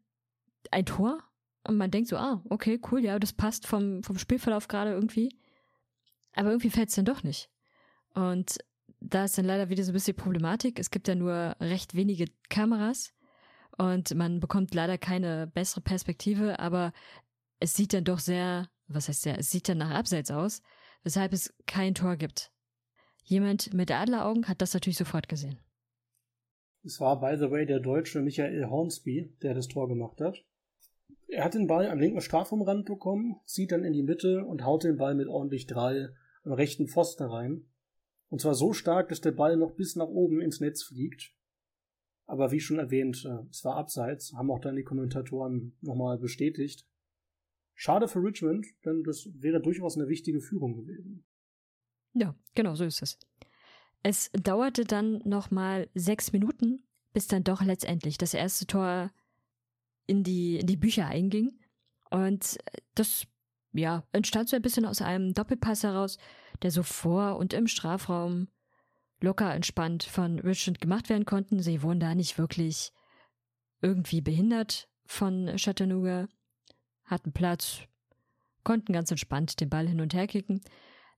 ein 0.72 0.86
Tor 0.86 1.24
und 1.64 1.78
man 1.78 1.92
denkt 1.92 2.10
so, 2.10 2.18
ah, 2.18 2.42
okay, 2.50 2.80
cool, 2.92 3.04
ja, 3.04 3.20
das 3.20 3.34
passt 3.34 3.68
vom, 3.68 4.04
vom 4.04 4.18
Spielverlauf 4.18 4.68
gerade 4.68 4.92
irgendwie. 4.92 5.38
Aber 6.34 6.50
irgendwie 6.50 6.70
fällt 6.70 6.90
es 6.90 6.96
dann 6.96 7.06
doch 7.06 7.24
nicht. 7.24 7.50
Und 8.14 8.58
da 9.00 9.26
ist 9.26 9.38
dann 9.38 9.46
leider 9.46 9.70
wieder 9.70 9.84
so 9.84 9.92
ein 9.92 9.94
bisschen 9.94 10.16
Problematik. 10.16 10.80
Es 10.80 10.92
gibt 10.92 11.08
ja 11.08 11.16
nur 11.16 11.56
recht 11.60 11.94
wenige 11.94 12.26
Kameras 12.50 13.14
und 13.78 14.14
man 14.16 14.40
bekommt 14.40 14.74
leider 14.74 14.98
keine 14.98 15.48
bessere 15.48 15.82
Perspektive, 15.82 16.60
aber 16.60 16.94
es 17.60 17.74
sieht 17.74 17.94
dann 17.94 18.04
doch 18.04 18.20
sehr, 18.20 18.70
was 18.88 19.08
heißt 19.08 19.22
sehr, 19.22 19.38
es 19.38 19.52
sieht 19.52 19.70
dann 19.70 19.78
nach 19.78 19.92
Abseits 19.92 20.32
aus, 20.32 20.62
weshalb 21.04 21.34
es 21.34 21.54
kein 21.66 21.96
Tor 21.96 22.16
gibt. 22.16 22.52
Jemand 23.24 23.74
mit 23.74 23.92
Adleraugen 23.92 24.48
hat 24.48 24.62
das 24.62 24.74
natürlich 24.74 24.98
sofort 24.98 25.28
gesehen. 25.28 25.60
Es 26.84 27.02
war, 27.02 27.20
by 27.20 27.36
the 27.38 27.52
way, 27.52 27.66
der 27.66 27.82
Deutsche 27.82 28.22
Michael 28.22 28.70
Hornsby, 28.70 29.36
der 29.42 29.54
das 29.54 29.68
Tor 29.68 29.90
gemacht 29.90 30.22
hat. 30.22 30.46
Er 31.28 31.44
hat 31.44 31.54
den 31.54 31.68
Ball 31.68 31.88
am 31.88 32.00
linken 32.00 32.22
Strafraumrand 32.22 32.86
bekommen, 32.86 33.42
zieht 33.46 33.74
dann 33.74 33.84
in 33.84 33.92
die 33.92 34.04
Mitte 34.04 34.46
und 34.46 34.64
haut 34.64 34.86
den 34.86 34.96
Ball 34.96 35.14
mit 35.14 35.28
ordentlich 35.28 35.68
drei 35.68 36.10
am 36.44 36.54
rechten 36.54 36.88
Pfosten 36.88 37.24
rein. 37.24 37.66
Und 38.30 38.40
zwar 38.40 38.56
so 38.56 38.72
stark, 38.72 39.10
dass 39.10 39.20
der 39.20 39.32
Ball 39.32 39.58
noch 39.58 39.72
bis 39.72 39.98
nach 39.98 40.08
oben 40.08 40.42
ins 40.42 40.62
Netz 40.62 40.84
fliegt. 40.84 41.34
Aber 42.26 42.52
wie 42.52 42.60
schon 42.60 42.80
erwähnt, 42.80 43.26
äh, 43.26 43.46
es 43.50 43.64
war 43.66 43.76
abseits, 43.76 44.34
haben 44.34 44.52
auch 44.52 44.60
dann 44.60 44.76
die 44.76 44.84
Kommentatoren 44.84 45.78
nochmal 45.82 46.18
bestätigt. 46.18 46.86
Schade 47.80 48.08
für 48.08 48.24
Richmond, 48.24 48.66
denn 48.86 49.04
das 49.04 49.30
wäre 49.36 49.62
durchaus 49.62 49.98
eine 49.98 50.10
wichtige 50.10 50.42
Führung 50.42 50.76
gewesen. 50.76 51.24
Ja, 52.14 52.36
genau, 52.56 52.74
so 52.74 52.84
ist 52.84 53.04
es. 53.04 53.20
Es 54.02 54.32
dauerte 54.32 54.84
dann 54.84 55.20
nochmal 55.26 55.88
sechs 55.94 56.34
Minuten, 56.34 56.84
bis 57.14 57.28
dann 57.28 57.44
doch 57.44 57.62
letztendlich 57.62 58.18
das 58.18 58.34
erste 58.34 58.66
Tor 58.66 59.12
in 60.08 60.24
die, 60.24 60.58
in 60.58 60.66
die 60.66 60.76
Bücher 60.76 61.06
einging. 61.06 61.60
Und 62.10 62.58
das, 62.96 63.28
ja, 63.74 64.08
entstand 64.12 64.50
so 64.50 64.56
ein 64.56 64.64
bisschen 64.64 64.86
aus 64.86 65.04
einem 65.04 65.36
Doppelpass 65.36 65.84
heraus, 65.84 66.18
der 66.64 66.72
so 66.72 66.82
vor 66.82 67.38
und 67.38 67.54
im 67.54 67.68
Strafraum 67.68 68.48
locker 69.22 69.54
entspannt 69.54 70.04
von 70.04 70.40
Richard 70.40 70.82
gemacht 70.82 71.10
werden 71.10 71.26
konnten. 71.26 71.60
Sie 71.60 71.84
wurden 71.84 72.00
da 72.00 72.16
nicht 72.16 72.40
wirklich 72.40 72.92
irgendwie 73.84 74.22
behindert 74.22 74.90
von 75.06 75.54
Chattanooga, 75.58 76.28
hatten 77.08 77.34
Platz, 77.34 77.82
konnten 78.64 78.94
ganz 78.94 79.10
entspannt 79.12 79.60
den 79.60 79.70
Ball 79.70 79.88
hin 79.88 80.02
und 80.02 80.14
her 80.14 80.28
kicken. 80.28 80.62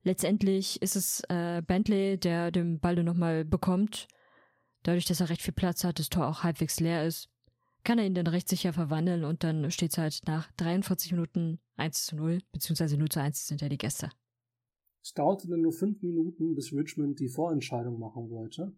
Letztendlich 0.02 0.80
ist 0.80 0.96
es 0.96 1.22
äh, 1.28 1.62
Bentley, 1.66 2.18
der 2.18 2.50
den 2.50 2.80
Ball 2.80 3.02
nochmal 3.02 3.44
bekommt. 3.44 4.08
Dadurch, 4.82 5.04
dass 5.04 5.20
er 5.20 5.28
recht 5.28 5.42
viel 5.42 5.52
Platz 5.52 5.84
hat, 5.84 5.98
das 5.98 6.08
Tor 6.08 6.26
auch 6.26 6.42
halbwegs 6.42 6.80
leer 6.80 7.04
ist, 7.04 7.28
kann 7.84 7.98
er 7.98 8.06
ihn 8.06 8.14
dann 8.14 8.26
recht 8.26 8.48
sicher 8.48 8.72
verwandeln 8.72 9.24
und 9.24 9.44
dann 9.44 9.70
steht 9.70 9.92
es 9.92 9.98
halt 9.98 10.22
nach 10.26 10.50
43 10.52 11.12
Minuten 11.12 11.60
1 11.76 12.06
zu 12.06 12.16
0, 12.16 12.40
beziehungsweise 12.52 12.96
0 12.96 13.08
zu 13.08 13.20
1 13.20 13.46
sind 13.46 13.60
ja 13.60 13.68
die 13.68 13.78
Gäste. 13.78 14.10
Es 15.02 15.14
dauerte 15.14 15.48
dann 15.48 15.62
nur 15.62 15.72
fünf 15.72 16.02
Minuten, 16.02 16.54
bis 16.54 16.72
Richmond 16.72 17.20
die 17.20 17.28
Vorentscheidung 17.28 17.98
machen 17.98 18.30
wollte. 18.30 18.72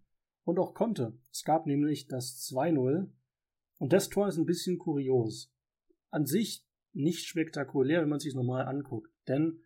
Und 0.45 0.59
auch 0.59 0.75
konnte. 0.75 1.19
Es 1.31 1.45
gab 1.45 1.67
nämlich 1.67 2.07
das 2.09 2.49
2-0. 2.53 3.09
Und 3.79 3.93
das 3.93 4.09
Tor 4.09 4.29
ist 4.29 4.39
ein 4.39 4.47
bisschen 4.47 4.79
kurios. 4.79 5.53
An 6.11 6.27
sich 6.27 6.65
nicht 6.93 7.27
spektakulär, 7.27 8.03
wenn 8.03 8.09
man 8.09 8.21
sich 8.21 8.35
normal 8.35 8.67
anguckt. 8.67 9.11
Denn 9.29 9.61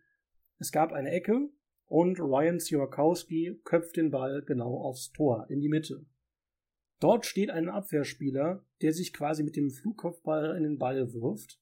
es 0.59 0.71
gab 0.71 0.91
eine 0.91 1.11
Ecke 1.11 1.49
und 1.85 2.19
Ryan 2.19 2.59
Siorkowski 2.59 3.59
köpft 3.63 3.97
den 3.97 4.11
Ball 4.11 4.43
genau 4.45 4.75
aufs 4.77 5.11
Tor, 5.11 5.45
in 5.49 5.59
die 5.59 5.69
Mitte. 5.69 6.05
Dort 6.99 7.25
steht 7.25 7.51
ein 7.51 7.69
Abwehrspieler, 7.69 8.65
der 8.81 8.93
sich 8.93 9.13
quasi 9.13 9.43
mit 9.43 9.55
dem 9.55 9.69
Flugkopfball 9.69 10.57
in 10.57 10.63
den 10.63 10.77
Ball 10.77 11.13
wirft 11.13 11.59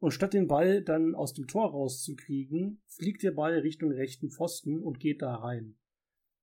und 0.00 0.12
statt 0.12 0.34
den 0.34 0.48
Ball 0.48 0.82
dann 0.82 1.14
aus 1.14 1.34
dem 1.34 1.46
Tor 1.46 1.70
rauszukriegen, 1.70 2.82
fliegt 2.86 3.22
der 3.22 3.32
Ball 3.32 3.58
Richtung 3.58 3.90
rechten 3.90 4.30
Pfosten 4.30 4.82
und 4.82 5.00
geht 5.00 5.22
da 5.22 5.36
rein. 5.36 5.76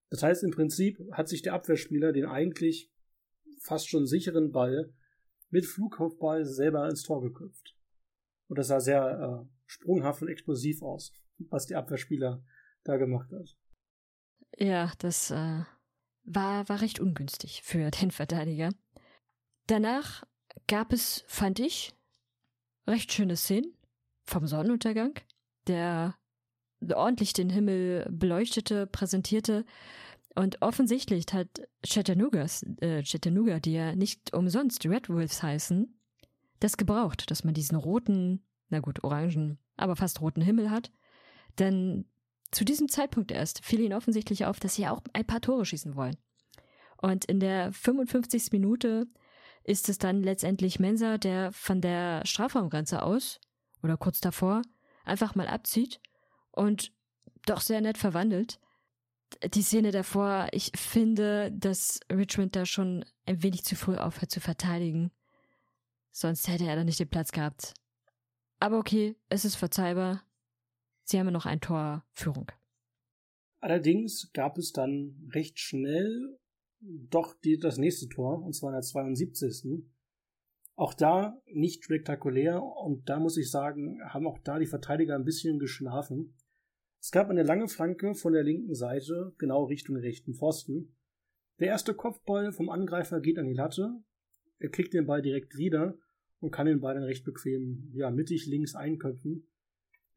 Das 0.10 0.24
heißt, 0.24 0.44
im 0.44 0.52
Prinzip 0.52 1.00
hat 1.12 1.28
sich 1.28 1.42
der 1.42 1.54
Abwehrspieler 1.54 2.12
den 2.12 2.26
eigentlich 2.26 2.92
fast 3.60 3.90
schon 3.90 4.08
sicheren 4.08 4.52
Ball 4.52 4.94
mit 5.50 5.66
Flugkopfball 5.66 6.46
selber 6.46 6.88
ins 6.90 7.04
Tor 7.04 7.22
geköpft. 7.22 7.77
Und 8.50 8.58
das 8.58 8.68
sah 8.68 8.80
sehr 8.80 9.04
äh, 9.04 9.50
sprunghaft 9.66 10.22
und 10.22 10.30
explosiv 10.30 10.82
aus, 10.82 11.14
was 11.50 11.68
der 11.68 11.80
Abwehrspieler 11.80 12.44
da 12.84 12.98
gemacht 12.98 13.32
hat. 13.32 13.58
Ja, 14.58 14.92
das 15.00 15.32
äh, 15.32 15.64
war, 16.24 16.70
war 16.70 16.82
recht 16.82 17.00
ungünstig 17.00 17.62
für 17.64 17.92
den 18.02 18.12
Verteidiger. 18.12 18.70
Danach 19.68 20.24
gab 20.68 20.94
es, 20.94 21.24
fand 21.28 21.60
ich, 21.60 21.94
recht 22.88 23.12
schöne 23.12 23.36
Szenen 23.36 23.74
vom 24.26 24.48
Sonnenuntergang, 24.48 25.14
der 25.68 26.16
ordentlich 26.94 27.34
den 27.34 27.50
Himmel 27.50 28.08
beleuchtete, 28.10 28.88
präsentierte. 28.88 29.66
Und 30.36 30.62
offensichtlich 30.62 31.26
hat 31.34 31.48
Chattanoogas, 31.86 32.64
äh, 32.80 33.04
Chattanooga, 33.04 33.60
die 33.60 33.74
ja 33.74 33.96
nicht 33.96 34.34
umsonst 34.34 34.86
Red 34.86 35.10
Wolves 35.10 35.42
heißen, 35.42 35.97
das 36.60 36.78
gebraucht, 36.78 37.30
dass 37.32 37.44
man 37.44 37.54
diesen 37.54 37.78
roten, 37.78 38.44
na 38.70 38.80
gut, 38.80 39.04
orangen, 39.04 39.60
aber 39.76 39.96
fast 39.96 40.22
roten 40.22 40.42
Himmel 40.42 40.70
hat. 40.72 40.92
Denn 41.60 42.06
zu 42.52 42.66
diesem 42.66 42.88
Zeitpunkt 42.90 43.32
erst 43.32 43.64
fiel 43.64 43.82
ihnen 43.82 43.94
offensichtlich 43.94 44.46
auf, 44.46 44.60
dass 44.60 44.76
sie 44.76 44.88
auch 44.88 45.02
ein 45.14 45.26
paar 45.26 45.42
Tore 45.42 45.66
schießen 45.66 45.96
wollen. 45.96 46.18
Und 46.98 47.26
in 47.26 47.40
der 47.40 47.72
55. 47.74 48.52
Minute 48.52 49.08
ist 49.64 49.90
es 49.90 49.98
dann 49.98 50.24
letztendlich 50.24 50.80
Mensa, 50.80 51.18
der 51.18 51.52
von 51.52 51.82
der 51.82 52.26
Strafraumgrenze 52.26 53.04
aus 53.04 53.40
oder 53.84 53.98
kurz 53.98 54.20
davor 54.20 54.62
einfach 55.04 55.36
mal 55.36 55.48
abzieht 55.48 56.00
und 56.52 56.92
doch 57.46 57.62
sehr 57.62 57.82
nett 57.82 57.98
verwandelt. 57.98 58.60
Die 59.54 59.62
Szene 59.62 59.92
davor, 59.92 60.48
ich 60.52 60.72
finde, 60.76 61.52
dass 61.52 62.00
Richmond 62.12 62.56
da 62.56 62.66
schon 62.66 63.04
ein 63.26 63.44
wenig 63.44 63.66
zu 63.66 63.76
früh 63.76 63.98
aufhört 63.98 64.32
zu 64.32 64.40
verteidigen. 64.40 65.12
Sonst 66.20 66.48
hätte 66.48 66.64
er 66.64 66.76
da 66.76 66.84
nicht 66.84 67.00
den 67.00 67.10
Platz 67.10 67.32
gehabt. 67.32 67.76
Aber 68.60 68.80
okay, 68.80 69.16
es 69.30 69.46
ist 69.46 69.56
verzeihbar. 69.56 70.24
Sie 71.04 71.20
haben 71.20 71.32
noch 71.32 71.46
ein 71.46 71.62
Tor 71.62 72.08
Führung. 72.12 72.52
Allerdings 73.60 74.32
gab 74.34 74.58
es 74.58 74.72
dann 74.72 75.30
recht 75.32 75.60
schnell 75.60 76.40
doch 76.80 77.36
die, 77.42 77.60
das 77.60 77.78
nächste 77.78 78.10
Tor, 78.10 78.42
und 78.44 78.54
zwar 78.54 78.72
in 78.72 78.78
der 78.78 78.82
72. 78.82 79.84
Auch 80.76 80.96
da 80.96 81.40
nicht 81.54 81.84
spektakulär 81.84 82.64
und 82.64 83.08
da 83.08 83.20
muss 83.20 83.38
ich 83.38 83.52
sagen, 83.52 84.00
haben 84.04 84.26
auch 84.26 84.40
da 84.40 84.58
die 84.58 84.66
Verteidiger 84.66 85.14
ein 85.14 85.24
bisschen 85.24 85.60
geschlafen. 85.60 86.34
Es 87.00 87.12
gab 87.12 87.30
eine 87.30 87.44
lange 87.44 87.68
Flanke 87.68 88.16
von 88.16 88.34
der 88.34 88.44
linken 88.44 88.74
Seite, 88.74 89.36
genau 89.38 89.66
Richtung 89.66 89.98
rechten 89.98 90.34
Pfosten. 90.34 90.96
Der 91.60 91.68
erste 91.68 91.94
Kopfball 91.94 92.54
vom 92.54 92.70
Angreifer 92.72 93.22
geht 93.22 93.38
an 93.38 93.46
die 93.46 93.54
Latte. 93.54 94.02
Er 94.58 94.70
kriegt 94.70 94.96
den 94.96 95.06
Ball 95.06 95.22
direkt 95.22 95.56
wieder 95.58 95.96
und 96.40 96.52
kann 96.52 96.68
den 96.68 96.82
Ball 96.82 96.96
dann 96.96 97.04
recht 97.04 97.26
bequem, 97.26 97.92
ja, 97.94 98.12
mittig 98.12 98.46
links 98.46 98.76
einköpfen. 98.76 99.48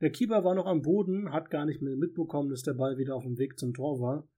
Der 0.01 0.11
Keeper 0.11 0.45
war 0.45 0.55
noch 0.55 0.67
am 0.67 0.83
Boden, 0.83 1.33
hat 1.33 1.51
gar 1.51 1.67
nicht 1.67 1.83
mehr 1.83 1.97
mitbekommen, 1.97 2.51
dass 2.51 2.63
der 2.63 2.75
Ball 2.75 2.97
wieder 2.97 3.15
auf 3.15 3.25
dem 3.25 3.39
Weg 3.39 3.59
zum 3.59 3.75
Tor 3.75 4.01
war. 4.01 4.29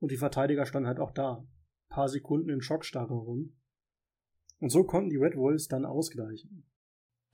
Und 0.00 0.10
die 0.10 0.16
Verteidiger 0.16 0.66
standen 0.66 0.88
halt 0.88 0.98
auch 0.98 1.12
da 1.12 1.46
paar 1.94 2.08
Sekunden 2.08 2.50
in 2.50 2.60
Schockstarre 2.60 3.14
rum. 3.14 3.56
Und 4.58 4.70
so 4.70 4.82
konnten 4.82 5.10
die 5.10 5.16
Red 5.16 5.36
Wolves 5.36 5.68
dann 5.68 5.84
ausgleichen. 5.84 6.66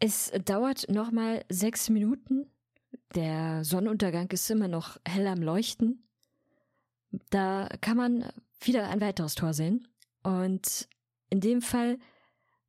Es 0.01 0.31
dauert 0.45 0.89
nochmal 0.91 1.45
sechs 1.49 1.89
Minuten. 1.89 2.51
Der 3.15 3.65
Sonnenuntergang 3.65 4.31
ist 4.31 4.51
immer 4.51 4.69
noch 4.69 4.99
hell 5.07 5.27
am 5.27 5.43
Leuchten. 5.43 6.07
Da 7.31 7.69
kann 7.81 7.97
man 7.97 8.25
wieder 8.61 8.89
ein 8.89 9.01
weiteres 9.01 9.35
Tor 9.35 9.55
sehen. 9.55 9.89
Und 10.23 10.89
in 11.31 11.41
dem 11.41 11.63
Fall 11.63 11.99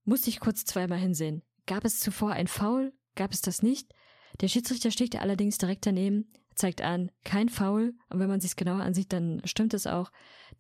musste 0.04 0.30
ich 0.30 0.40
kurz 0.40 0.66
zweimal 0.66 1.00
hinsehen. 1.00 1.44
Gab 1.68 1.86
es 1.86 2.00
zuvor 2.00 2.32
ein 2.32 2.48
Foul? 2.48 2.94
Gab 3.16 3.32
es 3.32 3.42
das 3.42 3.62
nicht? 3.62 3.94
Der 4.40 4.48
Schiedsrichter 4.48 4.92
steht 4.92 5.16
allerdings 5.16 5.58
direkt 5.58 5.86
daneben, 5.86 6.32
zeigt 6.56 6.82
an, 6.82 7.12
kein 7.24 7.50
Foul. 7.50 7.94
Und 8.10 8.20
wenn 8.20 8.30
man 8.30 8.42
sich 8.42 8.56
genauer 8.56 8.82
ansieht, 8.82 9.14
dann 9.14 9.42
stimmt 9.46 9.74
es 9.74 9.88
auch. 9.88 10.12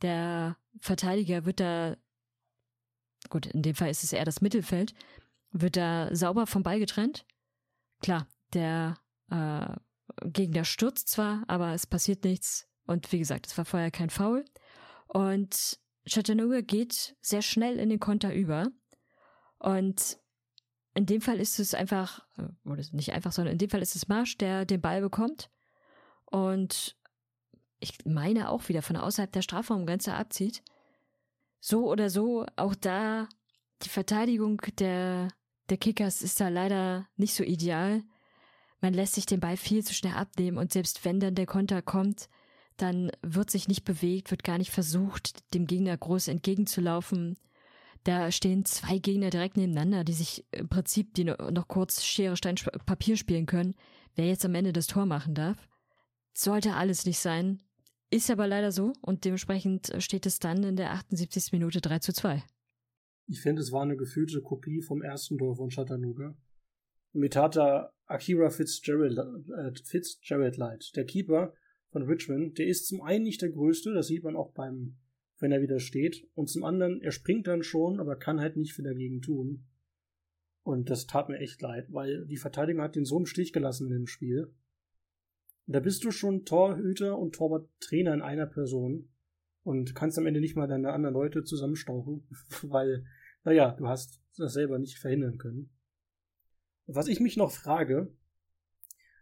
Der 0.02 0.58
Verteidiger 0.80 1.46
wird 1.46 1.60
da, 1.60 1.96
gut, 3.30 3.48
in 3.48 3.62
dem 3.62 3.76
Fall 3.76 3.90
ist 3.90 4.04
es 4.04 4.14
eher 4.14 4.26
das 4.26 4.42
Mittelfeld, 4.42 4.94
wird 5.52 5.78
da 5.78 6.14
sauber 6.16 6.48
vom 6.48 6.64
Ball 6.64 6.80
getrennt. 6.80 7.26
Klar, 8.02 8.28
der 8.54 8.98
äh, 9.30 9.76
Gegner 10.26 10.66
stürzt 10.66 11.10
zwar, 11.10 11.44
aber 11.48 11.74
es 11.74 11.88
passiert 11.88 12.24
nichts. 12.24 12.68
Und 12.86 13.12
wie 13.12 13.20
gesagt, 13.20 13.48
es 13.48 13.58
war 13.58 13.66
vorher 13.66 13.92
kein 13.92 14.10
Foul. 14.10 14.46
Und 15.08 15.80
Chattanooga 16.10 16.62
geht 16.62 17.16
sehr 17.22 17.42
schnell 17.42 17.78
in 17.78 17.90
den 17.90 18.00
Konter 18.00 18.34
über. 18.34 18.72
Und 19.62 20.18
in 20.96 21.06
dem 21.06 21.22
Fall 21.22 21.40
ist 21.40 21.60
es 21.60 21.76
einfach, 21.76 22.26
äh, 22.38 22.68
oder 22.68 22.84
nicht 22.92 23.14
einfach, 23.14 23.32
sondern 23.32 23.54
in 23.54 23.60
dem 23.60 23.70
Fall 23.70 23.82
ist 23.82 23.96
es 23.96 24.08
Marsch, 24.08 24.38
der 24.38 24.66
den 24.66 24.82
Ball 24.82 25.02
bekommt. 25.02 25.52
Und 26.26 26.98
ich 27.80 27.94
meine 28.06 28.50
auch 28.50 28.70
wieder 28.70 28.82
von 28.82 28.96
außerhalb 28.96 29.32
der 29.32 29.44
Strafraumgrenze 29.44 30.14
abzieht. 30.14 30.64
So 31.60 31.88
oder 31.88 32.10
so, 32.10 32.46
auch 32.56 32.74
da 32.74 33.30
die 33.84 33.90
Verteidigung 33.90 34.62
der, 34.80 35.30
der 35.70 35.78
Kickers 35.78 36.24
ist 36.24 36.40
da 36.40 36.50
leider 36.50 37.08
nicht 37.16 37.36
so 37.36 37.44
ideal. 37.44 38.04
Man 38.80 38.96
lässt 38.96 39.14
sich 39.14 39.28
den 39.28 39.40
Ball 39.40 39.58
viel 39.58 39.84
zu 39.84 39.94
schnell 39.94 40.14
abnehmen 40.14 40.58
und 40.58 40.74
selbst 40.74 41.06
wenn 41.06 41.20
dann 41.20 41.36
der 41.36 41.46
Konter 41.46 41.84
kommt, 41.84 42.30
dann 42.78 43.12
wird 43.22 43.52
sich 43.52 43.68
nicht 43.68 43.84
bewegt, 43.84 44.32
wird 44.32 44.44
gar 44.44 44.58
nicht 44.58 44.72
versucht, 44.72 45.54
dem 45.54 45.68
Gegner 45.68 45.96
groß 45.96 46.30
entgegenzulaufen. 46.30 47.38
Da 48.04 48.32
stehen 48.32 48.66
zwei 48.66 48.98
Gegner 48.98 49.30
direkt 49.30 49.58
nebeneinander, 49.58 50.04
die 50.04 50.14
sich 50.14 50.46
im 50.52 50.70
Prinzip 50.70 51.14
die 51.14 51.26
noch 51.26 51.68
kurz 51.68 52.04
Schere, 52.04 52.36
Stein, 52.36 52.56
Papier 52.86 53.16
spielen 53.16 53.46
können, 53.46 53.76
wer 54.16 54.28
jetzt 54.28 54.46
am 54.46 54.56
Ende 54.56 54.74
das 54.74 54.88
Tor 54.88 55.06
machen 55.06 55.36
darf. 55.36 55.70
Sollte 56.34 56.74
alles 56.74 57.06
nicht 57.06 57.20
sein. 57.20 57.62
Ist 58.10 58.30
aber 58.30 58.48
leider 58.48 58.72
so 58.72 58.94
und 59.02 59.24
dementsprechend 59.24 59.94
steht 60.00 60.26
es 60.26 60.40
dann 60.40 60.64
in 60.64 60.76
der 60.76 60.92
78. 60.92 61.52
Minute 61.54 61.80
3 61.80 62.00
zu 62.00 62.12
2. 62.14 62.44
Ich 63.28 63.42
finde, 63.42 63.62
es 63.62 63.72
war 63.72 63.84
eine 63.84 63.96
gefühlte 63.96 64.42
Kopie 64.42 64.82
vom 64.82 65.02
ersten 65.02 65.38
Tor 65.38 65.56
von 65.56 65.70
Chattanooga. 65.70 66.36
Mit 67.14 67.36
da 67.36 67.94
Akira 68.06 68.50
Fitzgerald, 68.50 69.18
äh, 69.18 69.72
Fitzgerald 69.84 70.58
Light, 70.58 70.92
der 70.96 71.06
Keeper 71.06 71.54
von 71.92 72.04
Richmond, 72.04 72.58
der 72.58 72.68
ist 72.68 72.88
zum 72.88 73.02
einen 73.02 73.24
nicht 73.24 73.42
der 73.42 73.52
größte, 73.52 73.94
das 73.94 74.08
sieht 74.08 74.24
man 74.24 74.36
auch 74.36 74.52
beim, 74.54 74.98
wenn 75.42 75.52
er 75.52 75.62
wieder 75.62 75.80
steht, 75.80 76.28
und 76.36 76.50
zum 76.50 76.64
anderen, 76.64 77.02
er 77.02 77.12
springt 77.12 77.48
dann 77.48 77.64
schon, 77.64 78.00
aber 78.00 78.16
kann 78.16 78.40
halt 78.40 78.56
nicht 78.56 78.74
viel 78.74 78.86
dagegen 78.86 79.22
tun. 79.22 79.66
Und 80.64 80.92
das 80.92 81.08
tat 81.08 81.30
mir 81.30 81.40
echt 81.40 81.62
leid, 81.62 81.92
weil 81.92 82.26
die 82.28 82.38
Verteidigung 82.38 82.84
hat 82.84 82.96
den 82.96 83.06
so 83.06 83.18
im 83.18 83.26
Stich 83.26 83.52
gelassen 83.52 83.88
in 83.88 83.94
dem 83.94 84.08
Spiel. 84.08 84.54
Da 85.66 85.80
bist 85.80 86.04
du 86.04 86.12
schon 86.12 86.46
Torhüter 86.46 87.18
und 87.18 87.34
Torwarttrainer 87.34 88.14
in 88.14 88.22
einer 88.22 88.46
Person 88.46 89.10
und 89.64 89.96
kannst 89.96 90.20
am 90.20 90.28
Ende 90.28 90.42
nicht 90.42 90.56
mal 90.56 90.68
deine 90.68 90.94
anderen 90.94 91.16
Leute 91.16 91.44
zusammenstauchen, 91.44 92.28
weil, 92.62 93.04
naja, 93.44 93.72
du 93.72 93.88
hast 93.88 94.22
das 94.38 94.54
selber 94.54 94.78
nicht 94.78 95.00
verhindern 95.00 95.40
können. 95.40 95.72
Was 96.86 97.08
ich 97.08 97.20
mich 97.20 97.36
noch 97.36 97.52
frage, 97.52 98.14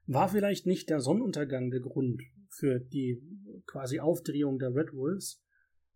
war 0.05 0.27
vielleicht 0.27 0.65
nicht 0.65 0.89
der 0.89 0.99
Sonnenuntergang 0.99 1.71
der 1.71 1.81
Grund 1.81 2.21
für 2.49 2.79
die 2.79 3.21
quasi 3.67 4.01
Aufdrehung 4.01 4.59
der 4.59 4.75
Red 4.75 4.93
Wolves, 4.93 5.41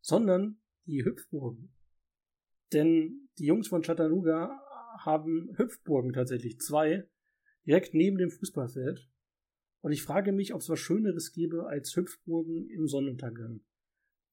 sondern 0.03 0.61
die 0.85 1.03
Hüpfburgen. 1.03 1.73
Denn 2.73 3.29
die 3.39 3.45
Jungs 3.45 3.69
von 3.69 3.81
Chattanooga 3.81 4.59
haben 4.99 5.55
Hüpfburgen 5.57 6.13
tatsächlich 6.13 6.59
zwei, 6.59 7.09
direkt 7.65 7.93
neben 7.93 8.17
dem 8.17 8.29
Fußballfeld. 8.29 9.09
Und 9.81 9.91
ich 9.91 10.03
frage 10.03 10.31
mich, 10.31 10.53
ob 10.53 10.61
es 10.61 10.69
was 10.69 10.79
Schöneres 10.79 11.31
gäbe 11.31 11.67
als 11.67 11.95
Hüpfburgen 11.95 12.69
im 12.69 12.87
Sonnenuntergang. 12.87 13.61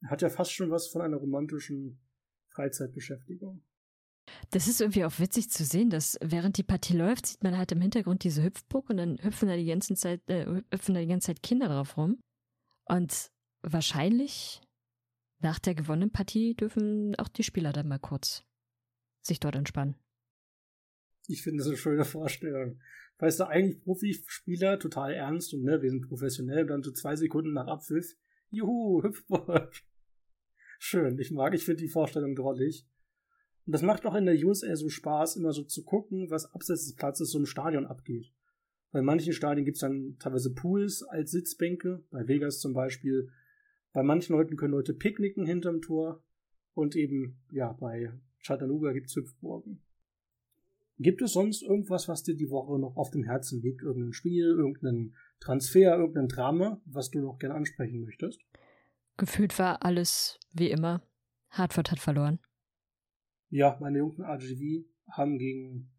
Hat 0.06 0.22
ja 0.22 0.28
fast 0.28 0.52
schon 0.52 0.70
was 0.70 0.88
von 0.88 1.02
einer 1.02 1.16
romantischen 1.16 2.00
Freizeitbeschäftigung. 2.50 3.62
Das 4.50 4.68
ist 4.68 4.80
irgendwie 4.80 5.04
auch 5.04 5.18
witzig 5.18 5.50
zu 5.50 5.64
sehen, 5.64 5.90
dass 5.90 6.18
während 6.22 6.56
die 6.56 6.62
Partie 6.62 6.96
läuft, 6.96 7.26
sieht 7.26 7.42
man 7.42 7.56
halt 7.56 7.72
im 7.72 7.80
Hintergrund 7.80 8.24
diese 8.24 8.42
Hüpfburg 8.42 8.90
und 8.90 8.96
dann 8.96 9.18
hüpfen 9.22 9.48
da 9.48 9.56
die 9.56 9.66
ganze 9.66 9.94
Zeit, 9.94 10.20
äh, 10.28 10.46
hüpfen 10.46 10.94
da 10.94 11.00
die 11.00 11.06
ganze 11.06 11.28
Zeit 11.28 11.42
Kinder 11.42 11.68
drauf 11.68 11.96
rum. 11.96 12.20
Und 12.86 13.30
wahrscheinlich 13.62 14.62
nach 15.40 15.58
der 15.58 15.74
gewonnenen 15.74 16.12
Partie 16.12 16.54
dürfen 16.54 17.14
auch 17.16 17.28
die 17.28 17.42
Spieler 17.42 17.72
dann 17.72 17.88
mal 17.88 17.98
kurz 17.98 18.44
sich 19.22 19.40
dort 19.40 19.56
entspannen. 19.56 19.96
Ich 21.26 21.42
finde 21.42 21.58
das 21.58 21.68
eine 21.68 21.76
schöne 21.76 22.04
Vorstellung. 22.04 22.80
Weißt 23.18 23.40
du, 23.40 23.44
eigentlich 23.44 23.82
Profispieler 23.82 24.78
total 24.78 25.12
ernst 25.12 25.52
und 25.52 25.62
ne, 25.62 25.82
wir 25.82 25.90
sind 25.90 26.08
professionell 26.08 26.62
und 26.62 26.68
dann 26.68 26.82
so 26.82 26.90
zwei 26.90 27.16
Sekunden 27.16 27.52
nach 27.52 27.66
Abpfiff, 27.66 28.16
juhu, 28.50 29.02
Hüpfburg. 29.02 29.70
Schön, 30.78 31.18
ich 31.18 31.30
mag, 31.30 31.54
ich 31.54 31.64
finde 31.64 31.82
die 31.82 31.90
Vorstellung 31.90 32.34
drollig. 32.34 32.86
Und 33.66 33.72
das 33.74 33.82
macht 33.82 34.06
auch 34.06 34.14
in 34.14 34.24
der 34.24 34.34
USL 34.34 34.74
so 34.76 34.88
Spaß, 34.88 35.36
immer 35.36 35.52
so 35.52 35.64
zu 35.64 35.84
gucken, 35.84 36.30
was 36.30 36.52
abseits 36.54 36.86
des 36.86 36.96
Platzes 36.96 37.30
so 37.30 37.38
im 37.38 37.46
Stadion 37.46 37.86
abgeht. 37.86 38.32
Bei 38.90 39.02
manchen 39.02 39.34
Stadien 39.34 39.64
gibt 39.64 39.76
es 39.76 39.82
dann 39.82 40.16
teilweise 40.18 40.52
Pools 40.52 41.02
als 41.02 41.30
Sitzbänke, 41.30 42.02
bei 42.10 42.26
Vegas 42.26 42.58
zum 42.58 42.72
Beispiel. 42.72 43.30
Bei 43.92 44.02
manchen 44.02 44.34
Leuten 44.34 44.56
können 44.56 44.72
Leute 44.72 44.94
picknicken 44.94 45.46
hinterm 45.46 45.82
Tor. 45.82 46.22
Und 46.74 46.94
eben, 46.96 47.40
ja, 47.50 47.72
bei 47.72 48.12
Chattanooga 48.42 48.92
gibt 48.92 49.08
es 49.08 49.16
Hüpfburgen. 49.16 49.82
Gibt 50.98 51.22
es 51.22 51.32
sonst 51.32 51.62
irgendwas, 51.62 52.08
was 52.08 52.22
dir 52.22 52.36
die 52.36 52.50
Woche 52.50 52.78
noch 52.78 52.96
auf 52.96 53.10
dem 53.10 53.24
Herzen 53.24 53.62
liegt? 53.62 53.82
Irgendein 53.82 54.12
Spiel, 54.12 54.44
irgendein 54.44 55.14
Transfer, 55.40 55.96
irgendein 55.96 56.28
Drama, 56.28 56.80
was 56.84 57.10
du 57.10 57.20
noch 57.20 57.38
gerne 57.38 57.54
ansprechen 57.54 58.02
möchtest? 58.02 58.40
Gefühlt 59.16 59.58
war 59.58 59.82
alles 59.82 60.38
wie 60.52 60.70
immer. 60.70 61.02
Hartford 61.48 61.90
hat 61.90 61.98
verloren. 61.98 62.38
Ja, 63.48 63.76
meine 63.80 63.98
Jungs 63.98 64.16
von 64.16 64.24
RGV 64.24 64.86
haben 65.08 65.38
gegen 65.38 65.90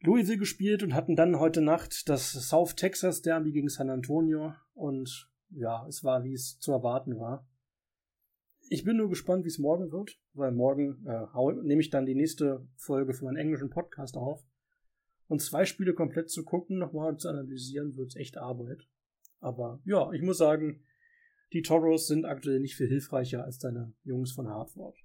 Louisville 0.00 0.38
gespielt 0.38 0.82
und 0.82 0.94
hatten 0.94 1.16
dann 1.16 1.38
heute 1.38 1.60
Nacht 1.60 2.08
das 2.08 2.32
South 2.32 2.76
Texas 2.76 3.22
Derby 3.22 3.52
gegen 3.52 3.68
San 3.68 3.90
Antonio 3.90 4.54
und 4.72 5.29
ja, 5.50 5.86
es 5.88 6.04
war, 6.04 6.24
wie 6.24 6.34
es 6.34 6.58
zu 6.58 6.72
erwarten 6.72 7.18
war. 7.18 7.46
Ich 8.68 8.84
bin 8.84 8.96
nur 8.96 9.08
gespannt, 9.08 9.44
wie 9.44 9.48
es 9.48 9.58
morgen 9.58 9.90
wird, 9.90 10.18
weil 10.32 10.52
morgen 10.52 11.04
äh, 11.06 11.62
nehme 11.62 11.80
ich 11.80 11.90
dann 11.90 12.06
die 12.06 12.14
nächste 12.14 12.66
Folge 12.76 13.14
für 13.14 13.24
meinen 13.24 13.36
englischen 13.36 13.70
Podcast 13.70 14.16
auf. 14.16 14.44
Und 15.26 15.40
zwei 15.40 15.64
Spiele 15.64 15.94
komplett 15.94 16.30
zu 16.30 16.44
gucken, 16.44 16.78
nochmal 16.78 17.16
zu 17.16 17.28
analysieren, 17.28 17.96
wird 17.96 18.16
echt 18.16 18.36
Arbeit. 18.36 18.86
Aber 19.40 19.80
ja, 19.84 20.10
ich 20.12 20.22
muss 20.22 20.38
sagen, 20.38 20.84
die 21.52 21.62
Toros 21.62 22.06
sind 22.06 22.24
aktuell 22.24 22.60
nicht 22.60 22.76
viel 22.76 22.88
hilfreicher 22.88 23.44
als 23.44 23.58
deine 23.58 23.92
Jungs 24.04 24.32
von 24.32 24.48
Hartford. 24.48 24.96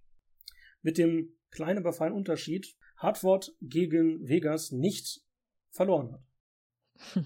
Mit 0.82 0.98
dem 0.98 1.36
kleinen, 1.50 1.80
aber 1.80 1.94
feinen 1.94 2.16
Unterschied, 2.16 2.76
Hartford 2.98 3.56
gegen 3.62 4.28
Vegas 4.28 4.72
nicht 4.72 5.24
verloren 5.70 6.12
hat. 6.14 7.26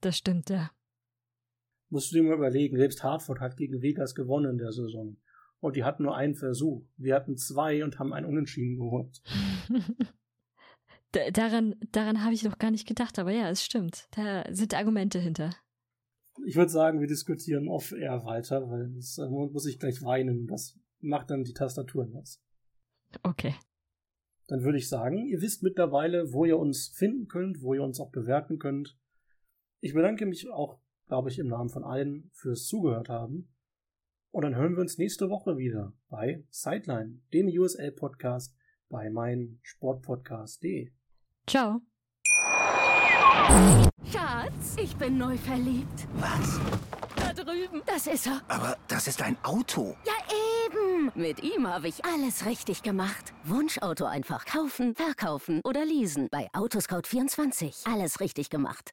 Das 0.00 0.16
stimmt, 0.16 0.48
ja. 0.48 0.70
Musst 1.90 2.12
du 2.12 2.16
dir 2.16 2.22
mal 2.22 2.34
überlegen, 2.34 2.76
selbst 2.76 3.02
Hartford 3.02 3.40
hat 3.40 3.56
gegen 3.56 3.80
Vegas 3.80 4.14
gewonnen 4.14 4.52
in 4.52 4.58
der 4.58 4.72
Saison. 4.72 5.16
Und 5.60 5.76
die 5.76 5.84
hatten 5.84 6.04
nur 6.04 6.16
einen 6.16 6.34
Versuch. 6.34 6.84
Wir 6.96 7.14
hatten 7.14 7.36
zwei 7.36 7.82
und 7.82 7.98
haben 7.98 8.12
einen 8.12 8.26
Unentschieden 8.26 8.76
geholt. 8.76 9.22
daran 11.32 11.74
daran 11.90 12.22
habe 12.22 12.34
ich 12.34 12.44
noch 12.44 12.58
gar 12.58 12.70
nicht 12.70 12.86
gedacht, 12.86 13.18
aber 13.18 13.32
ja, 13.32 13.48
es 13.48 13.64
stimmt. 13.64 14.08
Da 14.12 14.44
sind 14.52 14.74
Argumente 14.74 15.18
hinter. 15.18 15.50
Ich 16.46 16.56
würde 16.56 16.70
sagen, 16.70 17.00
wir 17.00 17.08
diskutieren 17.08 17.68
off-air 17.68 18.24
weiter, 18.24 18.70
weil 18.70 18.92
das 18.94 19.18
äh, 19.18 19.28
muss 19.28 19.66
ich 19.66 19.78
gleich 19.78 20.02
weinen. 20.02 20.46
Das 20.46 20.78
macht 21.00 21.30
dann 21.30 21.42
die 21.42 21.54
Tastatur 21.54 22.06
nass. 22.06 22.40
Okay. 23.22 23.54
Dann 24.46 24.62
würde 24.62 24.78
ich 24.78 24.88
sagen, 24.88 25.26
ihr 25.26 25.40
wisst 25.40 25.62
mittlerweile, 25.62 26.32
wo 26.32 26.44
ihr 26.44 26.58
uns 26.58 26.88
finden 26.88 27.26
könnt, 27.26 27.62
wo 27.62 27.74
ihr 27.74 27.82
uns 27.82 28.00
auch 28.00 28.10
bewerten 28.10 28.58
könnt. 28.58 28.96
Ich 29.80 29.94
bedanke 29.94 30.26
mich 30.26 30.48
auch, 30.48 30.80
glaube 31.08 31.30
ich, 31.30 31.38
im 31.38 31.48
Namen 31.48 31.70
von 31.70 31.84
allen 31.84 32.30
fürs 32.32 32.66
Zugehört 32.66 33.08
haben. 33.08 33.48
Und 34.30 34.42
dann 34.42 34.54
hören 34.54 34.74
wir 34.74 34.82
uns 34.82 34.98
nächste 34.98 35.30
Woche 35.30 35.56
wieder 35.56 35.94
bei 36.08 36.44
Sideline, 36.50 37.20
dem 37.32 37.48
USL-Podcast 37.48 38.54
bei 38.88 39.10
meinsportpodcast.de. 39.10 40.92
Ciao. 41.46 41.80
Schatz, 44.12 44.76
ich 44.80 44.94
bin 44.96 45.18
neu 45.18 45.36
verliebt. 45.38 46.06
Was? 46.18 46.60
Da 47.16 47.32
drüben. 47.32 47.82
Das 47.86 48.06
ist 48.06 48.26
er. 48.26 48.42
Aber 48.48 48.76
das 48.86 49.08
ist 49.08 49.22
ein 49.22 49.36
Auto. 49.42 49.96
Ja, 50.04 50.12
eben. 50.66 51.10
Mit 51.14 51.42
ihm 51.42 51.66
habe 51.66 51.88
ich 51.88 52.04
alles 52.04 52.44
richtig 52.46 52.82
gemacht. 52.82 53.32
Wunschauto 53.44 54.04
einfach 54.04 54.44
kaufen, 54.44 54.94
verkaufen 54.94 55.62
oder 55.64 55.84
leasen. 55.84 56.28
Bei 56.30 56.48
Autoscout24. 56.52 57.90
Alles 57.90 58.20
richtig 58.20 58.50
gemacht. 58.50 58.92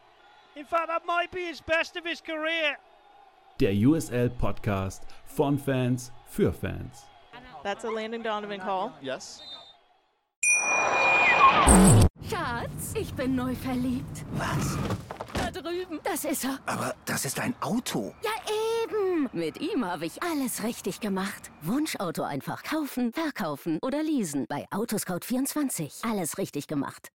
In 0.55 0.65
fact, 0.65 0.87
that 0.87 1.05
might 1.05 1.31
be 1.31 1.45
his 1.45 1.61
best 1.61 1.95
of 1.95 2.05
his 2.05 2.21
career. 2.21 2.77
Der 3.59 3.71
USL 3.71 4.29
Podcast 4.29 5.03
von 5.25 5.57
Fans 5.57 6.11
für 6.25 6.51
Fans. 6.51 7.05
That's 7.63 7.85
a 7.85 7.89
Landon 7.89 8.21
Donovan 8.21 8.59
call. 8.59 8.91
Yes. 9.01 9.41
Schatz, 12.29 12.93
ich 12.95 13.13
bin 13.13 13.35
neu 13.35 13.55
verliebt. 13.55 14.25
Was? 14.31 14.77
Da 15.33 15.51
drüben. 15.51 15.99
Das 16.03 16.25
ist 16.25 16.43
er. 16.43 16.59
Aber 16.65 16.95
das 17.05 17.23
ist 17.23 17.39
ein 17.39 17.55
Auto. 17.61 18.13
Ja, 18.21 18.31
eben. 18.83 19.29
Mit 19.31 19.61
ihm 19.61 19.85
habe 19.85 20.05
ich 20.05 20.21
alles 20.21 20.63
richtig 20.63 20.99
gemacht. 20.99 21.49
Wunschauto 21.61 22.23
einfach 22.23 22.63
kaufen, 22.63 23.13
verkaufen 23.13 23.79
oder 23.81 24.03
leasen. 24.03 24.45
Bei 24.49 24.67
Autoscout24. 24.71 26.09
Alles 26.09 26.37
richtig 26.37 26.67
gemacht. 26.67 27.09